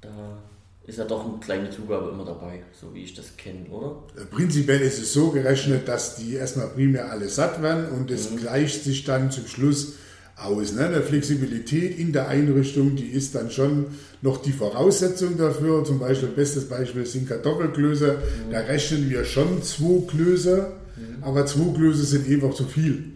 da 0.00 0.08
ist 0.86 0.98
ja 0.98 1.04
doch 1.04 1.24
eine 1.24 1.38
kleine 1.38 1.70
Zugabe 1.70 2.10
immer 2.10 2.24
dabei, 2.24 2.62
so 2.78 2.94
wie 2.94 3.04
ich 3.04 3.14
das 3.14 3.36
kenne, 3.36 3.66
oder? 3.70 4.02
Prinzipiell 4.30 4.80
ist 4.80 4.98
es 4.98 5.12
so 5.12 5.30
gerechnet, 5.30 5.88
dass 5.88 6.16
die 6.16 6.34
erstmal 6.34 6.68
primär 6.68 7.10
alle 7.10 7.28
satt 7.28 7.62
werden 7.62 7.88
und 7.88 8.10
es 8.10 8.30
mhm. 8.30 8.36
gleicht 8.36 8.84
sich 8.84 9.04
dann 9.04 9.30
zum 9.30 9.46
Schluss 9.46 9.94
aus. 10.36 10.74
Ne? 10.74 10.86
Eine 10.86 11.00
Flexibilität 11.00 11.98
in 11.98 12.12
der 12.12 12.28
Einrichtung, 12.28 12.96
die 12.96 13.06
ist 13.06 13.34
dann 13.34 13.50
schon 13.50 13.86
noch 14.20 14.42
die 14.42 14.52
Voraussetzung 14.52 15.38
dafür. 15.38 15.84
Zum 15.84 15.98
Beispiel, 15.98 16.28
bestes 16.28 16.68
Beispiel 16.68 17.06
sind 17.06 17.28
Kartoffelklöße. 17.28 18.18
Mhm. 18.18 18.52
Da 18.52 18.60
rechnen 18.60 19.08
wir 19.08 19.24
schon 19.24 19.62
zwei 19.62 20.06
Klöße, 20.06 20.72
mhm. 20.96 21.22
aber 21.24 21.46
zwei 21.46 21.72
Klöße 21.72 22.04
sind 22.04 22.28
einfach 22.28 22.54
zu 22.54 22.64
viel. 22.64 23.14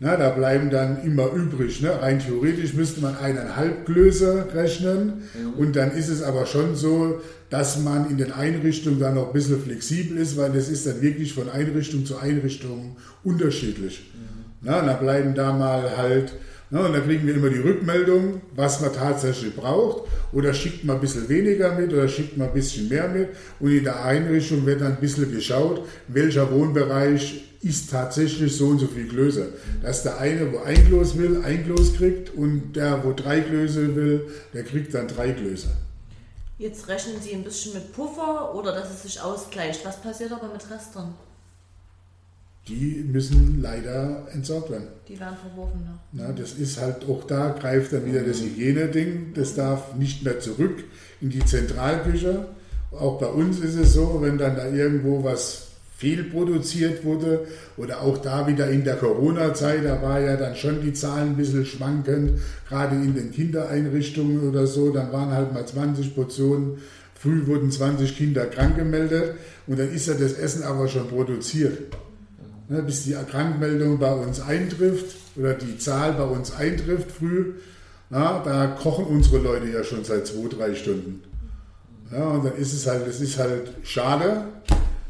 Na, 0.00 0.16
da 0.16 0.30
bleiben 0.30 0.70
dann 0.70 1.02
immer 1.02 1.32
übrig. 1.32 1.82
Ne? 1.82 1.90
Rein 2.00 2.20
theoretisch 2.20 2.74
müsste 2.74 3.00
man 3.00 3.16
eineinhalb 3.16 3.84
Glöse 3.84 4.46
rechnen 4.54 5.24
mhm. 5.34 5.54
und 5.58 5.74
dann 5.74 5.90
ist 5.90 6.08
es 6.08 6.22
aber 6.22 6.46
schon 6.46 6.76
so, 6.76 7.20
dass 7.50 7.80
man 7.80 8.08
in 8.08 8.16
den 8.16 8.30
Einrichtungen 8.30 9.00
dann 9.00 9.16
noch 9.16 9.28
ein 9.28 9.32
bisschen 9.32 9.60
flexibel 9.60 10.16
ist, 10.18 10.36
weil 10.36 10.54
es 10.54 10.68
ist 10.68 10.86
dann 10.86 11.00
wirklich 11.00 11.32
von 11.32 11.48
Einrichtung 11.50 12.06
zu 12.06 12.18
Einrichtung 12.18 12.96
unterschiedlich. 13.24 14.12
Mhm. 14.14 14.44
Na, 14.60 14.82
da 14.82 14.94
bleiben 14.94 15.34
da 15.34 15.52
mal 15.52 15.96
halt, 15.96 16.32
na, 16.70 16.84
und 16.84 16.92
dann 16.92 17.04
kriegen 17.04 17.26
wir 17.26 17.34
immer 17.34 17.48
die 17.48 17.60
Rückmeldung, 17.60 18.42
was 18.54 18.80
man 18.80 18.92
tatsächlich 18.92 19.56
braucht 19.56 20.06
oder 20.32 20.52
schickt 20.52 20.84
man 20.84 20.96
ein 20.96 21.00
bisschen 21.00 21.28
weniger 21.28 21.74
mit 21.74 21.92
oder 21.92 22.08
schickt 22.08 22.36
man 22.36 22.48
ein 22.48 22.54
bisschen 22.54 22.88
mehr 22.88 23.08
mit 23.08 23.30
und 23.58 23.70
in 23.70 23.84
der 23.84 24.04
Einrichtung 24.04 24.66
wird 24.66 24.82
dann 24.82 24.92
ein 24.92 25.00
bisschen 25.00 25.32
geschaut, 25.32 25.82
welcher 26.08 26.50
Wohnbereich 26.52 27.44
ist 27.62 27.90
tatsächlich 27.90 28.54
so 28.54 28.66
und 28.66 28.78
so 28.78 28.86
viel 28.86 29.08
Klöße. 29.08 29.52
Dass 29.82 30.02
der 30.02 30.18
eine, 30.18 30.52
wo 30.52 30.58
ein 30.58 30.86
Kloß 30.86 31.18
will, 31.18 31.42
ein 31.42 31.64
Kloß 31.64 31.94
kriegt 31.94 32.34
und 32.34 32.74
der, 32.74 33.02
wo 33.04 33.12
drei 33.12 33.40
Klöße 33.40 33.96
will, 33.96 34.28
der 34.52 34.62
kriegt 34.62 34.94
dann 34.94 35.08
drei 35.08 35.32
Klöße. 35.32 35.68
Jetzt 36.58 36.88
rechnen 36.88 37.20
Sie 37.20 37.34
ein 37.34 37.44
bisschen 37.44 37.74
mit 37.74 37.92
Puffer 37.92 38.54
oder 38.54 38.72
dass 38.72 38.90
es 38.90 39.02
sich 39.02 39.20
ausgleicht. 39.20 39.84
Was 39.84 40.00
passiert 40.00 40.32
aber 40.32 40.52
mit 40.52 40.70
Restern? 40.70 41.14
Die 42.68 43.04
müssen 43.10 43.60
leider 43.62 44.26
entsorgt 44.32 44.70
werden. 44.70 44.88
Die 45.08 45.18
werden 45.18 45.36
verworfen. 45.36 45.80
Ne? 45.80 45.98
Na, 46.12 46.32
das 46.32 46.52
ist 46.52 46.80
halt 46.80 47.08
auch 47.08 47.24
da, 47.24 47.56
greift 47.58 47.92
dann 47.92 48.04
wieder 48.04 48.22
das 48.22 48.42
Hygieneding. 48.42 49.32
Das 49.34 49.54
darf 49.54 49.94
nicht 49.96 50.22
mehr 50.22 50.38
zurück 50.38 50.84
in 51.20 51.30
die 51.30 51.44
Zentralküche. 51.44 52.46
Auch 52.92 53.18
bei 53.18 53.26
uns 53.26 53.60
ist 53.60 53.76
es 53.76 53.94
so, 53.94 54.18
wenn 54.20 54.38
dann 54.38 54.56
da 54.56 54.68
irgendwo 54.68 55.24
was 55.24 55.68
fehlproduziert 55.98 57.04
wurde 57.04 57.46
oder 57.76 58.02
auch 58.02 58.18
da 58.18 58.46
wieder 58.46 58.70
in 58.70 58.84
der 58.84 58.94
Corona-Zeit, 58.94 59.84
da 59.84 60.00
war 60.00 60.20
ja 60.20 60.36
dann 60.36 60.54
schon 60.54 60.80
die 60.80 60.92
Zahlen 60.92 61.30
ein 61.30 61.36
bisschen 61.36 61.66
schwankend, 61.66 62.40
gerade 62.68 62.94
in 62.94 63.14
den 63.14 63.32
Kindereinrichtungen 63.32 64.48
oder 64.48 64.68
so, 64.68 64.92
dann 64.92 65.12
waren 65.12 65.32
halt 65.32 65.52
mal 65.52 65.66
20 65.66 66.14
Portionen, 66.14 66.78
früh 67.16 67.48
wurden 67.48 67.72
20 67.72 68.16
Kinder 68.16 68.46
krank 68.46 68.76
gemeldet 68.76 69.34
und 69.66 69.76
dann 69.76 69.92
ist 69.92 70.06
ja 70.06 70.14
das 70.14 70.34
Essen 70.34 70.62
aber 70.62 70.86
schon 70.86 71.08
produziert. 71.08 71.92
Ne, 72.68 72.82
bis 72.82 73.04
die 73.04 73.14
Krankmeldung 73.14 73.98
bei 73.98 74.12
uns 74.12 74.40
eintrifft 74.40 75.16
oder 75.36 75.54
die 75.54 75.78
Zahl 75.78 76.12
bei 76.12 76.24
uns 76.24 76.54
eintrifft 76.54 77.10
früh, 77.10 77.54
na, 78.10 78.42
da 78.44 78.66
kochen 78.66 79.06
unsere 79.06 79.38
Leute 79.38 79.68
ja 79.68 79.82
schon 79.82 80.04
seit 80.04 80.26
zwei, 80.26 80.48
drei 80.48 80.74
Stunden. 80.74 81.22
Ja, 82.12 82.26
und 82.28 82.44
dann 82.44 82.56
ist 82.56 82.74
es 82.74 82.86
halt, 82.86 83.06
das 83.06 83.20
ist 83.20 83.38
halt 83.38 83.70
schade, 83.84 84.44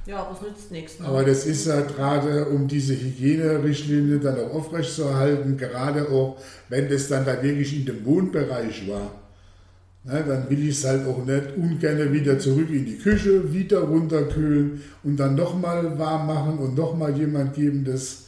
ja, 0.08 0.20
aber 0.20 0.34
es 0.34 0.40
nützt 0.40 0.72
nichts. 0.72 0.98
Ne? 0.98 1.06
Aber 1.06 1.22
das 1.22 1.44
ist 1.44 1.66
ja 1.66 1.82
gerade, 1.82 2.46
um 2.46 2.66
diese 2.66 2.94
Hygienerichtlinie 2.94 4.18
dann 4.18 4.40
auch 4.40 4.54
aufrechtzuerhalten, 4.54 5.58
gerade 5.58 6.08
auch, 6.08 6.40
wenn 6.70 6.88
das 6.88 7.08
dann 7.08 7.26
da 7.26 7.42
wirklich 7.42 7.76
in 7.76 7.84
dem 7.84 8.06
Wohnbereich 8.06 8.88
war. 8.88 9.10
Ne, 10.08 10.24
dann 10.26 10.48
will 10.48 10.66
ich 10.66 10.78
es 10.78 10.86
halt 10.86 11.06
auch 11.06 11.22
nicht 11.26 11.54
ungern 11.54 12.10
wieder 12.10 12.38
zurück 12.38 12.70
in 12.70 12.86
die 12.86 12.96
Küche, 12.96 13.52
wieder 13.52 13.80
runterkühlen 13.80 14.80
und 15.02 15.18
dann 15.18 15.34
nochmal 15.34 15.98
warm 15.98 16.26
machen 16.26 16.58
und 16.58 16.74
nochmal 16.74 17.14
jemand 17.14 17.52
geben. 17.54 17.84
Das 17.84 18.24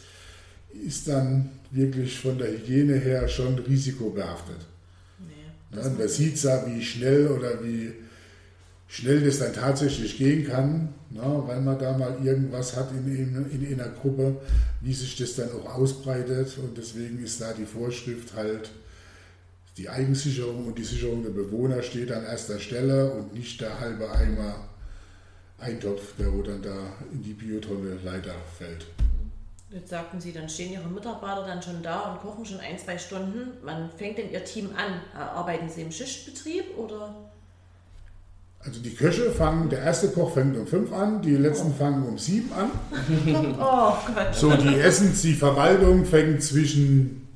ist 0.87 1.09
dann 1.09 1.49
wirklich 1.71 2.19
von 2.19 2.37
der 2.37 2.49
Hygiene 2.49 2.97
her 2.97 3.27
schon 3.29 3.59
risikobehaftet. 3.61 4.59
Nee, 5.21 5.81
ja, 5.81 5.89
man 5.89 6.07
sieht 6.07 6.43
ja, 6.43 6.67
wie 6.67 6.83
schnell 6.83 7.29
oder 7.29 7.65
wie 7.65 7.93
schnell 8.87 9.25
das 9.25 9.39
dann 9.39 9.55
tatsächlich 9.55 10.19
gehen 10.19 10.47
kann, 10.47 10.91
na, 11.09 11.49
weil 11.49 11.63
man 11.63 11.79
da 11.79 11.97
mal 11.97 12.19
irgendwas 12.23 12.77
hat 12.77 12.91
in, 12.93 13.07
in, 13.11 13.63
in 13.63 13.81
einer 13.81 13.91
Gruppe, 13.91 14.37
wie 14.83 14.93
sich 14.93 15.17
das 15.17 15.37
dann 15.37 15.49
auch 15.53 15.77
ausbreitet. 15.77 16.59
Und 16.59 16.77
deswegen 16.77 17.25
ist 17.25 17.41
da 17.41 17.55
die 17.55 17.65
Vorschrift 17.65 18.35
halt, 18.37 18.71
die 19.81 19.89
Eigensicherung 19.89 20.67
und 20.67 20.77
die 20.77 20.85
Sicherung 20.85 21.23
der 21.23 21.31
Bewohner 21.31 21.83
steht 21.83 22.13
an 22.13 22.23
erster 22.25 22.59
Stelle 22.59 23.13
und 23.13 23.33
nicht 23.33 23.63
der 23.63 23.81
halbe 23.81 24.11
Eimer 24.11 24.57
Eintopf, 25.59 26.17
der 26.19 26.31
wo 26.35 26.43
dann 26.43 26.61
da 26.61 26.77
in 27.11 27.23
die 27.23 27.33
Biotonne 27.33 27.99
leider 28.05 28.35
fällt. 28.59 28.87
Jetzt 29.71 29.89
sagten 29.89 30.21
Sie, 30.21 30.33
dann 30.33 30.51
stehen 30.51 30.73
Ihre 30.73 30.89
Mitarbeiter 30.89 31.47
dann 31.47 31.63
schon 31.63 31.83
da 31.83 32.13
und 32.13 32.21
kochen 32.21 32.45
schon 32.45 32.61
ein, 32.61 32.79
zwei 32.79 32.99
Stunden. 32.99 33.53
Wann 33.63 33.89
fängt 33.97 34.19
denn 34.19 34.31
Ihr 34.31 34.45
Team 34.45 34.71
an? 34.77 35.01
Arbeiten 35.19 35.71
Sie 35.71 35.81
im 35.81 35.93
Schichtbetrieb 35.93 36.77
oder? 36.77 37.15
Also 38.59 38.81
die 38.81 38.95
Köche 38.95 39.31
fangen, 39.31 39.71
der 39.71 39.79
erste 39.79 40.09
Koch 40.09 40.35
fängt 40.35 40.59
um 40.59 40.67
5 40.67 40.93
an, 40.93 41.23
die 41.23 41.37
letzten 41.37 41.75
fangen 41.75 42.07
um 42.07 42.19
7 42.19 42.53
an. 42.53 42.71
Oh 43.59 43.95
Gott. 44.15 44.35
So, 44.35 44.53
die 44.55 44.79
Essens, 44.79 45.23
die 45.23 45.33
Verwaltung 45.33 46.05
fängt 46.05 46.43
zwischen 46.43 47.29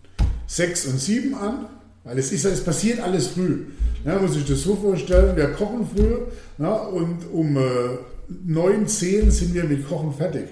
6 0.46 0.86
und 0.86 0.98
7 0.98 1.34
an, 1.34 1.66
weil 2.04 2.18
es 2.18 2.30
ist, 2.32 2.44
es 2.44 2.62
passiert 2.62 3.00
alles 3.00 3.28
früh. 3.28 3.64
Ja, 4.04 4.18
muss 4.18 4.36
ich 4.36 4.44
das 4.44 4.62
so 4.62 4.76
vorstellen, 4.76 5.36
wir 5.36 5.48
kochen 5.52 5.88
früh 5.94 6.16
ja, 6.58 6.74
und 6.74 7.18
um 7.32 7.56
äh, 7.56 7.98
9, 8.28 8.86
10 8.86 9.30
sind 9.30 9.54
wir 9.54 9.64
mit 9.64 9.88
Kochen 9.88 10.12
fertig. 10.12 10.48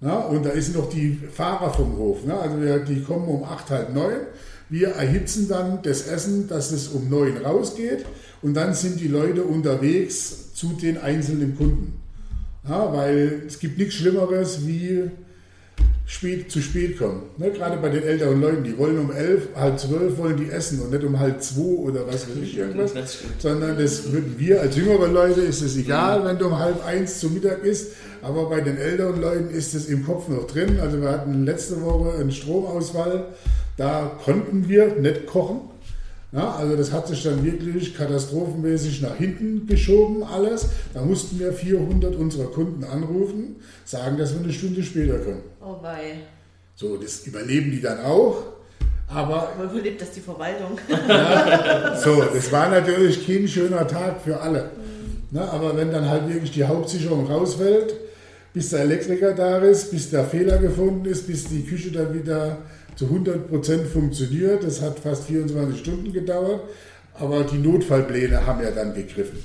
Ja, 0.00 0.18
und 0.18 0.44
da 0.44 0.50
ist 0.50 0.74
noch 0.74 0.90
die 0.90 1.18
Fahrer 1.32 1.72
vom 1.72 1.96
Hof. 1.96 2.24
Ne? 2.24 2.34
Also 2.36 2.60
wir, 2.60 2.80
die 2.80 3.02
kommen 3.02 3.26
um 3.26 3.44
8, 3.44 3.70
halb 3.70 3.94
9. 3.94 4.12
Wir 4.68 4.88
erhitzen 4.88 5.48
dann 5.48 5.80
das 5.82 6.08
Essen, 6.08 6.48
dass 6.48 6.72
es 6.72 6.88
um 6.88 7.08
9 7.08 7.38
rausgeht 7.38 8.04
und 8.42 8.54
dann 8.54 8.74
sind 8.74 9.00
die 9.00 9.08
Leute 9.08 9.44
unterwegs 9.44 10.52
zu 10.54 10.72
den 10.72 10.98
einzelnen 10.98 11.56
Kunden. 11.56 12.00
Ja, 12.68 12.92
weil 12.92 13.42
es 13.46 13.58
gibt 13.58 13.78
nichts 13.78 13.94
Schlimmeres 13.94 14.66
wie 14.66 15.10
spät, 16.06 16.50
zu 16.50 16.60
spät 16.60 16.98
kommen. 16.98 17.22
Ne? 17.38 17.50
Gerade 17.50 17.78
bei 17.78 17.88
den 17.88 18.02
älteren 18.02 18.40
Leuten, 18.40 18.64
die 18.64 18.76
wollen 18.76 18.98
um 18.98 19.10
elf, 19.10 19.48
halb 19.56 19.78
zwölf 19.78 20.18
wollen 20.18 20.36
die 20.36 20.50
essen 20.50 20.80
und 20.80 20.90
nicht 20.90 21.04
um 21.04 21.18
halb 21.18 21.42
zwei 21.42 21.62
oder 21.62 22.06
was 22.06 22.28
weiß 22.28 22.36
ich 22.42 22.58
irgendwas. 22.58 22.92
Sondern 23.38 23.78
das 23.78 24.12
würden 24.12 24.34
wir 24.38 24.60
als 24.60 24.76
jüngere 24.76 25.08
Leute 25.08 25.40
ist 25.40 25.62
es 25.62 25.76
egal, 25.76 26.24
wenn 26.24 26.38
du 26.38 26.46
um 26.46 26.58
halb 26.58 26.84
eins 26.84 27.20
zu 27.20 27.30
Mittag 27.30 27.64
isst. 27.64 27.92
Aber 28.22 28.48
bei 28.48 28.60
den 28.60 28.78
älteren 28.78 29.20
Leuten 29.20 29.50
ist 29.50 29.74
es 29.74 29.86
im 29.86 30.04
Kopf 30.04 30.28
noch 30.28 30.46
drin. 30.46 30.78
Also 30.80 31.00
wir 31.00 31.10
hatten 31.10 31.44
letzte 31.44 31.82
Woche 31.82 32.18
einen 32.18 32.32
Stromausfall. 32.32 33.26
Da 33.76 34.18
konnten 34.24 34.68
wir 34.68 34.94
nicht 34.96 35.26
kochen. 35.26 35.73
Ja, 36.34 36.56
also 36.56 36.74
das 36.74 36.90
hat 36.90 37.06
sich 37.06 37.22
dann 37.22 37.44
wirklich 37.44 37.96
katastrophenmäßig 37.96 39.02
nach 39.02 39.14
hinten 39.14 39.68
geschoben 39.68 40.24
alles. 40.24 40.66
Da 40.92 41.02
mussten 41.02 41.38
wir 41.38 41.52
400 41.52 42.16
unserer 42.16 42.46
Kunden 42.46 42.82
anrufen, 42.82 43.56
sagen, 43.84 44.18
dass 44.18 44.34
wir 44.34 44.42
eine 44.42 44.52
Stunde 44.52 44.82
später 44.82 45.18
können. 45.18 45.42
Oh 45.62 45.76
wei. 45.80 46.14
So, 46.74 46.96
das 46.96 47.24
überleben 47.24 47.70
die 47.70 47.80
dann 47.80 48.00
auch. 48.00 48.42
Aber 49.06 49.52
Aber 49.56 49.72
wo 49.72 49.78
lebt 49.78 50.00
das 50.00 50.10
die 50.10 50.20
Verwaltung? 50.20 50.76
so, 52.04 52.24
das 52.34 52.50
war 52.50 52.68
natürlich 52.68 53.24
kein 53.24 53.46
schöner 53.46 53.86
Tag 53.86 54.20
für 54.20 54.40
alle. 54.40 54.70
Ne, 55.30 55.40
aber 55.40 55.76
wenn 55.76 55.92
dann 55.92 56.08
halt 56.08 56.28
wirklich 56.28 56.50
die 56.50 56.64
Hauptsicherung 56.64 57.28
rausfällt, 57.28 57.94
bis 58.52 58.70
der 58.70 58.80
Elektriker 58.80 59.34
da 59.34 59.58
ist, 59.58 59.92
bis 59.92 60.10
der 60.10 60.24
Fehler 60.24 60.58
gefunden 60.58 61.04
ist, 61.06 61.28
bis 61.28 61.44
die 61.44 61.64
Küche 61.64 61.92
dann 61.92 62.12
wieder 62.12 62.58
zu 62.96 63.06
100% 63.06 63.84
funktioniert, 63.86 64.62
das 64.64 64.80
hat 64.80 64.98
fast 64.98 65.24
24 65.24 65.78
Stunden 65.78 66.12
gedauert, 66.12 66.62
aber 67.14 67.44
die 67.44 67.58
Notfallpläne 67.58 68.46
haben 68.46 68.62
ja 68.62 68.70
dann 68.70 68.94
gegriffen. 68.94 69.38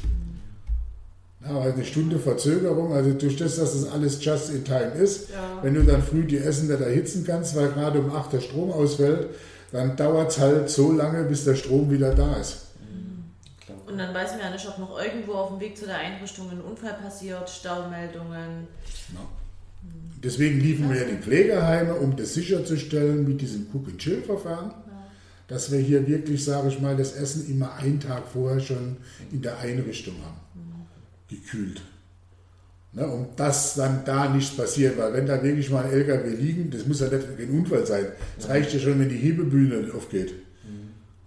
Aber 1.44 1.62
eine 1.62 1.86
Stunde 1.86 2.20
Verzögerung, 2.20 2.94
also 2.94 3.14
durch 3.14 3.38
das, 3.38 3.56
dass 3.56 3.74
das 3.74 3.92
alles 3.92 4.24
just 4.24 4.50
in 4.50 4.64
time 4.66 4.92
ist, 4.92 5.30
Ja. 5.30 5.60
wenn 5.62 5.74
du 5.74 5.84
dann 5.84 6.04
früh 6.04 6.26
die 6.26 6.38
Essen 6.38 6.68
nicht 6.68 6.82
erhitzen 6.82 7.24
kannst, 7.26 7.56
weil 7.56 7.70
gerade 7.70 8.00
um 8.00 8.14
8 8.14 8.34
der 8.34 8.42
Strom 8.42 8.72
ausfällt, 8.72 9.28
dann 9.72 9.96
dauert 9.96 10.32
es 10.32 10.40
halt 10.40 10.70
so 10.70 10.92
lange, 10.92 11.24
bis 11.24 11.46
der 11.46 11.56
Strom 11.56 11.90
wieder 11.90 12.14
da 12.14 12.36
ist. 12.36 12.66
Und 13.88 13.98
dann 13.98 14.14
weiß 14.14 14.32
man 14.32 14.40
ja 14.42 14.50
nicht, 14.52 14.68
ob 14.68 14.78
noch 14.78 15.02
irgendwo 15.02 15.34
auf 15.34 15.50
dem 15.50 15.60
Weg 15.60 15.76
zu 15.78 15.86
der 15.86 15.98
Einrichtung 15.98 16.50
ein 16.52 16.62
Unfall 16.62 16.94
passiert, 17.02 17.50
Staumeldungen. 17.50 18.68
Deswegen 20.24 20.60
liefen 20.60 20.90
wir 20.92 21.08
in 21.08 21.18
die 21.18 21.24
Pflegeheime, 21.24 21.96
um 21.96 22.16
das 22.16 22.34
sicherzustellen 22.34 23.28
mit 23.28 23.40
diesem 23.42 23.68
Cook-and-Chill-Verfahren, 23.74 24.74
dass 25.48 25.72
wir 25.72 25.80
hier 25.80 26.08
wirklich, 26.08 26.44
sage 26.44 26.68
ich 26.68 26.82
mal, 26.82 26.98
das 26.98 27.14
Essen 27.14 27.50
immer 27.50 27.76
einen 27.76 28.00
Tag 28.00 28.24
vorher 28.32 28.60
schon 28.60 28.98
in 29.32 29.42
der 29.42 29.58
Einrichtung 29.60 30.16
haben, 30.24 30.88
gekühlt. 31.30 31.82
Ne, 32.92 33.08
um 33.08 33.28
dass 33.36 33.76
dann 33.76 34.04
da 34.04 34.30
nichts 34.30 34.58
passiert, 34.58 34.98
weil 34.98 35.14
wenn 35.14 35.28
da 35.28 35.44
wirklich 35.44 35.70
mal 35.70 35.86
ein 35.86 35.92
LKW 35.92 36.30
liegen, 36.30 36.72
das 36.72 36.88
muss 36.88 37.02
ja 37.02 37.08
nicht 37.08 37.28
ein 37.40 37.50
Unfall 37.52 37.86
sein. 37.86 38.08
Es 38.38 38.50
reicht 38.50 38.74
ja 38.74 38.80
schon, 38.80 39.00
wenn 39.00 39.10
die 39.10 39.16
Hebebühne 39.16 39.94
aufgeht. 39.94 40.34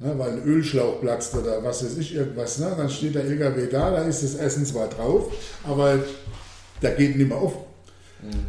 Ne, 0.00 0.18
weil 0.18 0.32
ein 0.32 0.42
Ölschlauch 0.42 1.00
platzt 1.00 1.36
oder 1.36 1.62
was 1.62 1.84
weiß 1.84 1.96
ich, 1.98 2.16
irgendwas. 2.16 2.58
Ne, 2.58 2.74
dann 2.76 2.90
steht 2.90 3.14
der 3.14 3.24
LKW 3.24 3.68
da, 3.70 3.92
da 3.92 4.02
ist 4.02 4.24
das 4.24 4.34
Essen 4.34 4.66
zwar 4.66 4.88
drauf, 4.88 5.32
aber 5.62 6.00
der 6.82 6.96
geht 6.96 7.16
nicht 7.16 7.28
mehr 7.28 7.38
auf. 7.38 7.54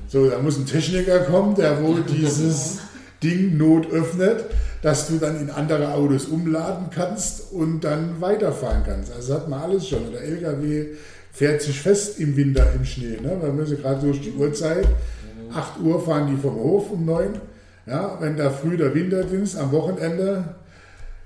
So, 0.08 0.30
da 0.30 0.40
muss 0.40 0.58
ein 0.58 0.66
Techniker 0.66 1.20
kommen, 1.20 1.56
der 1.56 1.82
wohl 1.84 2.02
dieses 2.08 2.80
Ding 3.22 3.58
Not 3.58 3.92
öffnet, 3.92 4.46
dass 4.82 5.08
du 5.08 5.18
dann 5.18 5.40
in 5.40 5.50
andere 5.50 5.94
Autos 5.94 6.26
umladen 6.26 6.88
kannst 6.94 7.52
und 7.54 7.82
dann 7.82 8.20
weiterfahren 8.20 8.84
kannst. 8.86 9.12
Also 9.14 9.36
hat 9.36 9.50
man 9.50 9.62
alles 9.62 9.88
schon. 9.88 10.12
Der 10.12 10.22
LKW 10.22 10.88
fährt 11.32 11.62
sich 11.62 11.80
fest 11.80 12.20
im 12.20 12.36
Winter 12.36 12.72
im 12.76 12.86
Schnee, 12.86 13.18
ne? 13.22 13.38
weil 13.42 13.58
wir 13.58 13.78
gerade 13.78 14.06
durch 14.06 14.22
die 14.22 14.34
Uhrzeit. 14.34 14.88
8 15.54 15.80
Uhr 15.82 16.04
fahren 16.04 16.28
die 16.30 16.42
vom 16.42 16.56
Hof 16.56 16.92
um 16.92 17.06
9. 17.06 17.40
Ja, 17.86 18.18
wenn 18.20 18.38
da 18.38 18.50
früh 18.50 18.78
der 18.78 18.94
Winterdienst 18.94 19.58
am 19.58 19.72
Wochenende, 19.72 20.56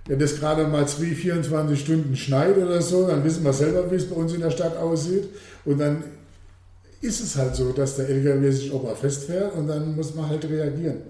wenn 0.07 0.19
das 0.19 0.39
gerade 0.39 0.65
mal 0.67 0.87
2, 0.87 1.05
24 1.05 1.79
Stunden 1.79 2.15
schneit 2.15 2.57
oder 2.57 2.81
so, 2.81 3.07
dann 3.07 3.23
wissen 3.23 3.43
wir 3.43 3.53
selber, 3.53 3.91
wie 3.91 3.95
es 3.95 4.09
bei 4.09 4.15
uns 4.15 4.33
in 4.33 4.41
der 4.41 4.51
Stadt 4.51 4.77
aussieht. 4.77 5.25
Und 5.65 5.79
dann 5.79 6.03
ist 7.07 7.21
es 7.21 7.35
halt 7.35 7.55
so, 7.55 7.71
dass 7.71 7.95
der 7.95 8.09
LKW 8.09 8.51
sich 8.51 8.71
auch 8.71 8.83
mal 8.83 8.95
festfährt 8.95 9.55
und 9.55 9.67
dann 9.67 9.95
muss 9.95 10.13
man 10.13 10.27
halt 10.29 10.43
reagieren. 10.45 11.01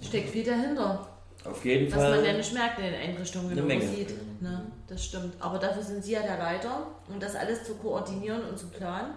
Steckt 0.00 0.30
viel 0.30 0.44
dahinter, 0.44 1.06
Auf 1.44 1.64
jeden 1.64 1.92
was 1.92 1.98
man 1.98 2.18
ja 2.18 2.24
Fall. 2.24 2.36
nicht 2.38 2.54
merkt 2.54 2.78
in 2.78 2.84
den 2.86 2.94
Einrichtungen, 2.94 3.54
wenn 3.54 3.66
man 3.66 3.80
sieht. 3.80 4.40
Ne? 4.40 4.62
Das 4.88 5.04
stimmt. 5.04 5.34
Aber 5.38 5.58
dafür 5.58 5.82
sind 5.82 6.02
Sie 6.02 6.12
ja 6.12 6.22
der 6.22 6.38
Leiter, 6.38 6.86
um 7.08 7.20
das 7.20 7.36
alles 7.36 7.64
zu 7.64 7.74
koordinieren 7.74 8.42
und 8.46 8.58
zu 8.58 8.68
planen. 8.68 9.12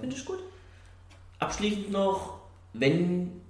Finde 0.00 0.16
ich 0.16 0.24
gut. 0.24 0.38
Abschließend 1.38 1.90
noch, 1.90 2.38
wenn, 2.72 3.42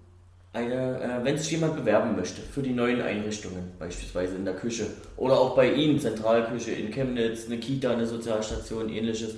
eine, 0.54 1.00
äh, 1.00 1.24
wenn 1.24 1.36
sich 1.36 1.50
jemand 1.50 1.76
bewerben 1.76 2.16
möchte 2.16 2.40
für 2.40 2.62
die 2.62 2.72
neuen 2.72 3.02
Einrichtungen, 3.02 3.72
beispielsweise 3.78 4.36
in 4.36 4.44
der 4.44 4.54
Küche 4.54 4.86
oder 5.16 5.34
auch 5.34 5.56
bei 5.56 5.70
Ihnen, 5.72 6.00
Zentralküche 6.00 6.70
in 6.70 6.90
Chemnitz, 6.92 7.46
eine 7.46 7.58
Kita, 7.58 7.90
eine 7.90 8.06
Sozialstation, 8.06 8.88
ähnliches, 8.88 9.34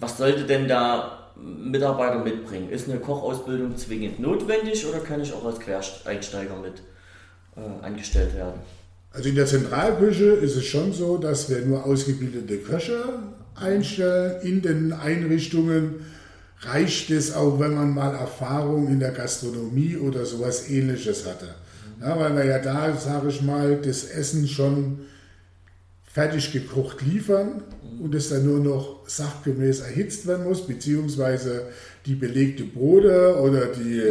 was 0.00 0.18
sollte 0.18 0.44
denn 0.44 0.68
da 0.68 1.30
Mitarbeiter 1.36 2.18
mitbringen? 2.18 2.70
Ist 2.70 2.88
eine 2.88 2.98
Kochausbildung 2.98 3.76
zwingend 3.76 4.18
notwendig 4.18 4.84
oder 4.86 4.98
kann 4.98 5.20
ich 5.20 5.32
auch 5.32 5.44
als 5.44 5.60
Quereinsteiger 5.60 6.56
mit 6.56 6.82
äh, 7.56 7.84
angestellt 7.84 8.34
werden? 8.34 8.60
Also 9.12 9.28
in 9.28 9.36
der 9.36 9.46
Zentralküche 9.46 10.24
ist 10.24 10.56
es 10.56 10.64
schon 10.64 10.92
so, 10.92 11.18
dass 11.18 11.48
wir 11.48 11.64
nur 11.64 11.86
ausgebildete 11.86 12.58
Köche 12.58 13.04
einstellen. 13.54 14.42
In 14.42 14.60
den 14.60 14.92
Einrichtungen 14.92 16.04
reicht 16.60 17.10
es 17.10 17.32
auch, 17.34 17.60
wenn 17.60 17.74
man 17.74 17.94
mal 17.94 18.14
Erfahrung 18.14 18.88
in 18.88 19.00
der 19.00 19.12
Gastronomie 19.12 19.96
oder 19.96 20.24
sowas 20.24 20.68
ähnliches 20.68 21.26
hatte. 21.26 21.54
Ja, 22.00 22.18
weil 22.18 22.36
wir 22.36 22.44
ja 22.44 22.58
da, 22.58 22.96
sage 22.96 23.28
ich 23.28 23.42
mal, 23.42 23.76
das 23.76 24.04
Essen 24.04 24.46
schon 24.46 25.00
fertig 26.04 26.52
gekocht 26.52 27.02
liefern 27.02 27.62
und 28.00 28.14
es 28.14 28.28
dann 28.28 28.44
nur 28.44 28.60
noch 28.60 29.08
sachgemäß 29.08 29.80
erhitzt 29.80 30.26
werden 30.26 30.44
muss, 30.44 30.66
beziehungsweise 30.66 31.66
die 32.06 32.14
belegte 32.14 32.64
Brote 32.64 33.36
oder 33.40 33.66
die 33.66 34.02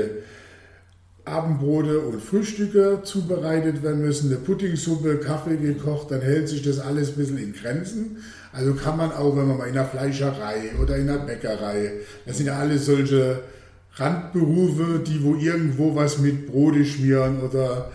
Abendbrote 1.26 2.00
und 2.00 2.22
Frühstücke 2.22 3.02
zubereitet 3.04 3.84
werden 3.84 4.02
müssen, 4.02 4.32
eine 4.32 4.39
Puddingsuppe, 4.39 5.18
Kaffee 5.18 5.58
gekocht, 5.58 6.12
dann 6.12 6.22
hält 6.22 6.48
sich 6.48 6.62
das 6.62 6.80
alles 6.80 7.10
ein 7.10 7.16
bisschen 7.16 7.38
in 7.38 7.54
Grenzen. 7.54 8.18
Also 8.58 8.74
kann 8.74 8.97
man 8.97 9.12
auch, 9.12 9.38
wenn 9.38 9.47
man 9.47 9.58
mal 9.58 9.68
in 9.68 9.76
der 9.76 9.86
Fleischerei 9.86 10.72
oder 10.82 10.97
in 10.97 11.05
der 11.05 11.20
Bäckerei, 11.20 11.91
das 12.26 12.38
sind 12.38 12.47
ja 12.47 12.58
alles 12.58 12.88
solche 12.88 13.41
Randberufe, 13.93 15.03
die 15.05 15.24
wo 15.24 15.36
irgendwo 15.36 15.95
was 15.95 16.18
mit 16.18 16.47
Brote 16.47 16.84
schmieren 16.84 17.39
oder 17.41 17.91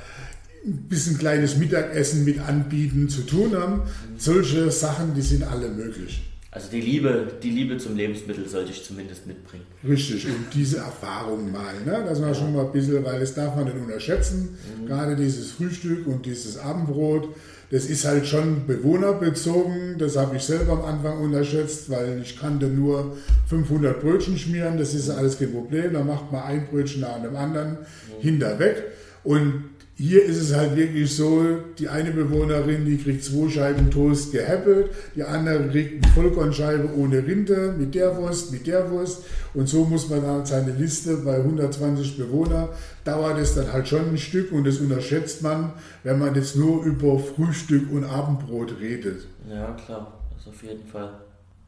ein 0.65 0.87
bisschen 0.89 1.19
kleines 1.19 1.57
Mittagessen 1.57 2.25
mit 2.25 2.39
anbieten 2.39 3.09
zu 3.09 3.23
tun 3.23 3.57
haben. 3.57 3.83
Solche 4.17 4.71
Sachen, 4.71 5.15
die 5.15 5.23
sind 5.23 5.43
alle 5.43 5.69
möglich. 5.69 6.23
Also 6.53 6.69
die 6.71 6.81
Liebe, 6.81 7.33
die 7.43 7.51
Liebe 7.51 7.79
zum 7.79 7.97
Lebensmittel 7.97 8.47
sollte 8.47 8.71
ich 8.71 8.85
zumindest 8.85 9.27
mitbringen. 9.27 9.65
Richtig, 9.83 10.27
und 10.27 10.47
diese 10.55 10.77
Erfahrung 10.77 11.51
mal, 11.51 11.75
ne? 11.85 12.05
dass 12.07 12.21
man 12.21 12.35
schon 12.35 12.55
mal 12.55 12.67
ein 12.67 12.73
bisschen, 12.73 13.03
weil 13.05 13.19
das 13.19 13.35
darf 13.35 13.57
man 13.57 13.65
nicht 13.65 13.77
unterschätzen, 13.77 14.51
gerade 14.87 15.17
dieses 15.17 15.53
Frühstück 15.53 16.07
und 16.07 16.27
dieses 16.27 16.59
Abendbrot, 16.59 17.31
das 17.73 17.87
ist 17.87 18.05
halt 18.05 18.27
schon 18.27 18.67
bewohnerbezogen, 18.67 19.97
das 19.99 20.19
habe 20.19 20.37
ich 20.37 20.43
selber 20.43 20.75
am 20.75 20.85
Anfang 20.85 21.19
unterschätzt, 21.21 21.89
weil 21.89 22.21
ich 22.23 22.39
kannte 22.39 22.67
nur 22.67 23.17
500 23.49 23.99
Brötchen 23.99 24.37
schmieren, 24.37 24.77
das 24.77 24.93
ist 24.93 25.09
alles 25.09 25.39
kein 25.39 25.53
Problem, 25.53 25.95
da 25.95 26.05
macht 26.05 26.31
man 26.31 26.43
ein 26.43 26.67
Brötchen 26.71 27.01
nach 27.01 27.23
dem 27.23 27.35
anderen 27.35 27.79
hinterweg. 28.21 28.85
Und 29.25 29.71
Hier 29.95 30.25
ist 30.25 30.39
es 30.39 30.57
halt 30.57 30.75
wirklich 30.75 31.15
so, 31.15 31.45
die 31.79 31.89
eine 31.89 32.11
Bewohnerin, 32.13 32.87
die 32.87 32.97
kriegt 32.97 33.23
zwei 33.23 33.51
Scheiben 33.51 33.91
Toast 33.91 34.33
gehäppelt, 34.33 34.91
die 35.15 35.23
andere 35.23 35.69
kriegt 35.69 36.03
eine 36.03 36.15
Vollkornscheibe 36.15 36.97
ohne 36.97 37.25
Rinde, 37.27 37.75
mit 37.79 37.95
der 37.95 38.17
Wurst, 38.17 38.53
mit 38.53 38.67
der 38.67 38.91
Wurst. 38.91 39.25
Und 39.53 39.69
so 39.69 39.85
muss 39.85 40.09
man 40.09 40.23
dann 40.23 40.47
seine 40.47 40.73
Liste 40.73 41.19
bei 41.19 41.37
120 41.37 42.17
Bewohnern, 42.17 42.71
dauert 43.05 43.39
es 43.39 43.55
dann 43.55 43.71
halt 43.71 43.87
schon 43.87 44.09
ein 44.09 44.19
Stück 44.19 44.51
und 44.51 44.67
das 44.67 44.79
unterschätzt 44.79 45.43
man, 45.43 45.73
wenn 46.05 46.19
man 46.19 46.35
jetzt 46.35 46.57
nur 46.57 46.85
über 46.85 47.19
Frühstück 47.19 47.93
und 47.93 48.05
Abendbrot 48.05 48.81
redet. 48.81 49.27
Ja, 49.49 49.73
klar, 49.73 50.21
das 50.35 50.49
auf 50.49 50.63
jeden 50.63 50.87
Fall. 50.87 51.11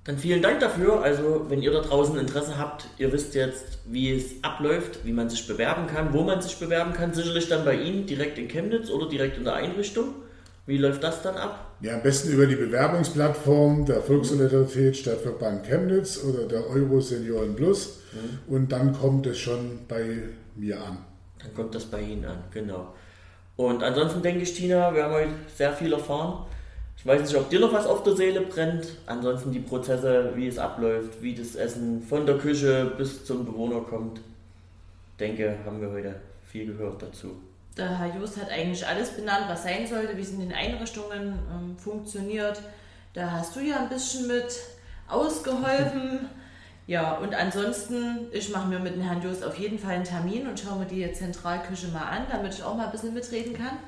Dann 0.05 0.18
vielen 0.18 0.42
Dank 0.42 0.61
dafür. 0.61 1.02
Also, 1.02 1.46
wenn 1.48 1.62
ihr 1.62 1.72
da 1.72 1.80
draußen 1.80 2.18
Interesse 2.18 2.59
habt, 2.59 2.86
ihr 2.98 3.11
wisst 3.11 3.34
jetzt, 3.34 3.78
wie 3.86 4.14
es 4.14 4.42
abläuft, 4.42 5.05
wie 5.05 5.12
man 5.12 5.30
sich 5.30 5.46
bewerben 5.46 5.86
kann, 5.86 6.12
wo 6.12 6.22
man 6.22 6.42
sich 6.42 6.57
bewerben 6.57 6.92
kann. 6.92 7.14
Sicherlich 7.14 7.48
dann 7.48 7.64
bei 7.64 7.74
Ihnen 7.74 8.05
direkt 8.05 8.38
in 8.38 8.48
Chemnitz 8.48 8.90
oder 8.90 9.09
direkt 9.09 9.38
in 9.38 9.44
der 9.44 9.55
Einrichtung. 9.55 10.14
Wie 10.66 10.78
läuft 10.78 11.02
das 11.02 11.22
dann 11.22 11.36
ab? 11.36 11.72
Ja, 11.80 11.94
am 11.94 12.02
besten 12.02 12.32
über 12.32 12.46
die 12.46 12.57
Bewerbungsplattform 12.57 13.84
der 13.84 14.00
Volkssolidarität 14.02 14.96
Stadtverband 14.96 15.66
Chemnitz 15.66 16.22
oder 16.22 16.46
der 16.48 16.68
Euro 16.68 17.00
Senioren 17.00 17.55
Plus. 17.55 18.00
Mhm. 18.12 18.55
Und 18.55 18.72
dann 18.72 18.92
kommt 18.94 19.26
es 19.26 19.38
schon 19.38 19.80
bei 19.88 20.20
mir 20.55 20.82
an. 20.82 20.98
Dann 21.38 21.55
kommt 21.55 21.74
das 21.74 21.84
bei 21.84 22.00
Ihnen 22.00 22.24
an, 22.24 22.44
genau. 22.50 22.94
Und 23.57 23.82
ansonsten 23.82 24.22
denke 24.22 24.42
ich, 24.42 24.55
Tina, 24.55 24.94
wir 24.94 25.05
haben 25.05 25.12
heute 25.12 25.30
sehr 25.55 25.72
viel 25.72 25.92
erfahren. 25.92 26.46
Ich 27.05 27.11
weiß 27.11 27.20
nicht, 27.20 27.36
ob 27.36 27.50
dir 27.50 27.61
noch 27.61 27.70
was 27.70 27.84
auf 27.84 28.02
der 28.02 28.16
Seele 28.16 28.40
brennt. 28.40 28.86
Ansonsten 29.05 29.52
die 29.52 29.59
Prozesse, 29.59 30.32
wie 30.36 30.48
es 30.48 30.57
abläuft, 30.57 31.20
wie 31.20 31.34
das 31.34 31.55
Essen 31.55 32.02
von 32.02 32.24
der 32.24 32.38
Küche 32.38 32.94
bis 32.96 33.26
zum 33.26 33.44
Bewohner 33.44 33.82
kommt. 33.82 34.22
Denke, 35.20 35.59
haben 35.66 35.82
wir 35.82 35.90
heute 35.90 36.14
viel 36.46 36.64
gehört 36.64 37.02
dazu. 37.02 37.32
Der 37.76 37.98
Herr 37.98 38.18
Just 38.18 38.40
hat 38.40 38.50
eigentlich 38.50 38.86
alles 38.86 39.11
benannt, 39.11 39.44
was 39.48 39.64
sein 39.64 39.86
sollte, 39.86 40.16
wie 40.16 40.22
es 40.22 40.30
in 40.30 40.40
den 40.40 40.55
Einrichtungen 40.55 41.38
ähm, 41.52 41.76
funktioniert. 41.76 42.62
Da 43.12 43.32
hast 43.32 43.55
du 43.55 43.61
ja 43.61 43.80
ein 43.80 43.90
bisschen 43.90 44.26
mit 44.26 44.61
ausgeholfen. 45.07 46.20
Ja, 46.86 47.14
und 47.14 47.34
ansonsten, 47.34 48.26
ich 48.30 48.50
mache 48.50 48.68
mir 48.68 48.78
mit 48.78 48.94
dem 48.94 49.00
Herrn 49.00 49.22
Just 49.22 49.42
auf 49.42 49.59
jeden 49.59 49.78
Fall 49.78 49.94
einen 49.94 50.05
Termin 50.05 50.46
und 50.46 50.61
schaue 50.61 50.80
mir 50.80 50.84
die 50.84 51.11
Zentralküche 51.14 51.88
mal 51.88 52.02
an, 52.05 52.26
damit 52.30 52.52
ich 52.52 52.62
auch 52.62 52.76
mal 52.76 52.84
ein 52.84 52.92
bisschen 52.92 53.14
mitreden 53.14 53.55
kann. 53.55 53.78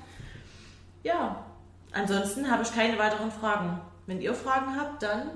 Ja, 1.02 1.44
Ansonsten 1.92 2.50
habe 2.50 2.62
ich 2.62 2.74
keine 2.74 2.98
weiteren 2.98 3.30
Fragen. 3.30 3.80
Wenn 4.06 4.20
ihr 4.20 4.34
Fragen 4.34 4.76
habt, 4.78 5.02
dann. 5.02 5.30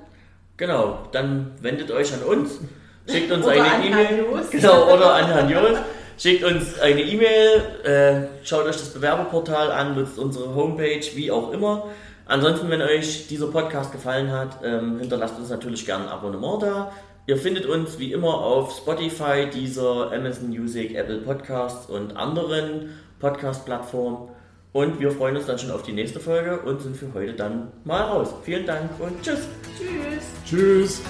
Genau, 0.56 1.08
dann 1.12 1.52
wendet 1.60 1.90
euch 1.90 2.12
an 2.12 2.22
uns. 2.22 2.60
Schickt 3.08 3.32
uns 3.32 3.46
eine 3.46 3.84
E-Mail. 3.84 4.26
Genau, 4.50 4.94
oder 4.94 5.14
an 5.14 5.26
Herrn 5.26 5.48
Jos. 5.48 5.78
Schickt 6.18 6.44
uns 6.44 6.78
eine 6.78 7.00
E-Mail, 7.00 7.62
äh, 7.82 8.44
schaut 8.46 8.66
euch 8.66 8.76
das 8.76 8.92
Bewerberportal 8.92 9.72
an, 9.72 9.94
nutzt 9.94 10.18
unsere 10.18 10.54
Homepage, 10.54 11.00
wie 11.14 11.30
auch 11.30 11.50
immer. 11.50 11.86
Ansonsten, 12.26 12.68
wenn 12.68 12.82
euch 12.82 13.26
dieser 13.26 13.46
Podcast 13.46 13.90
gefallen 13.90 14.30
hat, 14.30 14.58
ähm, 14.62 14.98
hinterlasst 15.00 15.38
uns 15.38 15.48
natürlich 15.48 15.86
gerne 15.86 16.04
ein 16.04 16.10
Abonnement 16.10 16.62
da. 16.62 16.92
Ihr 17.26 17.38
findet 17.38 17.64
uns 17.64 17.98
wie 17.98 18.12
immer 18.12 18.34
auf 18.34 18.76
Spotify, 18.76 19.48
dieser 19.52 20.12
Amazon 20.12 20.50
Music, 20.50 20.94
Apple 20.94 21.18
Podcasts 21.18 21.88
und 21.88 22.16
anderen 22.16 22.90
Podcast-Plattformen. 23.18 24.28
Und 24.72 25.00
wir 25.00 25.10
freuen 25.10 25.36
uns 25.36 25.46
dann 25.46 25.58
schon 25.58 25.70
auf 25.70 25.82
die 25.82 25.92
nächste 25.92 26.20
Folge 26.20 26.60
und 26.60 26.80
sind 26.80 26.96
für 26.96 27.12
heute 27.12 27.32
dann 27.32 27.72
mal 27.84 28.02
raus. 28.02 28.32
Vielen 28.44 28.66
Dank 28.66 28.90
und 29.00 29.20
tschüss. 29.22 29.48
Tschüss. 29.76 30.24
Tschüss. 30.46 31.02